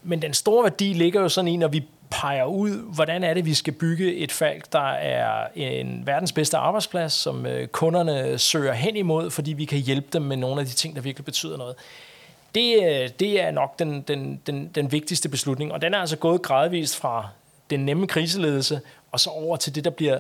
Men 0.03 0.21
den 0.21 0.34
store 0.34 0.63
værdi 0.63 0.93
ligger 0.93 1.21
jo 1.21 1.30
sådan 1.30 1.47
i, 1.47 1.57
når 1.57 1.67
vi 1.67 1.84
peger 2.10 2.45
ud, 2.45 2.93
hvordan 2.93 3.24
er 3.24 3.34
det, 3.34 3.45
vi 3.45 3.53
skal 3.53 3.74
bygge 3.74 4.16
et 4.16 4.32
falk, 4.32 4.74
der 4.74 4.89
er 4.89 5.47
en 5.55 6.01
verdens 6.05 6.32
bedste 6.32 6.58
arbejdsplads, 6.58 7.14
som 7.14 7.45
øh, 7.45 7.68
kunderne 7.68 8.38
søger 8.38 8.74
hen 8.74 8.95
imod, 8.95 9.32
fordi 9.32 9.53
vi 9.53 9.66
kan 9.66 9.80
hjælpe 9.80 10.08
dem 10.14 10.22
med 10.22 10.38
nogle 10.38 10.62
af 10.62 10.68
de 10.68 10.74
ting, 10.74 10.95
der 10.95 11.01
virkelig 11.01 11.26
betyder 11.26 11.58
noget. 11.58 11.76
Det, 12.55 12.76
øh, 12.84 13.10
det 13.20 13.41
er 13.41 13.51
nok 13.51 13.80
den, 13.80 14.01
den, 14.01 14.41
den, 14.47 14.68
den 14.76 14.91
vigtigste 14.91 15.30
beslutning, 15.30 15.74
og 15.74 15.82
den 15.82 15.93
er 15.93 15.97
altså 15.97 16.18
gået 16.18 16.41
gradvist 16.41 16.95
fra 16.95 17.28
den 17.70 17.86
nemme 17.86 18.08
kriseledelse, 18.08 18.82
og 19.12 19.20
så 19.20 19.30
over 19.30 19.58
til 19.58 19.76
det, 19.76 19.84
der 19.84 19.89
bliver 19.89 20.20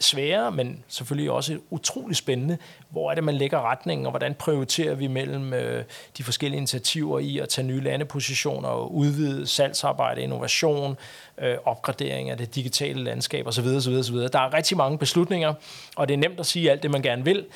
sværere, 0.00 0.52
men 0.52 0.84
selvfølgelig 0.88 1.30
også 1.30 1.58
utrolig 1.70 2.16
spændende. 2.16 2.58
Hvor 2.88 3.10
er 3.10 3.14
det, 3.14 3.24
man 3.24 3.34
lægger 3.34 3.70
retningen, 3.70 4.06
og 4.06 4.12
hvordan 4.12 4.34
prioriterer 4.34 4.94
vi 4.94 5.06
mellem 5.06 5.54
øh, 5.54 5.84
de 6.18 6.24
forskellige 6.24 6.56
initiativer 6.56 7.18
i 7.18 7.38
at 7.38 7.48
tage 7.48 7.66
nye 7.66 7.80
landepositioner 7.80 8.68
og 8.68 8.94
udvide 8.94 9.46
salgsarbejde, 9.46 10.22
innovation, 10.22 10.96
øh, 11.38 11.56
opgradering 11.64 12.30
af 12.30 12.36
det 12.36 12.54
digitale 12.54 13.04
landskab 13.04 13.46
osv. 13.46 13.66
osv., 13.66 13.92
osv. 13.92 14.16
Der 14.16 14.38
er 14.38 14.54
rigtig 14.54 14.76
mange 14.76 14.98
beslutninger, 14.98 15.54
og 15.96 16.08
det 16.08 16.14
er 16.14 16.18
nemt 16.18 16.40
at 16.40 16.46
sige 16.46 16.70
alt 16.70 16.82
det, 16.82 16.90
man 16.90 17.02
gerne 17.02 17.24
vil, 17.24 17.46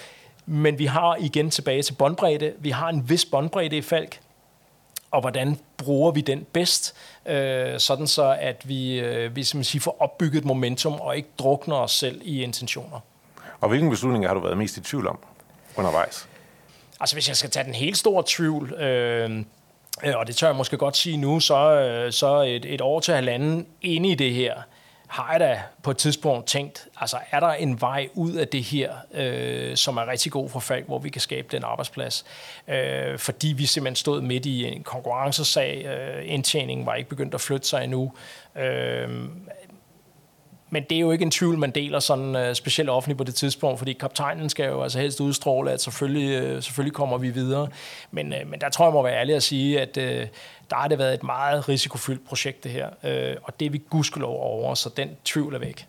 men 0.47 0.79
vi 0.79 0.87
har 0.87 1.17
igen 1.21 1.51
tilbage 1.51 1.83
til 1.83 1.93
båndbredde. 1.93 2.53
Vi 2.59 2.71
har 2.71 2.89
en 2.89 3.09
vis 3.09 3.25
båndbredde 3.25 3.77
i 3.77 3.83
Falk, 3.83 4.21
og 5.11 5.21
hvordan 5.21 5.59
bruger 5.77 6.11
vi 6.11 6.21
den 6.21 6.47
bedst, 6.53 6.95
øh, 7.27 7.81
sådan 7.81 8.07
så 8.07 8.37
at 8.41 8.69
vi, 8.69 9.01
øh, 9.01 9.37
vi 9.37 9.45
siger, 9.45 9.81
får 9.81 9.97
opbygget 10.01 10.45
momentum 10.45 10.93
og 10.93 11.17
ikke 11.17 11.29
drukner 11.39 11.77
os 11.77 11.93
selv 11.93 12.21
i 12.25 12.43
intentioner. 12.43 13.01
Og 13.61 13.69
hvilken 13.69 13.91
beslutning 13.91 14.27
har 14.27 14.35
du 14.35 14.41
været 14.41 14.59
mest 14.59 14.77
i 14.77 14.81
tvivl 14.81 15.07
om 15.07 15.19
undervejs? 15.77 16.29
Altså 17.01 17.17
hvis 17.17 17.29
jeg 17.29 17.37
skal 17.37 17.51
tage 17.51 17.65
den 17.65 17.75
helt 17.75 17.97
store 17.97 18.23
tvivl, 18.27 18.73
øh, 18.73 19.45
øh 20.05 20.17
og 20.17 20.27
det 20.27 20.37
tør 20.37 20.47
jeg 20.47 20.57
måske 20.57 20.77
godt 20.77 20.97
sige 20.97 21.17
nu, 21.17 21.41
så, 21.41 21.71
øh, 21.71 22.13
så 22.13 22.41
et, 22.41 22.75
et 22.75 22.81
år 22.81 23.01
til 23.01 23.15
halvanden 23.15 23.67
inde 23.83 24.09
i 24.09 24.15
det 24.15 24.35
her, 24.35 24.55
har 25.09 25.33
jeg 25.33 25.41
da 25.41 25.63
på 25.83 25.91
et 25.91 25.97
tidspunkt 25.97 26.47
tænkt, 26.47 26.89
altså 27.01 27.17
er 27.31 27.41
der 27.41 27.49
en 27.49 27.81
vej 27.81 28.09
ud 28.15 28.33
af 28.33 28.49
det 28.49 28.63
her, 28.63 28.95
øh, 29.15 29.77
som 29.77 29.97
er 29.97 30.09
rigtig 30.09 30.33
god 30.33 30.49
for 30.51 30.61
Falk, 30.61 30.87
hvor 30.87 30.99
vi 30.99 31.09
kan 31.09 31.21
skabe 31.21 31.49
den 31.51 31.65
arbejdsplads? 31.65 32.25
Øh, 32.69 33.19
fordi 33.19 33.49
vi 33.49 33.67
simpelthen 33.67 33.97
stod 33.97 34.21
midt 34.21 34.47
i 34.47 34.65
en 34.65 34.83
konkurrencesag, 34.83 35.85
øh, 35.87 36.23
indtjeningen 36.33 36.87
var 36.87 36.95
ikke 36.95 37.11
begyndt 37.11 37.35
at 37.35 37.41
flytte 37.41 37.69
sig 37.69 37.85
endnu. 37.85 38.13
Øh, 38.57 39.09
men 40.75 40.83
det 40.91 40.97
er 40.97 41.01
jo 41.01 41.11
ikke 41.11 41.23
en 41.23 41.31
tvivl, 41.31 41.59
man 41.59 41.71
deler 41.71 41.99
sådan 41.99 42.37
uh, 42.37 42.53
specielt 42.55 42.91
offentligt 42.91 43.19
på 43.19 43.25
det 43.25 43.35
tidspunkt, 43.35 43.79
fordi 43.79 43.93
kaptajnen 43.93 44.49
skal 44.49 44.67
jo 44.67 44.83
altså 44.83 44.99
helst 44.99 45.21
udstråle, 45.21 45.71
at 45.71 45.81
selvfølgelig, 45.81 46.57
uh, 46.57 46.63
selvfølgelig 46.63 46.95
kommer 46.95 47.19
vi 47.19 47.31
videre. 47.31 47.69
Men, 48.11 48.33
uh, 48.33 48.51
men 48.51 48.61
der 48.61 48.69
tror 48.69 48.85
jeg 48.85 48.93
må 48.93 49.03
være 49.03 49.15
ærlig 49.15 49.35
at 49.35 49.43
sige, 49.43 49.81
at 49.81 49.97
uh, 49.97 50.29
der 50.71 50.77
har 50.77 50.89
det 50.89 50.99
været 50.99 51.15
et 51.15 51.23
meget 51.23 51.69
risikofyldt 51.69 52.29
projekt 52.29 52.65
det 52.65 52.71
her, 52.71 52.87
uh, 52.87 53.43
og 53.43 53.61
det 53.61 53.67
er 53.67 53.71
vi 53.71 53.83
gudskelov 53.91 54.41
over, 54.41 54.75
så 54.75 54.91
den 54.97 55.09
tvivl 55.25 55.55
er 55.55 55.59
væk. 55.59 55.87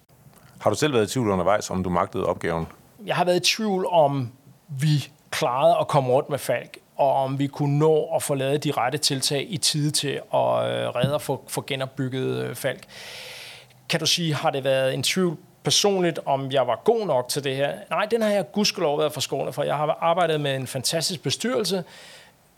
Har 0.60 0.70
du 0.70 0.76
selv 0.76 0.94
været 0.94 1.10
i 1.10 1.14
tvivl 1.14 1.30
undervejs, 1.30 1.70
om 1.70 1.84
du 1.84 1.90
magtede 1.90 2.26
opgaven? 2.26 2.66
Jeg 3.06 3.16
har 3.16 3.26
været 3.26 3.38
i 3.38 3.56
tvivl 3.56 3.86
om, 3.86 4.32
vi 4.68 5.08
klarede 5.32 5.76
at 5.80 5.88
komme 5.88 6.10
rundt 6.10 6.30
med 6.30 6.38
Falk, 6.38 6.78
og 6.98 7.14
om 7.14 7.40
vi 7.40 7.48
kunne 7.48 7.80
nå 7.80 8.10
at 8.16 8.24
få 8.24 8.36
lavet 8.36 8.64
de 8.64 8.72
rette 8.72 8.98
tiltag 8.98 9.46
i 9.50 9.58
tide 9.58 9.92
til 9.92 10.10
at 10.10 10.96
redde 10.96 11.14
og 11.14 11.22
få, 11.22 11.44
få 11.48 11.64
genopbygget 11.68 12.58
Falk 12.58 12.84
kan 13.90 14.00
du 14.00 14.06
sige, 14.06 14.34
har 14.34 14.50
det 14.50 14.64
været 14.64 14.94
en 14.94 15.04
tvivl 15.04 15.38
personligt, 15.64 16.20
om 16.26 16.52
jeg 16.52 16.68
var 16.68 16.82
god 16.84 17.06
nok 17.06 17.30
til 17.30 17.44
det 17.44 17.56
her? 17.56 17.74
Nej, 17.90 18.06
den 18.06 18.22
har 18.22 18.30
jeg 18.30 18.52
gudskelov 18.52 19.00
været 19.00 19.14
forskånet 19.14 19.56
for. 19.56 19.64
Jeg 19.64 19.76
har 19.76 19.98
arbejdet 20.02 20.42
med 20.42 20.56
en 20.56 20.68
fantastisk 20.68 21.24
bestyrelse, 21.24 21.84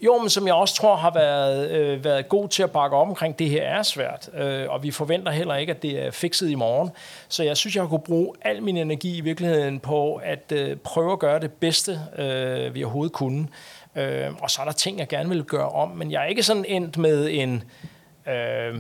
jo, 0.02 0.18
men 0.18 0.30
som 0.30 0.48
jeg 0.48 0.56
også 0.56 0.76
tror 0.76 0.96
har 0.96 1.12
været, 1.12 1.72
øh, 1.72 2.04
været 2.04 2.30
god 2.30 2.48
til 2.48 2.64
at 2.64 2.72
bakke 2.72 2.98
op 2.98 3.08
omkring, 3.08 3.40
det 3.40 3.50
her 3.50 3.64
er 3.64 3.84
svært, 3.84 4.30
øh, 4.34 4.70
og 4.70 4.84
vi 4.84 4.92
forventer 4.92 5.32
heller 5.32 5.56
ikke, 5.56 5.74
at 5.74 5.82
det 5.82 6.06
er 6.06 6.12
fikset 6.12 6.50
i 6.50 6.56
morgen. 6.56 6.90
Så 7.28 7.44
jeg 7.44 7.58
synes, 7.58 7.76
jeg 7.76 7.88
kunne 7.88 8.00
bruge 8.00 8.34
al 8.42 8.64
min 8.64 8.78
energi 8.78 9.18
i 9.18 9.22
virkeligheden 9.22 9.80
på 9.80 10.16
at 10.16 10.52
øh, 10.52 10.78
prøve 10.78 11.12
at 11.12 11.20
gøre 11.20 11.40
det 11.40 11.52
bedste, 11.52 12.00
øh, 12.18 12.76
vi 12.76 12.84
overhovedet 12.84 13.14
kunne. 13.14 13.48
Øh, 13.96 14.30
og 14.42 14.52
så 14.52 14.62
er 14.62 14.66
der 14.66 14.72
ting, 14.72 15.00
jeg 15.00 15.08
gerne 15.08 15.30
vil 15.30 15.44
gøre 15.44 15.70
om, 15.70 15.90
men 15.90 16.12
jeg 16.12 16.24
er 16.24 16.28
ikke 16.28 16.44
sådan 16.44 16.66
endt 16.68 16.98
med 16.98 17.30
en... 17.32 17.64
Øh, 18.28 18.76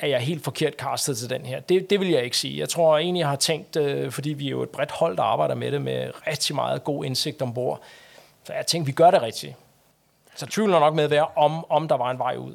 er 0.00 0.06
jeg 0.06 0.20
helt 0.20 0.44
forkert 0.44 0.74
castet 0.74 1.18
til 1.18 1.30
den 1.30 1.46
her. 1.46 1.60
Det, 1.60 1.90
det 1.90 2.00
vil 2.00 2.08
jeg 2.08 2.24
ikke 2.24 2.36
sige. 2.36 2.58
Jeg 2.58 2.68
tror 2.68 2.98
egentlig, 2.98 3.20
jeg 3.20 3.28
har 3.28 3.36
tænkt, 3.36 3.76
øh, 3.76 4.10
fordi 4.10 4.30
vi 4.30 4.46
er 4.46 4.50
jo 4.50 4.62
et 4.62 4.68
bredt 4.68 4.90
hold, 4.90 5.16
der 5.16 5.22
arbejder 5.22 5.54
med 5.54 5.72
det, 5.72 5.82
med 5.82 6.10
rigtig 6.26 6.54
meget 6.54 6.84
god 6.84 7.04
indsigt 7.04 7.42
ombord, 7.42 7.80
så 8.44 8.52
jeg 8.52 8.66
tænkte, 8.66 8.86
vi 8.86 8.92
gør 8.92 9.10
det 9.10 9.22
rigtigt. 9.22 9.54
Så 10.36 10.46
tvivlen 10.46 10.74
er 10.74 10.80
nok 10.80 10.94
med 10.94 11.04
at 11.04 11.10
være, 11.10 11.26
om, 11.36 11.70
om 11.70 11.88
der 11.88 11.96
var 11.96 12.10
en 12.10 12.18
vej 12.18 12.36
ud. 12.36 12.54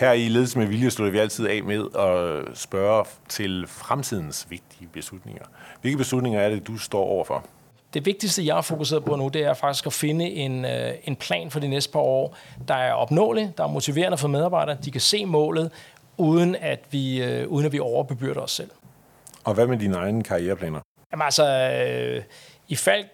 Her 0.00 0.12
i 0.12 0.28
Ledelse 0.28 0.58
med 0.58 0.66
Vilje 0.66 0.90
slutter 0.90 1.12
vi 1.12 1.18
altid 1.18 1.46
af 1.46 1.62
med 1.64 1.84
at 1.98 2.58
spørge 2.58 3.04
til 3.28 3.64
fremtidens 3.68 4.46
vigtige 4.50 4.88
beslutninger. 4.92 5.44
Hvilke 5.80 5.98
beslutninger 5.98 6.40
er 6.40 6.48
det, 6.48 6.66
du 6.66 6.78
står 6.78 7.04
overfor? 7.04 7.44
Det 7.94 8.06
vigtigste, 8.06 8.46
jeg 8.46 8.54
har 8.54 8.62
fokuseret 8.62 9.04
på 9.04 9.16
nu, 9.16 9.28
det 9.28 9.44
er 9.44 9.54
faktisk 9.54 9.86
at 9.86 9.92
finde 9.92 10.30
en, 10.30 10.64
øh, 10.64 10.94
en 11.04 11.16
plan 11.16 11.50
for 11.50 11.60
de 11.60 11.68
næste 11.68 11.92
par 11.92 12.00
år, 12.00 12.36
der 12.68 12.74
er 12.74 12.92
opnåelig, 12.92 13.52
der 13.56 13.64
er 13.64 13.68
motiverende 13.68 14.18
for 14.18 14.28
medarbejdere, 14.28 14.76
de 14.84 14.90
kan 14.90 15.00
se 15.00 15.26
målet, 15.26 15.72
uden 16.16 16.56
at 16.60 16.80
vi, 16.90 17.22
øh, 17.22 17.48
uden 17.48 17.66
at 17.66 17.72
vi 17.72 17.78
overbebyrder 17.78 18.40
os 18.40 18.50
selv. 18.50 18.70
Og 19.44 19.54
hvad 19.54 19.66
med 19.66 19.78
dine 19.78 19.96
egne 19.96 20.22
karriereplaner? 20.22 20.80
Jamen 21.12 21.24
altså, 21.24 21.46
øh, 21.48 22.22
i 22.68 22.76
fald, 22.76 23.04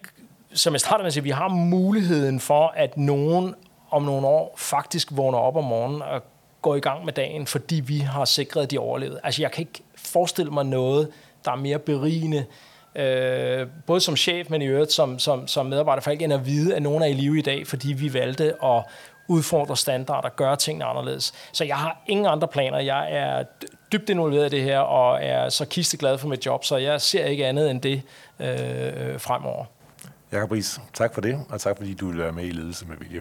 som 0.52 0.72
jeg 0.72 0.80
startede 0.80 1.02
med 1.02 1.06
at 1.06 1.12
sige, 1.12 1.22
vi 1.22 1.30
har 1.30 1.48
muligheden 1.48 2.40
for, 2.40 2.72
at 2.76 2.96
nogen 2.96 3.54
om 3.90 4.02
nogle 4.02 4.26
år 4.26 4.54
faktisk 4.56 5.08
vågner 5.10 5.38
op 5.38 5.56
om 5.56 5.64
morgenen 5.64 6.02
og 6.02 6.22
går 6.62 6.76
i 6.76 6.80
gang 6.80 7.04
med 7.04 7.12
dagen, 7.12 7.46
fordi 7.46 7.80
vi 7.80 7.98
har 7.98 8.24
sikret, 8.24 8.62
at 8.62 8.70
de 8.70 8.78
overlevede. 8.78 9.20
Altså, 9.24 9.42
jeg 9.42 9.52
kan 9.52 9.60
ikke 9.60 9.82
forestille 9.96 10.50
mig 10.50 10.64
noget, 10.64 11.08
der 11.44 11.52
er 11.52 11.56
mere 11.56 11.78
berigende, 11.78 12.44
øh, 12.96 13.66
både 13.86 14.00
som 14.00 14.16
chef, 14.16 14.50
men 14.50 14.62
i 14.62 14.66
øvrigt 14.66 14.92
som, 14.92 15.18
som, 15.18 15.48
som 15.48 15.66
medarbejder, 15.66 16.02
for 16.02 16.10
ikke 16.10 16.24
end 16.24 16.32
at 16.32 16.46
vide, 16.46 16.76
at 16.76 16.82
nogen 16.82 17.02
er 17.02 17.06
i 17.06 17.12
live 17.12 17.38
i 17.38 17.42
dag, 17.42 17.66
fordi 17.66 17.92
vi 17.92 18.14
valgte 18.14 18.64
at 18.64 18.84
udfordre 19.28 19.76
standarder, 19.76 20.28
gøre 20.28 20.56
tingene 20.56 20.84
anderledes. 20.84 21.34
Så 21.52 21.64
jeg 21.64 21.76
har 21.76 22.02
ingen 22.06 22.26
andre 22.26 22.48
planer. 22.48 22.78
Jeg 22.78 23.12
er 23.12 23.44
dybt 23.92 24.10
involveret 24.10 24.52
i 24.52 24.56
det 24.56 24.64
her, 24.64 24.78
og 24.78 25.24
er 25.24 25.48
så 25.48 25.64
kisteglad 25.64 26.18
for 26.18 26.28
mit 26.28 26.46
job, 26.46 26.64
så 26.64 26.76
jeg 26.76 27.00
ser 27.00 27.24
ikke 27.24 27.46
andet 27.46 27.70
end 27.70 27.80
det 27.80 28.02
øh, 28.40 29.20
fremover. 29.20 29.64
Jakob 30.32 30.52
Ries, 30.52 30.80
tak 30.94 31.14
for 31.14 31.20
det, 31.20 31.38
og 31.48 31.60
tak 31.60 31.76
fordi 31.76 31.94
du 31.94 32.06
vil 32.06 32.18
være 32.18 32.32
med 32.32 32.44
i 32.44 32.50
Ledelse 32.50 32.86
med 32.86 32.96
Vilje. 32.96 33.20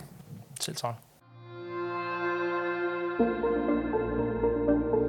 Selv 0.59 0.75
tak. 0.75 0.95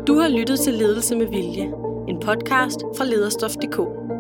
Du 0.07 0.19
har 0.19 0.29
lyttet 0.29 0.61
til 0.61 0.73
Ledelse 0.73 1.17
med 1.17 1.27
Vilje, 1.27 1.65
en 2.09 2.21
podcast 2.21 2.81
fra 2.97 3.05
lederstof.dk. 3.05 4.14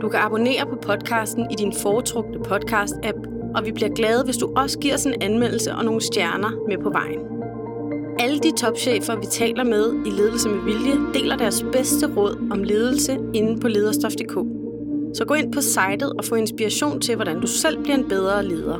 Du 0.00 0.08
kan 0.08 0.20
abonnere 0.20 0.66
på 0.66 0.76
podcasten 0.82 1.46
i 1.50 1.54
din 1.54 1.72
foretrukne 1.72 2.38
podcast-app, 2.38 3.18
og 3.56 3.66
vi 3.66 3.72
bliver 3.72 3.94
glade, 3.94 4.24
hvis 4.24 4.36
du 4.36 4.52
også 4.56 4.78
giver 4.78 4.94
os 4.94 5.06
en 5.06 5.14
anmeldelse 5.20 5.74
og 5.74 5.84
nogle 5.84 6.00
stjerner 6.00 6.50
med 6.68 6.78
på 6.82 6.90
vejen. 6.90 7.20
Alle 8.18 8.38
de 8.38 8.50
topchefer, 8.56 9.16
vi 9.16 9.26
taler 9.26 9.64
med 9.64 9.94
i 10.06 10.10
Ledelse 10.10 10.48
med 10.48 10.64
Vilje, 10.64 11.12
deler 11.14 11.36
deres 11.36 11.64
bedste 11.72 12.16
råd 12.16 12.48
om 12.50 12.62
ledelse 12.62 13.18
inde 13.34 13.60
på 13.60 13.68
lederstof.dk. 13.68 14.34
Så 15.14 15.24
gå 15.24 15.34
ind 15.34 15.52
på 15.52 15.60
sitet 15.60 16.12
og 16.18 16.24
få 16.24 16.34
inspiration 16.34 17.00
til, 17.00 17.14
hvordan 17.14 17.40
du 17.40 17.46
selv 17.46 17.82
bliver 17.82 17.96
en 17.96 18.08
bedre 18.08 18.44
leder. 18.44 18.78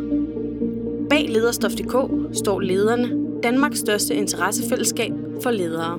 Bag 1.11 1.27
lederstof.dk 1.29 1.97
står 2.37 2.61
lederne, 2.61 3.11
Danmarks 3.43 3.79
største 3.79 4.15
interessefællesskab 4.15 5.13
for 5.43 5.51
ledere. 5.51 5.99